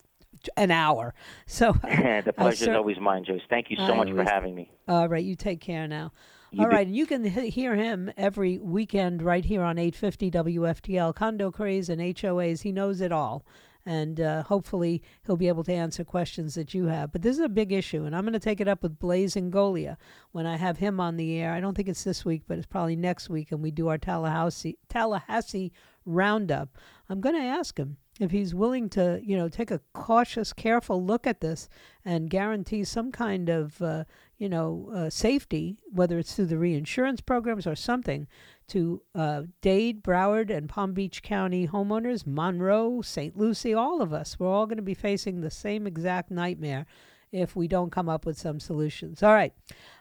an 0.56 0.70
hour. 0.70 1.14
So, 1.46 1.72
the 1.82 1.88
I 1.88 2.30
pleasure's 2.32 2.58
cer- 2.66 2.74
always 2.76 2.98
mine, 2.98 3.24
Joyce. 3.24 3.40
Thank 3.48 3.70
you 3.70 3.76
so 3.76 3.92
I 3.94 3.96
much 3.96 4.10
for 4.10 4.24
having 4.24 4.54
me. 4.54 4.70
all 4.88 5.08
right, 5.08 5.24
you 5.24 5.34
take 5.36 5.60
care 5.60 5.86
now. 5.86 6.12
You 6.50 6.62
All 6.62 6.68
right, 6.68 6.86
and 6.86 6.94
you 6.94 7.06
can 7.06 7.24
he- 7.24 7.50
hear 7.50 7.74
him 7.74 8.12
every 8.16 8.58
weekend 8.58 9.22
right 9.22 9.44
here 9.44 9.62
on 9.62 9.78
850 9.78 10.30
WFTL. 10.30 11.14
Condo 11.14 11.50
Craze 11.50 11.88
and 11.88 12.00
HOAs, 12.00 12.62
he 12.62 12.70
knows 12.72 13.00
it 13.00 13.12
all. 13.12 13.44
And 13.86 14.20
uh, 14.20 14.42
hopefully 14.44 15.02
he'll 15.26 15.36
be 15.36 15.48
able 15.48 15.64
to 15.64 15.72
answer 15.72 16.04
questions 16.04 16.54
that 16.54 16.72
you 16.72 16.86
have. 16.86 17.12
But 17.12 17.22
this 17.22 17.36
is 17.36 17.44
a 17.44 17.48
big 17.48 17.70
issue, 17.70 18.04
and 18.04 18.16
I'm 18.16 18.22
going 18.22 18.32
to 18.32 18.40
take 18.40 18.60
it 18.60 18.68
up 18.68 18.82
with 18.82 18.98
Blaise 18.98 19.34
Ingoglia 19.34 19.96
when 20.32 20.46
I 20.46 20.56
have 20.56 20.78
him 20.78 21.00
on 21.00 21.16
the 21.16 21.38
air. 21.38 21.52
I 21.52 21.60
don't 21.60 21.74
think 21.74 21.88
it's 21.88 22.04
this 22.04 22.24
week, 22.24 22.44
but 22.46 22.56
it's 22.56 22.66
probably 22.66 22.96
next 22.96 23.28
week, 23.28 23.52
and 23.52 23.62
we 23.62 23.70
do 23.70 23.88
our 23.88 23.98
Tallahassee 23.98 24.78
Tallahassee 24.88 25.72
roundup. 26.06 26.78
I'm 27.08 27.20
going 27.20 27.34
to 27.34 27.40
ask 27.42 27.78
him 27.78 27.98
if 28.20 28.30
he's 28.30 28.54
willing 28.54 28.88
to, 28.90 29.20
you 29.22 29.36
know, 29.36 29.48
take 29.48 29.70
a 29.70 29.80
cautious, 29.92 30.52
careful 30.52 31.04
look 31.04 31.26
at 31.26 31.40
this 31.40 31.68
and 32.04 32.30
guarantee 32.30 32.84
some 32.84 33.10
kind 33.10 33.48
of, 33.48 33.82
uh, 33.82 34.04
you 34.38 34.48
know, 34.48 34.88
uh, 34.94 35.10
safety, 35.10 35.78
whether 35.90 36.18
it's 36.18 36.34
through 36.34 36.46
the 36.46 36.58
reinsurance 36.58 37.20
programs 37.20 37.66
or 37.66 37.74
something, 37.74 38.28
to 38.68 39.02
uh, 39.14 39.42
Dade, 39.60 40.02
Broward, 40.02 40.50
and 40.50 40.68
Palm 40.68 40.92
Beach 40.92 41.22
County 41.22 41.66
homeowners, 41.66 42.26
Monroe, 42.26 43.02
St. 43.02 43.36
Lucie, 43.36 43.74
all 43.74 44.00
of 44.00 44.12
us. 44.12 44.38
We're 44.38 44.48
all 44.48 44.66
going 44.66 44.76
to 44.76 44.82
be 44.82 44.94
facing 44.94 45.40
the 45.40 45.50
same 45.50 45.86
exact 45.86 46.30
nightmare 46.30 46.86
if 47.32 47.56
we 47.56 47.66
don't 47.66 47.90
come 47.90 48.08
up 48.08 48.24
with 48.24 48.38
some 48.38 48.60
solutions. 48.60 49.22
All 49.22 49.34
right. 49.34 49.52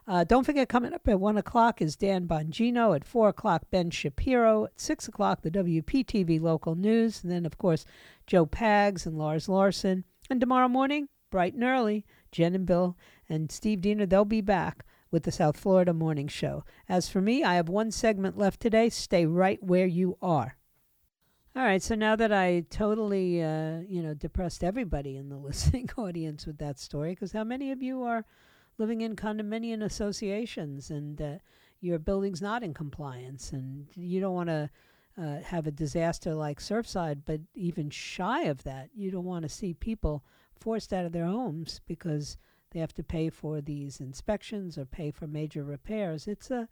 Uh, 0.08 0.24
don't 0.24 0.44
forget, 0.44 0.70
coming 0.70 0.94
up 0.94 1.08
at 1.08 1.20
1 1.20 1.38
o'clock 1.38 1.82
is 1.82 1.96
Dan 1.96 2.28
Bongino. 2.28 2.96
At 2.96 3.04
4 3.04 3.30
o'clock, 3.30 3.64
Ben 3.72 3.90
Shapiro. 3.90 4.66
At 4.66 4.80
6 4.80 5.08
o'clock, 5.08 5.42
the 5.42 5.50
WPTV 5.52 6.40
local 6.40 6.76
news. 6.76 7.24
And 7.24 7.32
then, 7.32 7.46
of 7.46 7.58
course, 7.58 7.86
Joe 8.28 8.46
Pags 8.46 9.06
and 9.06 9.18
Lars 9.18 9.50
Larson. 9.50 10.04
And 10.30 10.40
tomorrow 10.40 10.68
morning, 10.68 11.10
bright 11.32 11.56
and 11.56 11.64
early, 11.64 12.06
Jen 12.32 12.54
and 12.54 12.66
Bill 12.68 12.96
and 13.28 13.52
Steve 13.52 13.82
Diener, 13.82 14.06
they'll 14.06 14.26
be 14.26 14.42
back 14.42 14.86
with 15.14 15.24
the 15.24 15.32
South 15.32 15.56
Florida 15.56 15.94
Morning 15.94 16.28
Show. 16.28 16.66
As 16.90 17.08
for 17.08 17.22
me, 17.22 17.44
I 17.44 17.54
have 17.54 17.70
one 17.70 17.92
segment 17.92 18.36
left 18.36 18.60
today. 18.60 18.90
Stay 18.90 19.28
right 19.28 19.62
where 19.62 19.86
you 19.86 20.18
are. 20.24 20.58
All 21.56 21.62
right, 21.62 21.84
so 21.84 21.94
now 21.94 22.16
that 22.16 22.34
I 22.34 22.66
totally, 22.72 23.44
uh, 23.44 23.82
you 23.88 24.02
know, 24.02 24.16
depressed 24.16 24.64
everybody 24.64 25.16
in 25.16 25.30
the 25.30 25.38
listening 25.38 25.88
audience 25.98 26.48
with 26.48 26.58
that 26.58 26.80
story, 26.80 27.12
because 27.12 27.32
how 27.32 27.44
many 27.44 27.72
of 27.72 27.84
you 27.84 28.02
are 28.02 28.26
living 28.80 29.02
in 29.02 29.16
condominium 29.16 29.84
associations 29.84 30.90
and 30.90 31.22
uh, 31.22 31.36
your 31.80 32.00
building's 32.00 32.42
not 32.42 32.64
in 32.64 32.74
compliance, 32.74 33.52
and 33.52 33.86
you 33.96 34.20
don't 34.20 34.34
want 34.34 34.50
to 34.50 34.68
uh, 35.22 35.42
have 35.42 35.68
a 35.68 35.72
disaster 35.72 36.34
like 36.34 36.60
Surfside, 36.60 37.22
but 37.24 37.40
even 37.54 37.92
shy 37.92 38.46
of 38.46 38.64
that, 38.64 38.90
you 38.96 39.12
don't 39.12 39.26
want 39.26 39.44
to 39.44 39.50
see 39.50 39.76
people 39.76 40.26
forced 40.60 40.92
out 40.92 41.06
of 41.06 41.12
their 41.12 41.28
homes 41.28 41.82
because 41.86 42.36
they 42.74 42.80
have 42.80 42.94
to 42.96 43.04
pay 43.04 43.30
for 43.30 43.62
these 43.62 44.00
inspections 44.00 44.78
or 44.78 44.86
pay 44.86 45.12
for 45.12 45.28
major 45.28 45.64
repairs. 45.64 46.28
It's 46.28 46.50
a 46.52 46.68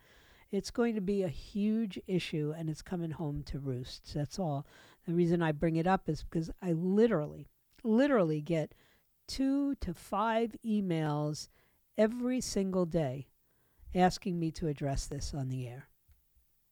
it's 0.51 0.71
going 0.71 0.95
to 0.95 1.01
be 1.01 1.23
a 1.23 1.29
huge 1.29 1.97
issue 2.07 2.53
and 2.57 2.69
it's 2.69 2.81
coming 2.81 3.11
home 3.11 3.41
to 3.43 3.59
roost. 3.59 4.13
That's 4.13 4.37
all. 4.37 4.65
The 5.07 5.13
reason 5.13 5.41
I 5.41 5.53
bring 5.53 5.77
it 5.77 5.87
up 5.87 6.09
is 6.09 6.23
because 6.23 6.51
I 6.61 6.73
literally, 6.73 7.47
literally 7.83 8.41
get 8.41 8.73
two 9.27 9.75
to 9.75 9.93
five 9.93 10.55
emails 10.65 11.47
every 11.97 12.41
single 12.41 12.85
day 12.85 13.27
asking 13.95 14.39
me 14.39 14.51
to 14.51 14.67
address 14.67 15.05
this 15.05 15.33
on 15.33 15.47
the 15.47 15.67
air. 15.67 15.87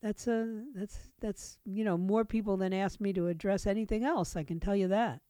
That's 0.02 0.28
a 0.28 0.64
that's 0.74 1.12
that's 1.20 1.58
you 1.66 1.84
know 1.84 1.98
more 1.98 2.24
people 2.24 2.58
than 2.58 2.74
ask 2.74 3.02
me 3.02 3.12
to 3.14 3.28
address 3.28 3.66
anything 3.68 4.04
else. 4.04 4.36
I 4.36 4.44
can 4.44 4.60
tell 4.60 4.76
you 4.76 4.88
that. 4.90 5.22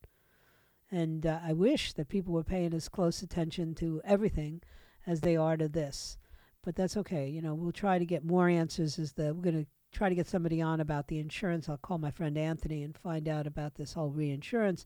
And 0.91 1.25
uh, 1.25 1.39
I 1.43 1.53
wish 1.53 1.93
that 1.93 2.09
people 2.09 2.33
were 2.33 2.43
paying 2.43 2.73
as 2.73 2.89
close 2.89 3.21
attention 3.21 3.75
to 3.75 4.01
everything 4.03 4.61
as 5.05 5.21
they 5.21 5.35
are 5.35 5.57
to 5.57 5.67
this. 5.67 6.17
But 6.63 6.75
that's 6.75 6.97
okay. 6.97 7.29
You 7.29 7.41
know, 7.41 7.53
we'll 7.53 7.71
try 7.71 7.99
to 7.99 8.05
get 8.05 8.25
more 8.25 8.49
answers 8.49 8.99
as 8.99 9.13
the 9.13 9.33
we're 9.33 9.43
going 9.43 9.63
to 9.63 9.69
try 9.91 10.09
to 10.09 10.15
get 10.15 10.27
somebody 10.27 10.61
on 10.61 10.79
about 10.79 11.07
the 11.07 11.19
insurance. 11.19 11.69
I'll 11.69 11.77
call 11.77 11.97
my 11.97 12.11
friend 12.11 12.37
Anthony 12.37 12.83
and 12.83 12.97
find 12.97 13.27
out 13.27 13.47
about 13.47 13.75
this 13.75 13.93
whole 13.93 14.09
reinsurance 14.09 14.85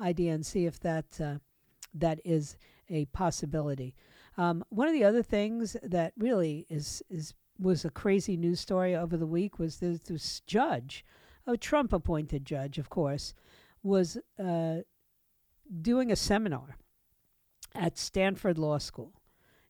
idea 0.00 0.32
and 0.32 0.44
see 0.44 0.66
if 0.66 0.78
that 0.80 1.20
uh, 1.20 1.38
that 1.94 2.20
is 2.24 2.56
a 2.90 3.06
possibility. 3.06 3.94
Um, 4.36 4.64
one 4.68 4.88
of 4.88 4.94
the 4.94 5.04
other 5.04 5.22
things 5.22 5.76
that 5.82 6.12
really 6.18 6.66
is 6.68 7.02
is 7.08 7.34
was 7.58 7.84
a 7.84 7.90
crazy 7.90 8.36
news 8.36 8.60
story 8.60 8.96
over 8.96 9.16
the 9.16 9.26
week 9.26 9.58
was 9.58 9.78
this, 9.78 10.00
this 10.00 10.40
judge, 10.40 11.04
a 11.46 11.56
Trump 11.56 11.92
appointed 11.92 12.44
judge, 12.44 12.78
of 12.78 12.90
course, 12.90 13.32
was 13.82 14.18
uh, 14.38 14.78
doing 15.80 16.10
a 16.10 16.16
seminar 16.16 16.76
at 17.74 17.98
Stanford 17.98 18.58
Law 18.58 18.78
School. 18.78 19.20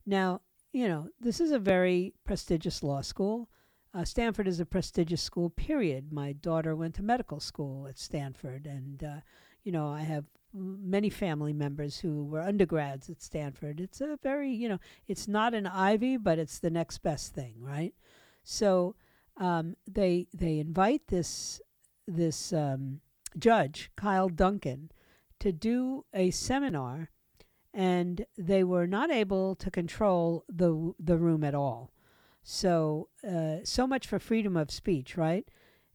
Now, 0.06 0.40
you 0.72 0.88
know, 0.88 1.08
this 1.20 1.40
is 1.40 1.52
a 1.52 1.58
very 1.58 2.14
prestigious 2.24 2.82
law 2.82 3.00
school. 3.00 3.48
Uh, 3.94 4.04
Stanford 4.04 4.48
is 4.48 4.58
a 4.58 4.66
prestigious 4.66 5.22
school, 5.22 5.50
period. 5.50 6.12
My 6.12 6.32
daughter 6.32 6.74
went 6.74 6.94
to 6.96 7.02
medical 7.02 7.38
school 7.38 7.86
at 7.86 7.98
Stanford, 7.98 8.66
and, 8.66 9.04
uh, 9.04 9.20
you 9.62 9.70
know, 9.70 9.88
I 9.88 10.00
have 10.00 10.24
many 10.52 11.10
family 11.10 11.52
members 11.52 11.98
who 11.98 12.24
were 12.24 12.40
undergrads 12.40 13.08
at 13.08 13.22
Stanford. 13.22 13.80
It's 13.80 14.00
a 14.00 14.18
very, 14.22 14.50
you 14.50 14.68
know, 14.68 14.78
it's 15.06 15.28
not 15.28 15.54
an 15.54 15.66
Ivy, 15.66 16.16
but 16.16 16.38
it's 16.38 16.58
the 16.58 16.70
next 16.70 16.98
best 16.98 17.34
thing, 17.34 17.54
right? 17.58 17.94
So 18.42 18.94
um, 19.36 19.76
they 19.90 20.28
they 20.32 20.58
invite 20.58 21.08
this 21.08 21.60
this 22.06 22.52
um, 22.52 23.00
judge 23.38 23.90
Kyle 23.96 24.28
Duncan 24.28 24.90
to 25.40 25.52
do 25.52 26.04
a 26.12 26.30
seminar, 26.30 27.10
and 27.72 28.26
they 28.38 28.64
were 28.64 28.86
not 28.86 29.10
able 29.10 29.54
to 29.56 29.70
control 29.70 30.44
the 30.48 30.94
the 30.98 31.16
room 31.16 31.44
at 31.44 31.54
all. 31.54 31.90
So 32.42 33.08
uh, 33.28 33.58
so 33.64 33.86
much 33.86 34.06
for 34.06 34.18
freedom 34.18 34.56
of 34.56 34.70
speech, 34.70 35.16
right? 35.16 35.48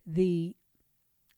The 0.05 0.55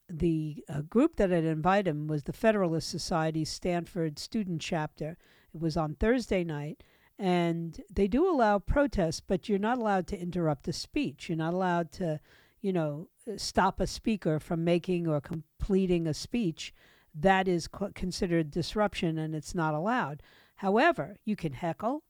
the 0.08 0.64
uh, 0.68 0.82
group 0.82 1.16
that 1.16 1.30
had 1.30 1.44
invited 1.44 1.88
him 1.88 2.06
was 2.06 2.24
the 2.24 2.32
Federalist 2.32 2.88
Society 2.88 3.44
Stanford 3.44 4.18
student 4.18 4.60
chapter. 4.60 5.16
It 5.54 5.60
was 5.60 5.76
on 5.76 5.94
Thursday 5.94 6.44
night, 6.44 6.82
and 7.18 7.80
they 7.92 8.08
do 8.08 8.28
allow 8.28 8.58
protests, 8.58 9.20
but 9.20 9.48
you're 9.48 9.58
not 9.58 9.78
allowed 9.78 10.06
to 10.08 10.18
interrupt 10.20 10.68
a 10.68 10.72
speech. 10.72 11.28
You're 11.28 11.38
not 11.38 11.54
allowed 11.54 11.92
to, 11.92 12.20
you 12.60 12.72
know, 12.72 13.08
stop 13.36 13.80
a 13.80 13.86
speaker 13.86 14.38
from 14.40 14.64
making 14.64 15.06
or 15.06 15.20
completing 15.20 16.06
a 16.06 16.14
speech. 16.14 16.74
That 17.14 17.48
is 17.48 17.68
co- 17.68 17.90
considered 17.94 18.50
disruption, 18.50 19.18
and 19.18 19.34
it's 19.34 19.54
not 19.54 19.74
allowed. 19.74 20.22
However, 20.56 21.16
you 21.24 21.36
can 21.36 21.52
heckle, 21.52 22.02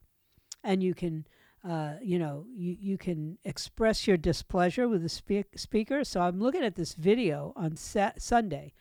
and 0.63 0.83
you 0.83 0.95
can 0.95 1.27
uh, 1.69 1.95
you 2.03 2.19
know, 2.19 2.45
you, 2.53 2.77
you 2.81 2.99
can 2.99 3.39
express 3.45 4.07
your 4.07 4.17
displeasure 4.17 4.89
with 4.89 5.03
the 5.03 5.09
spe- 5.09 5.55
speaker. 5.57 6.03
So 6.03 6.21
I'm 6.21 6.41
looking 6.41 6.65
at 6.65 6.75
this 6.75 6.95
video 6.95 7.53
on 7.55 7.77
sa- 7.77 8.13
Sunday 8.19 8.73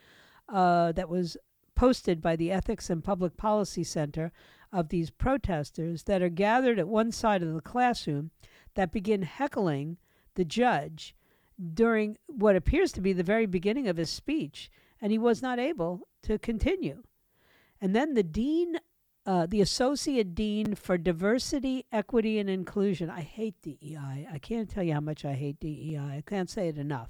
uh, 0.49 0.91
that 0.93 1.09
was 1.09 1.37
posted 1.75 2.21
by 2.21 2.35
the 2.35 2.51
Ethics 2.51 2.89
and 2.89 3.03
Public 3.03 3.37
Policy 3.37 3.83
Center 3.83 4.31
of 4.73 4.89
these 4.89 5.11
protesters 5.11 6.03
that 6.03 6.21
are 6.21 6.29
gathered 6.29 6.79
at 6.79 6.87
one 6.87 7.11
side 7.11 7.43
of 7.43 7.53
the 7.53 7.61
classroom 7.61 8.31
that 8.75 8.91
begin 8.91 9.21
heckling 9.23 9.97
the 10.35 10.45
judge 10.45 11.15
during 11.73 12.17
what 12.27 12.55
appears 12.55 12.91
to 12.93 13.01
be 13.01 13.13
the 13.13 13.23
very 13.23 13.45
beginning 13.45 13.87
of 13.87 13.97
his 13.97 14.09
speech, 14.09 14.71
and 15.01 15.11
he 15.11 15.17
was 15.17 15.41
not 15.41 15.59
able 15.59 16.07
to 16.23 16.37
continue. 16.37 17.03
And 17.79 17.95
then 17.95 18.13
the 18.13 18.23
dean 18.23 18.77
uh, 19.25 19.45
the 19.45 19.61
Associate 19.61 20.33
Dean 20.33 20.75
for 20.75 20.97
Diversity, 20.97 21.85
Equity, 21.91 22.39
and 22.39 22.49
Inclusion. 22.49 23.09
I 23.09 23.21
hate 23.21 23.55
DEI. 23.61 24.27
I 24.31 24.39
can't 24.39 24.69
tell 24.69 24.83
you 24.83 24.93
how 24.93 24.99
much 24.99 25.25
I 25.25 25.33
hate 25.33 25.59
DEI. 25.59 25.97
I 25.97 26.23
can't 26.25 26.49
say 26.49 26.69
it 26.69 26.77
enough. 26.77 27.09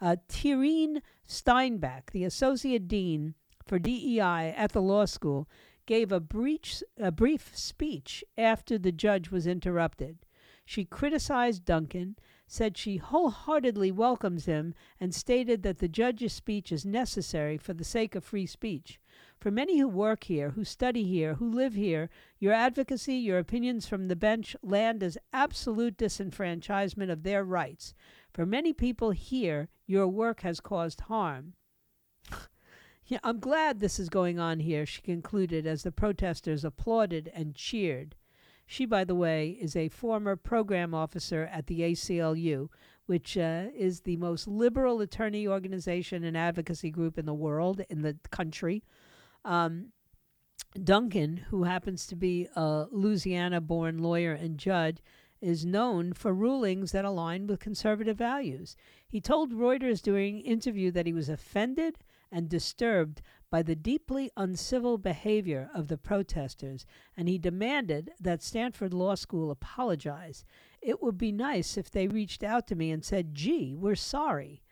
Uh, 0.00 0.16
Tirien 0.28 1.02
Steinbach, 1.26 2.12
the 2.12 2.24
Associate 2.24 2.86
Dean 2.86 3.34
for 3.66 3.78
DEI 3.78 4.54
at 4.56 4.72
the 4.72 4.80
law 4.80 5.04
school, 5.04 5.48
gave 5.86 6.12
a 6.12 6.20
brief, 6.20 6.82
a 6.98 7.10
brief 7.10 7.56
speech 7.56 8.24
after 8.38 8.78
the 8.78 8.92
judge 8.92 9.30
was 9.30 9.46
interrupted. 9.46 10.18
She 10.64 10.84
criticized 10.84 11.64
Duncan, 11.64 12.16
said 12.52 12.76
she 12.76 12.96
wholeheartedly 12.96 13.92
welcomes 13.92 14.46
him, 14.46 14.74
and 14.98 15.14
stated 15.14 15.62
that 15.62 15.78
the 15.78 15.86
judge's 15.86 16.32
speech 16.32 16.72
is 16.72 16.84
necessary 16.84 17.56
for 17.56 17.72
the 17.72 17.84
sake 17.84 18.16
of 18.16 18.24
free 18.24 18.44
speech. 18.44 18.98
For 19.38 19.52
many 19.52 19.78
who 19.78 19.86
work 19.86 20.24
here, 20.24 20.50
who 20.50 20.64
study 20.64 21.04
here, 21.04 21.34
who 21.34 21.48
live 21.48 21.74
here, 21.74 22.10
your 22.40 22.52
advocacy, 22.52 23.14
your 23.14 23.38
opinions 23.38 23.86
from 23.86 24.08
the 24.08 24.16
bench 24.16 24.56
land 24.64 25.04
as 25.04 25.16
absolute 25.32 25.96
disenfranchisement 25.96 27.08
of 27.08 27.22
their 27.22 27.44
rights. 27.44 27.94
For 28.34 28.44
many 28.44 28.72
people 28.72 29.12
here, 29.12 29.68
your 29.86 30.08
work 30.08 30.40
has 30.40 30.58
caused 30.58 31.02
harm. 31.02 31.54
yeah, 33.06 33.20
I'm 33.22 33.38
glad 33.38 33.78
this 33.78 34.00
is 34.00 34.08
going 34.08 34.40
on 34.40 34.58
here, 34.58 34.84
she 34.86 35.02
concluded 35.02 35.68
as 35.68 35.84
the 35.84 35.92
protesters 35.92 36.64
applauded 36.64 37.30
and 37.32 37.54
cheered. 37.54 38.16
She, 38.70 38.86
by 38.86 39.02
the 39.02 39.16
way, 39.16 39.58
is 39.60 39.74
a 39.74 39.88
former 39.88 40.36
program 40.36 40.94
officer 40.94 41.50
at 41.50 41.66
the 41.66 41.80
ACLU, 41.80 42.68
which 43.06 43.36
uh, 43.36 43.64
is 43.74 44.02
the 44.02 44.16
most 44.16 44.46
liberal 44.46 45.00
attorney 45.00 45.44
organization 45.48 46.22
and 46.22 46.36
advocacy 46.36 46.92
group 46.92 47.18
in 47.18 47.26
the 47.26 47.34
world, 47.34 47.82
in 47.90 48.02
the 48.02 48.16
country. 48.30 48.84
Um, 49.44 49.86
Duncan, 50.84 51.38
who 51.48 51.64
happens 51.64 52.06
to 52.06 52.14
be 52.14 52.46
a 52.54 52.86
Louisiana 52.92 53.60
born 53.60 53.98
lawyer 53.98 54.34
and 54.34 54.56
judge, 54.56 54.98
is 55.40 55.66
known 55.66 56.12
for 56.12 56.32
rulings 56.32 56.92
that 56.92 57.04
align 57.04 57.48
with 57.48 57.58
conservative 57.58 58.18
values. 58.18 58.76
He 59.08 59.20
told 59.20 59.52
Reuters 59.52 60.00
during 60.00 60.36
an 60.36 60.42
interview 60.42 60.92
that 60.92 61.06
he 61.06 61.12
was 61.12 61.28
offended 61.28 61.98
and 62.30 62.48
disturbed 62.48 63.20
by 63.50 63.62
the 63.62 63.74
deeply 63.74 64.30
uncivil 64.36 64.96
behavior 64.96 65.68
of 65.74 65.88
the 65.88 65.98
protesters, 65.98 66.86
and 67.16 67.28
he 67.28 67.36
demanded 67.36 68.12
that 68.20 68.42
Stanford 68.42 68.94
Law 68.94 69.16
School 69.16 69.50
apologize. 69.50 70.44
It 70.80 71.02
would 71.02 71.18
be 71.18 71.32
nice 71.32 71.76
if 71.76 71.90
they 71.90 72.06
reached 72.06 72.44
out 72.44 72.66
to 72.68 72.76
me 72.76 72.90
and 72.90 73.04
said, 73.04 73.34
gee, 73.34 73.74
we're 73.74 73.96
sorry. 73.96 74.62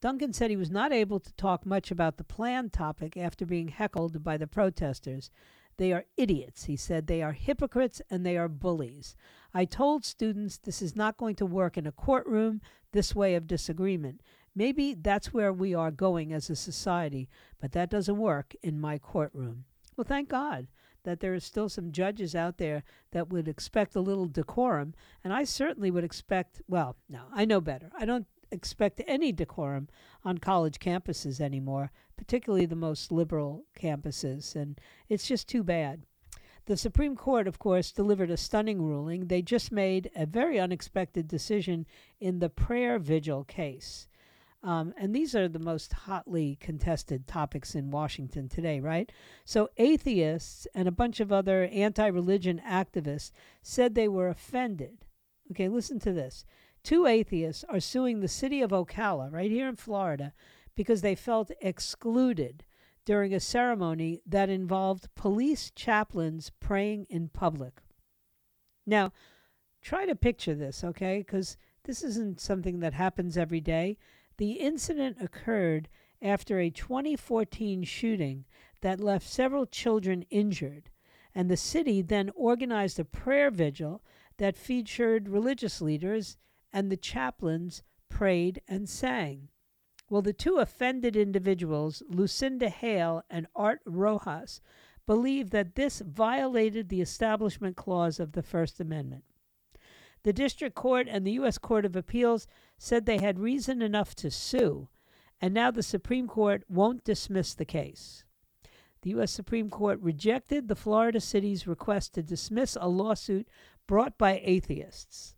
Duncan 0.00 0.32
said 0.32 0.50
he 0.50 0.56
was 0.56 0.70
not 0.70 0.92
able 0.92 1.20
to 1.20 1.32
talk 1.34 1.64
much 1.64 1.90
about 1.90 2.16
the 2.16 2.24
plan 2.24 2.70
topic 2.70 3.16
after 3.16 3.46
being 3.46 3.68
heckled 3.68 4.24
by 4.24 4.36
the 4.36 4.48
protesters. 4.48 5.30
They 5.76 5.92
are 5.92 6.04
idiots, 6.16 6.64
he 6.64 6.76
said. 6.76 7.06
They 7.06 7.22
are 7.22 7.32
hypocrites 7.32 8.02
and 8.10 8.26
they 8.26 8.36
are 8.36 8.48
bullies. 8.48 9.14
I 9.54 9.64
told 9.64 10.04
students 10.04 10.58
this 10.58 10.82
is 10.82 10.96
not 10.96 11.16
going 11.16 11.36
to 11.36 11.46
work 11.46 11.76
in 11.76 11.86
a 11.86 11.92
courtroom, 11.92 12.60
this 12.92 13.14
way 13.14 13.34
of 13.34 13.46
disagreement. 13.46 14.20
Maybe 14.54 14.94
that's 14.94 15.32
where 15.32 15.52
we 15.52 15.74
are 15.74 15.90
going 15.90 16.32
as 16.32 16.50
a 16.50 16.56
society, 16.56 17.28
but 17.60 17.72
that 17.72 17.90
doesn't 17.90 18.16
work 18.16 18.54
in 18.62 18.80
my 18.80 18.98
courtroom. 18.98 19.64
Well, 19.96 20.04
thank 20.04 20.28
God 20.28 20.66
that 21.04 21.20
there 21.20 21.34
are 21.34 21.40
still 21.40 21.68
some 21.68 21.90
judges 21.90 22.34
out 22.34 22.58
there 22.58 22.84
that 23.10 23.28
would 23.28 23.48
expect 23.48 23.96
a 23.96 24.00
little 24.00 24.26
decorum, 24.26 24.94
and 25.24 25.32
I 25.32 25.44
certainly 25.44 25.90
would 25.90 26.04
expect, 26.04 26.62
well, 26.68 26.96
no, 27.08 27.22
I 27.32 27.44
know 27.44 27.60
better. 27.60 27.90
I 27.98 28.04
don't 28.04 28.26
expect 28.50 29.00
any 29.06 29.32
decorum 29.32 29.88
on 30.24 30.38
college 30.38 30.78
campuses 30.78 31.40
anymore, 31.40 31.90
particularly 32.16 32.66
the 32.66 32.76
most 32.76 33.10
liberal 33.10 33.64
campuses, 33.76 34.54
and 34.54 34.80
it's 35.08 35.26
just 35.26 35.48
too 35.48 35.64
bad. 35.64 36.04
The 36.66 36.76
Supreme 36.76 37.16
Court, 37.16 37.48
of 37.48 37.58
course, 37.58 37.90
delivered 37.90 38.30
a 38.30 38.36
stunning 38.36 38.80
ruling. 38.80 39.26
They 39.26 39.42
just 39.42 39.72
made 39.72 40.10
a 40.14 40.26
very 40.26 40.60
unexpected 40.60 41.26
decision 41.26 41.86
in 42.20 42.38
the 42.38 42.48
prayer 42.48 43.00
vigil 43.00 43.42
case. 43.42 44.06
Um, 44.64 44.94
and 44.96 45.14
these 45.14 45.34
are 45.34 45.48
the 45.48 45.58
most 45.58 45.92
hotly 45.92 46.56
contested 46.60 47.26
topics 47.26 47.74
in 47.74 47.90
Washington 47.90 48.48
today, 48.48 48.78
right? 48.78 49.10
So, 49.44 49.68
atheists 49.76 50.68
and 50.74 50.86
a 50.86 50.92
bunch 50.92 51.18
of 51.18 51.32
other 51.32 51.64
anti 51.72 52.06
religion 52.06 52.60
activists 52.64 53.32
said 53.60 53.94
they 53.94 54.08
were 54.08 54.28
offended. 54.28 55.04
Okay, 55.50 55.68
listen 55.68 55.98
to 56.00 56.12
this. 56.12 56.44
Two 56.84 57.06
atheists 57.06 57.64
are 57.68 57.80
suing 57.80 58.20
the 58.20 58.28
city 58.28 58.60
of 58.60 58.70
Ocala, 58.70 59.32
right 59.32 59.50
here 59.50 59.68
in 59.68 59.76
Florida, 59.76 60.32
because 60.76 61.02
they 61.02 61.14
felt 61.14 61.50
excluded 61.60 62.64
during 63.04 63.34
a 63.34 63.40
ceremony 63.40 64.20
that 64.26 64.48
involved 64.48 65.12
police 65.14 65.70
chaplains 65.74 66.50
praying 66.60 67.06
in 67.08 67.28
public. 67.28 67.80
Now, 68.86 69.12
try 69.80 70.06
to 70.06 70.14
picture 70.14 70.54
this, 70.54 70.84
okay? 70.84 71.18
Because 71.18 71.56
this 71.84 72.02
isn't 72.02 72.40
something 72.40 72.80
that 72.80 72.94
happens 72.94 73.36
every 73.36 73.60
day. 73.60 73.98
The 74.36 74.52
incident 74.52 75.18
occurred 75.20 75.88
after 76.20 76.58
a 76.58 76.70
2014 76.70 77.82
shooting 77.84 78.44
that 78.80 79.00
left 79.00 79.26
several 79.26 79.66
children 79.66 80.24
injured, 80.30 80.90
and 81.34 81.50
the 81.50 81.56
city 81.56 82.02
then 82.02 82.30
organized 82.34 82.98
a 82.98 83.04
prayer 83.04 83.50
vigil 83.50 84.02
that 84.38 84.56
featured 84.56 85.28
religious 85.28 85.80
leaders 85.80 86.36
and 86.72 86.90
the 86.90 86.96
chaplains 86.96 87.82
prayed 88.08 88.62
and 88.68 88.88
sang. 88.88 89.48
Well, 90.08 90.22
the 90.22 90.32
two 90.32 90.58
offended 90.58 91.16
individuals, 91.16 92.02
Lucinda 92.08 92.68
Hale 92.68 93.24
and 93.30 93.46
Art 93.54 93.80
Rojas, 93.86 94.60
believe 95.06 95.50
that 95.50 95.74
this 95.74 96.00
violated 96.00 96.88
the 96.88 97.00
Establishment 97.00 97.76
Clause 97.76 98.20
of 98.20 98.32
the 98.32 98.42
First 98.42 98.78
Amendment. 98.78 99.24
The 100.22 100.32
District 100.32 100.74
Court 100.74 101.08
and 101.08 101.26
the 101.26 101.32
U.S. 101.32 101.58
Court 101.58 101.84
of 101.84 101.96
Appeals 101.96 102.46
said 102.82 103.06
they 103.06 103.18
had 103.18 103.38
reason 103.38 103.80
enough 103.80 104.12
to 104.12 104.28
sue, 104.28 104.88
and 105.40 105.54
now 105.54 105.70
the 105.70 105.84
Supreme 105.84 106.26
Court 106.26 106.64
won't 106.68 107.04
dismiss 107.04 107.54
the 107.54 107.64
case. 107.64 108.24
The 109.02 109.10
U.S. 109.10 109.30
Supreme 109.30 109.70
Court 109.70 110.00
rejected 110.00 110.66
the 110.66 110.74
Florida 110.74 111.20
city's 111.20 111.64
request 111.64 112.12
to 112.14 112.24
dismiss 112.24 112.76
a 112.80 112.88
lawsuit 112.88 113.46
brought 113.86 114.18
by 114.18 114.40
atheists. 114.42 115.36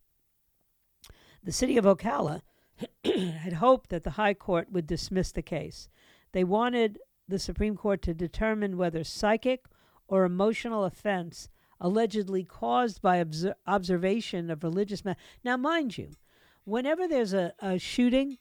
The 1.43 1.53
city 1.53 1.77
of 1.77 1.85
Ocala 1.85 2.41
had 3.05 3.53
hoped 3.53 3.91
that 3.91 4.05
the 4.05 4.13
High 4.13 4.33
Court 4.33 4.73
would 4.73 4.87
dismiss 4.87 5.31
the 5.31 5.43
case. 5.43 5.91
They 6.33 6.45
wanted 6.45 6.99
the 7.29 7.39
Supreme 7.39 7.77
Court 7.77 8.01
to 8.03 8.15
determine 8.15 8.79
whether 8.79 9.05
psychic 9.05 9.67
or 10.09 10.25
emotional 10.25 10.85
offense 10.85 11.51
allegedly 11.79 12.43
caused 12.43 13.03
by 13.03 13.21
obs- 13.21 13.45
observation 13.67 14.49
of 14.49 14.65
religious 14.65 15.05
matters. 15.05 15.23
Now, 15.45 15.59
mind 15.59 15.99
you, 15.99 16.13
whenever 16.65 17.07
there's 17.07 17.33
a, 17.33 17.53
a 17.61 17.79
shooting, 17.79 18.39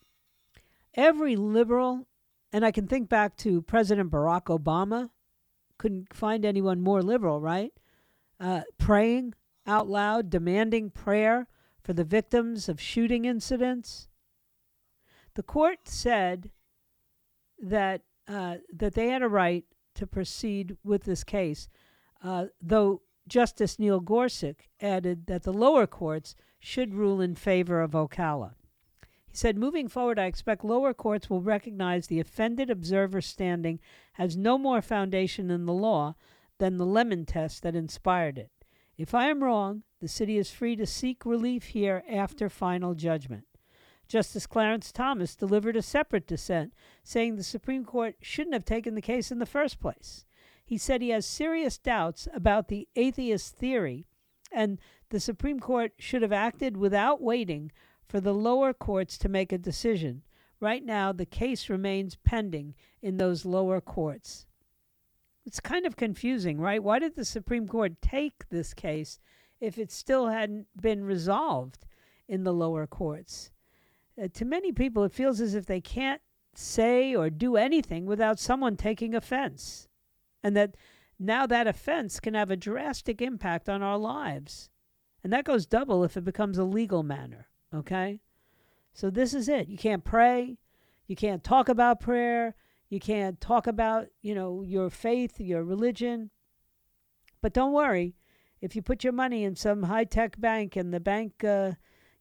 every 0.95 1.36
liberal, 1.36 2.07
and 2.51 2.65
I 2.65 2.71
can 2.71 2.88
think 2.88 3.09
back 3.09 3.38
to 3.38 3.61
President 3.61 4.11
Barack 4.11 4.45
Obama, 4.45 5.09
couldn't 5.78 6.13
find 6.13 6.45
anyone 6.45 6.82
more 6.82 7.01
liberal, 7.01 7.41
right? 7.41 7.74
Uh, 8.39 8.61
praying 8.78 9.34
out 9.65 9.88
loud, 9.88 10.30
demanding 10.30 10.89
prayer 10.89 11.47
for 11.84 11.93
the 11.93 12.03
victims 12.03 12.69
of 12.69 12.80
shooting 12.80 13.26
incidents. 13.26 14.07
The 15.36 15.43
court 15.43 15.80
said 15.86 16.51
that 17.59 18.01
uh, 18.28 18.57
that 18.71 18.93
they 18.93 19.09
had 19.09 19.21
a 19.21 19.28
right 19.28 19.65
to 19.95 20.07
proceed 20.07 20.78
with 20.84 21.03
this 21.03 21.24
case, 21.24 21.67
uh, 22.24 22.45
though 22.61 23.01
Justice 23.28 23.80
Neil 23.80 23.99
Gorsuch 23.99 24.69
added 24.82 25.28
that 25.28 25.43
the 25.43 25.51
lower 25.53 25.86
courts 25.88 26.36
should 26.64 26.95
rule 26.95 27.20
in 27.20 27.36
favor 27.36 27.82
of 27.82 27.91
Ocala. 27.91 28.53
He 29.28 29.36
said, 29.36 29.57
moving 29.57 29.89
forward, 29.89 30.18
I 30.18 30.28
expect 30.28 30.64
lower 30.64 30.93
courts 30.93 31.30
will 31.30 31.41
recognize 31.41 32.07
the 32.07 32.22
offended 32.22 32.70
observer 32.70 33.20
standing 33.20 33.82
has 34.14 34.38
no 34.38 34.57
more 34.57 34.82
foundation 34.82 35.51
in 35.51 35.66
the 35.66 35.74
law 35.74 36.16
than 36.59 36.78
the 36.78 36.86
Lemon 36.86 37.26
test 37.26 37.64
that 37.64 37.76
inspired 37.76 38.38
it. 38.38 38.49
If 38.95 39.14
I 39.14 39.28
am 39.28 39.43
wrong, 39.43 39.84
the 39.99 40.07
city 40.07 40.38
is 40.38 40.51
free 40.51 40.78
to 40.78 40.86
seek 40.86 41.26
relief 41.26 41.66
here 41.66 42.01
after 42.09 42.47
final 42.47 42.93
judgment. 42.93 43.43
Justice 44.07 44.47
Clarence 44.47 44.93
Thomas 44.93 45.36
delivered 45.36 45.76
a 45.76 45.82
separate 45.82 46.28
dissent, 46.28 46.74
saying 47.03 47.36
the 47.36 47.43
Supreme 47.43 47.84
Court 47.84 48.16
shouldn't 48.22 48.53
have 48.53 48.66
taken 48.66 48.95
the 48.95 49.01
case 49.01 49.32
in 49.32 49.39
the 49.39 49.45
first 49.45 49.82
place. 49.82 50.24
He 50.66 50.78
said 50.78 51.01
he 51.01 51.09
has 51.09 51.26
serious 51.26 51.78
doubts 51.78 52.28
about 52.34 52.70
the 52.70 52.88
atheist 52.95 53.57
theory, 53.57 54.05
and 54.49 54.80
the 55.14 55.20
Supreme 55.20 55.59
Court 55.59 55.93
should 55.99 56.24
have 56.24 56.34
acted 56.34 56.76
without 56.76 57.22
waiting 57.22 57.72
for 58.07 58.20
the 58.20 58.34
lower 58.34 58.74
courts 58.74 59.16
to 59.20 59.30
make 59.30 59.51
a 59.51 59.59
decision. 59.59 60.24
Right 60.59 60.84
now, 60.84 61.11
the 61.11 61.28
case 61.28 61.70
remains 61.70 62.18
pending 62.24 62.74
in 62.99 63.18
those 63.18 63.45
lower 63.45 63.80
courts. 63.80 64.47
It's 65.45 65.59
kind 65.59 65.86
of 65.86 65.97
confusing, 65.97 66.59
right? 66.59 66.82
Why 66.82 66.97
did 66.97 67.16
the 67.16 67.26
Supreme 67.26 67.68
Court 67.68 68.01
take 68.01 68.49
this 68.49 68.74
case 68.74 69.20
if 69.61 69.78
it 69.78 69.91
still 69.91 70.30
hadn't 70.30 70.66
been 70.82 71.03
resolved 71.03 71.86
in 72.28 72.43
the 72.43 72.53
lower 72.53 72.88
courts? 72.88 73.51
Uh, 74.20 74.30
to 74.34 74.45
many 74.45 74.72
people, 74.72 75.03
it 75.03 75.14
feels 75.14 75.39
as 75.39 75.53
if 75.53 75.68
they 75.68 75.80
can't 75.80 76.22
say 76.55 77.14
or 77.14 77.30
do 77.30 77.55
anything 77.55 78.07
without 78.07 78.39
someone 78.39 78.78
taking 78.78 79.14
offense, 79.14 79.88
and 80.41 80.57
that 80.57 80.76
now 81.20 81.45
that 81.45 81.68
offense 81.68 82.20
can 82.20 82.34
have 82.34 82.49
a 82.49 82.57
drastic 82.57 83.22
impact 83.22 83.70
on 83.70 83.84
our 83.84 83.99
lives. 83.99 84.72
And 85.24 85.32
that 85.32 85.45
goes 85.45 85.65
double 85.65 86.03
if 86.03 86.17
it 86.17 86.26
becomes 86.26 86.57
a 86.57 86.63
legal 86.63 87.01
matter, 87.01 87.47
okay? 87.74 88.19
So 88.93 89.09
this 89.09 89.34
is 89.34 89.47
it. 89.47 89.69
You 89.69 89.78
can't 89.78 90.03
pray, 90.03 90.57
you 91.07 91.15
can't 91.15 91.43
talk 91.43 91.69
about 91.69 92.01
prayer, 92.01 92.55
you 92.89 92.99
can't 92.99 93.39
talk 93.39 93.65
about, 93.65 94.07
you 94.21 94.36
know, 94.36 94.63
your 94.63 94.89
faith, 94.89 95.39
your 95.39 95.63
religion. 95.63 96.30
But 97.41 97.53
don't 97.53 97.74
worry, 97.74 98.15
if 98.61 98.76
you 98.76 98.82
put 98.82 99.03
your 99.03 99.13
money 99.13 99.43
in 99.43 99.55
some 99.55 99.84
high 99.84 100.03
tech 100.03 100.39
bank 100.39 100.76
and 100.76 100.93
the 100.93 100.99
bank, 100.99 101.43
uh, 101.43 101.71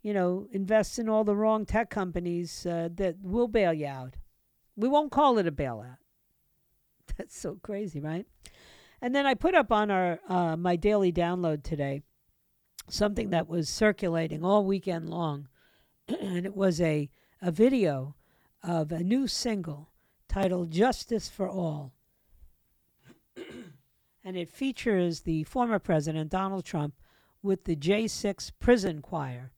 you 0.03 0.15
know, 0.15 0.47
invests 0.53 0.99
in 0.99 1.09
all 1.09 1.25
the 1.25 1.37
wrong 1.37 1.67
tech 1.67 1.91
companies, 1.91 2.67
uh, 2.67 2.89
that 2.95 3.17
will 3.21 3.49
bail 3.49 3.73
you 3.73 3.87
out. 3.87 4.15
We 4.77 4.89
won't 4.89 5.13
call 5.13 5.39
it 5.39 5.47
a 5.47 5.53
bailout. 5.53 5.99
That's 7.17 7.39
so 7.39 7.59
crazy, 7.63 8.01
right? 8.01 8.27
And 9.01 9.15
then 9.15 9.27
I 9.27 9.35
put 9.35 9.55
up 9.55 9.73
on 9.73 9.91
our 9.91 10.21
uh, 10.29 10.57
my 10.57 10.77
daily 10.77 11.13
download 11.13 11.65
today 11.65 12.03
something 12.89 13.31
that 13.31 13.49
was 13.49 13.69
circulating 13.69 14.45
all 14.45 14.65
weekend 14.65 15.09
long, 15.09 15.49
and 16.09 16.45
it 16.45 16.57
was 16.57 16.81
a 16.81 17.11
a 17.43 17.51
video 17.51 18.15
of 18.63 18.93
a 18.93 19.03
new 19.03 19.27
single 19.27 19.91
titled 20.29 20.71
Justice 20.71 21.29
for 21.29 21.49
All. 21.49 21.93
and 24.25 24.37
it 24.37 24.49
features 24.49 25.21
the 25.21 25.43
former 25.43 25.81
president, 25.81 26.31
Donald 26.31 26.65
Trump, 26.65 26.95
with 27.43 27.65
the 27.65 27.75
J6 27.75 28.53
prison 28.61 29.03
choir. 29.03 29.51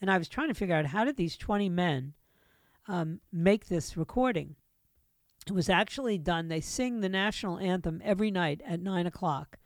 And 0.00 0.10
I 0.10 0.18
was 0.18 0.28
trying 0.28 0.48
to 0.48 0.54
figure 0.54 0.76
out 0.76 0.86
how 0.86 1.04
did 1.04 1.16
these 1.16 1.36
20 1.36 1.68
men 1.68 2.14
um, 2.86 3.20
make 3.32 3.66
this 3.66 3.96
recording? 3.96 4.54
It 5.46 5.52
was 5.52 5.68
actually 5.68 6.18
done. 6.18 6.46
They 6.46 6.60
sing 6.60 7.00
the 7.00 7.08
national 7.08 7.58
anthem 7.58 8.00
every 8.04 8.30
night 8.30 8.60
at 8.64 8.80
9 8.80 9.06
o'clock. 9.06 9.58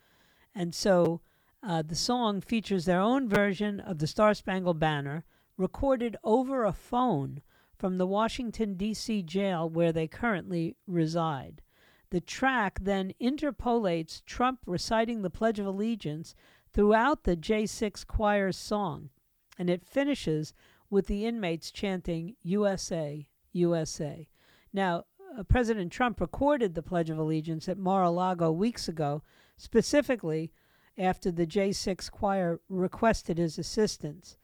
And 0.55 0.74
so 0.74 1.20
uh, 1.62 1.82
the 1.82 1.94
song 1.94 2.40
features 2.40 2.84
their 2.84 3.00
own 3.00 3.28
version 3.28 3.80
of 3.80 3.98
the 3.98 4.06
Star 4.06 4.34
Spangled 4.34 4.78
Banner 4.78 5.24
recorded 5.56 6.16
over 6.24 6.64
a 6.64 6.72
phone 6.72 7.42
from 7.76 7.98
the 7.98 8.06
Washington, 8.06 8.74
D.C. 8.74 9.22
jail 9.22 9.68
where 9.68 9.92
they 9.92 10.06
currently 10.06 10.76
reside. 10.86 11.62
The 12.11 12.20
track 12.20 12.80
then 12.82 13.12
interpolates 13.20 14.22
Trump 14.26 14.61
reciting 14.66 15.22
the 15.22 15.30
Pledge 15.30 15.58
of 15.58 15.66
Allegiance 15.66 16.34
throughout 16.72 17.24
the 17.24 17.36
J6 17.36 18.06
choir's 18.06 18.56
song, 18.56 19.11
and 19.58 19.70
it 19.70 19.84
finishes 19.84 20.52
with 20.88 21.06
the 21.06 21.24
inmates 21.24 21.70
chanting 21.70 22.36
USA, 22.42 23.28
USA. 23.52 24.28
Now, 24.72 25.04
uh, 25.38 25.42
President 25.44 25.92
Trump 25.92 26.20
recorded 26.20 26.74
the 26.74 26.82
Pledge 26.82 27.11
of 27.11 27.18
Allegiance 27.18 27.68
at 27.68 27.78
Mar 27.78 28.02
a 28.02 28.11
Lago 28.11 28.50
weeks 28.50 28.88
ago, 28.88 29.22
specifically 29.56 30.52
after 31.01 31.30
the 31.30 31.46
J6 31.46 32.11
choir 32.11 32.61
requested 32.68 33.38
his 33.38 33.59
assistance. 33.59 34.36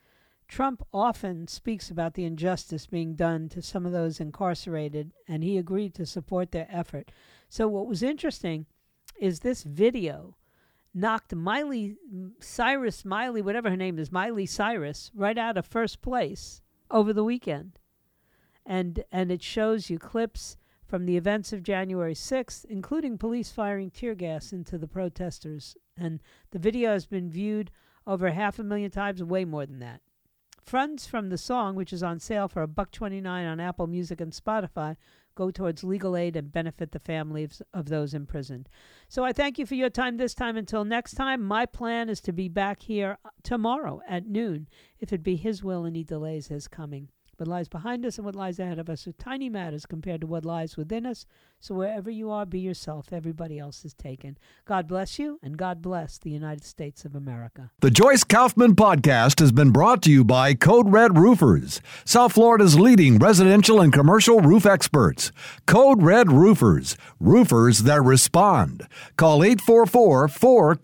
Trump 0.49 0.85
often 0.93 1.49
speaks 1.49 1.91
about 1.91 2.15
the 2.15 2.25
injustice 2.25 2.87
being 2.87 3.15
done 3.15 3.49
to 3.51 3.61
some 3.61 3.85
of 3.85 3.93
those 3.93 4.21
incarcerated, 4.21 5.13
and 5.29 5.43
he 5.43 5.59
agreed 5.59 5.95
to 5.95 6.07
support 6.07 6.53
their 6.53 6.69
effort. 6.71 7.11
So, 7.49 7.69
what 7.69 7.87
was 7.87 8.03
interesting 8.03 8.67
is 9.19 9.41
this 9.41 9.65
video 9.65 10.37
knocked 10.95 11.35
Miley 11.35 11.97
Cyrus, 12.41 13.05
Miley, 13.05 13.43
whatever 13.43 13.71
her 13.71 13.77
name 13.77 13.99
is, 13.99 14.11
Miley 14.11 14.47
Cyrus, 14.47 15.11
right 15.15 15.37
out 15.37 15.59
of 15.59 15.67
first 15.67 16.01
place 16.01 16.63
over 16.91 17.13
the 17.13 17.25
weekend. 17.25 17.79
And, 18.65 19.05
and 19.13 19.31
it 19.31 19.43
shows 19.43 19.91
you 19.91 19.99
clips 19.99 20.57
from 20.87 21.05
the 21.05 21.17
events 21.17 21.53
of 21.53 21.63
January 21.63 22.15
6th, 22.15 22.65
including 22.67 23.19
police 23.19 23.51
firing 23.51 23.91
tear 23.91 24.15
gas 24.15 24.53
into 24.53 24.79
the 24.79 24.89
protesters. 24.89 25.77
And 25.97 26.23
the 26.51 26.59
video 26.59 26.93
has 26.93 27.07
been 27.07 27.29
viewed 27.29 27.71
over 28.07 28.31
half 28.31 28.59
a 28.59 28.65
million 28.65 28.91
times, 28.91 29.23
way 29.23 29.45
more 29.45 29.67
than 29.67 29.81
that. 29.81 30.01
Funds 30.63 31.07
from 31.07 31.29
the 31.29 31.39
song, 31.39 31.77
which 31.77 31.93
is 31.93 32.03
on 32.03 32.19
sale 32.19 32.49
for 32.49 32.63
a 32.63 32.69
buck 32.69 32.91
twenty 32.91 33.21
nine 33.21 33.47
on 33.47 33.61
Apple 33.61 33.87
Music 33.87 34.21
and 34.21 34.33
Spotify, 34.33 34.97
go 35.37 35.51
towards 35.51 35.85
legal 35.85 36.17
aid 36.17 36.35
and 36.35 36.51
benefit 36.51 36.91
the 36.91 36.99
families 36.99 37.63
of 37.73 37.89
those 37.89 38.15
imprisoned. 38.15 38.69
So 39.09 39.23
I 39.23 39.33
thank 39.33 39.59
you 39.59 39.67
for 39.67 39.77
your 39.77 39.91
time 39.91 40.17
this 40.17 40.35
time. 40.35 40.57
Until 40.57 40.85
next 40.85 41.15
time, 41.15 41.43
my 41.43 41.67
plan 41.67 42.09
is 42.09 42.21
to 42.23 42.33
be 42.33 42.49
back 42.49 42.83
here 42.83 43.19
tomorrow 43.45 44.01
at 44.09 44.27
noon, 44.27 44.67
if 44.99 45.13
it 45.13 45.23
be 45.23 45.37
His 45.37 45.63
will 45.63 45.85
and 45.85 45.95
He 45.95 46.03
delays 46.03 46.49
His 46.49 46.67
coming. 46.67 47.11
What 47.39 47.49
lies 47.49 47.69
behind 47.69 48.07
us 48.07 48.17
and 48.17 48.25
what 48.25 48.35
lies 48.35 48.59
ahead 48.59 48.79
of 48.79 48.89
us 48.89 49.07
are 49.07 49.13
tiny 49.13 49.51
matters 49.51 49.85
compared 49.85 50.23
to 50.23 50.27
what 50.27 50.45
lies 50.45 50.77
within 50.77 51.05
us. 51.05 51.27
So 51.61 51.75
wherever 51.75 52.11
you 52.11 52.31
are, 52.31 52.47
be 52.47 52.61
yourself. 52.61 53.13
Everybody 53.13 53.59
else 53.59 53.85
is 53.85 53.93
taken. 53.93 54.39
God 54.65 54.87
bless 54.87 55.19
you, 55.19 55.39
and 55.43 55.57
God 55.57 55.83
bless 55.83 56.19
the 56.19 56.31
United 56.31 56.65
States 56.65 57.05
of 57.05 57.15
America. 57.15 57.71
The 57.81 57.91
Joyce 57.91 58.25
Kaufman 58.25 58.75
podcast 58.75 59.41
has 59.41 59.53
been 59.53 59.71
brought 59.71 60.03
to 60.03 60.11
you 60.11 60.25
by 60.25 60.55
Code 60.55 60.91
Red 60.91 61.19
Roofers, 61.19 61.81
South 62.05 62.33
Florida's 62.33 62.79
leading 62.79 63.19
residential 63.19 63.81
and 63.81 63.93
commercial 63.93 64.41
roof 64.41 64.65
experts. 64.65 65.33
Code 65.67 66.03
Red 66.03 66.31
Roofers, 66.33 66.97
roofers 67.21 67.81
that 67.81 68.03
respond. 68.03 68.87
Call 69.17 69.43
844 69.43 70.29
4 70.29 70.77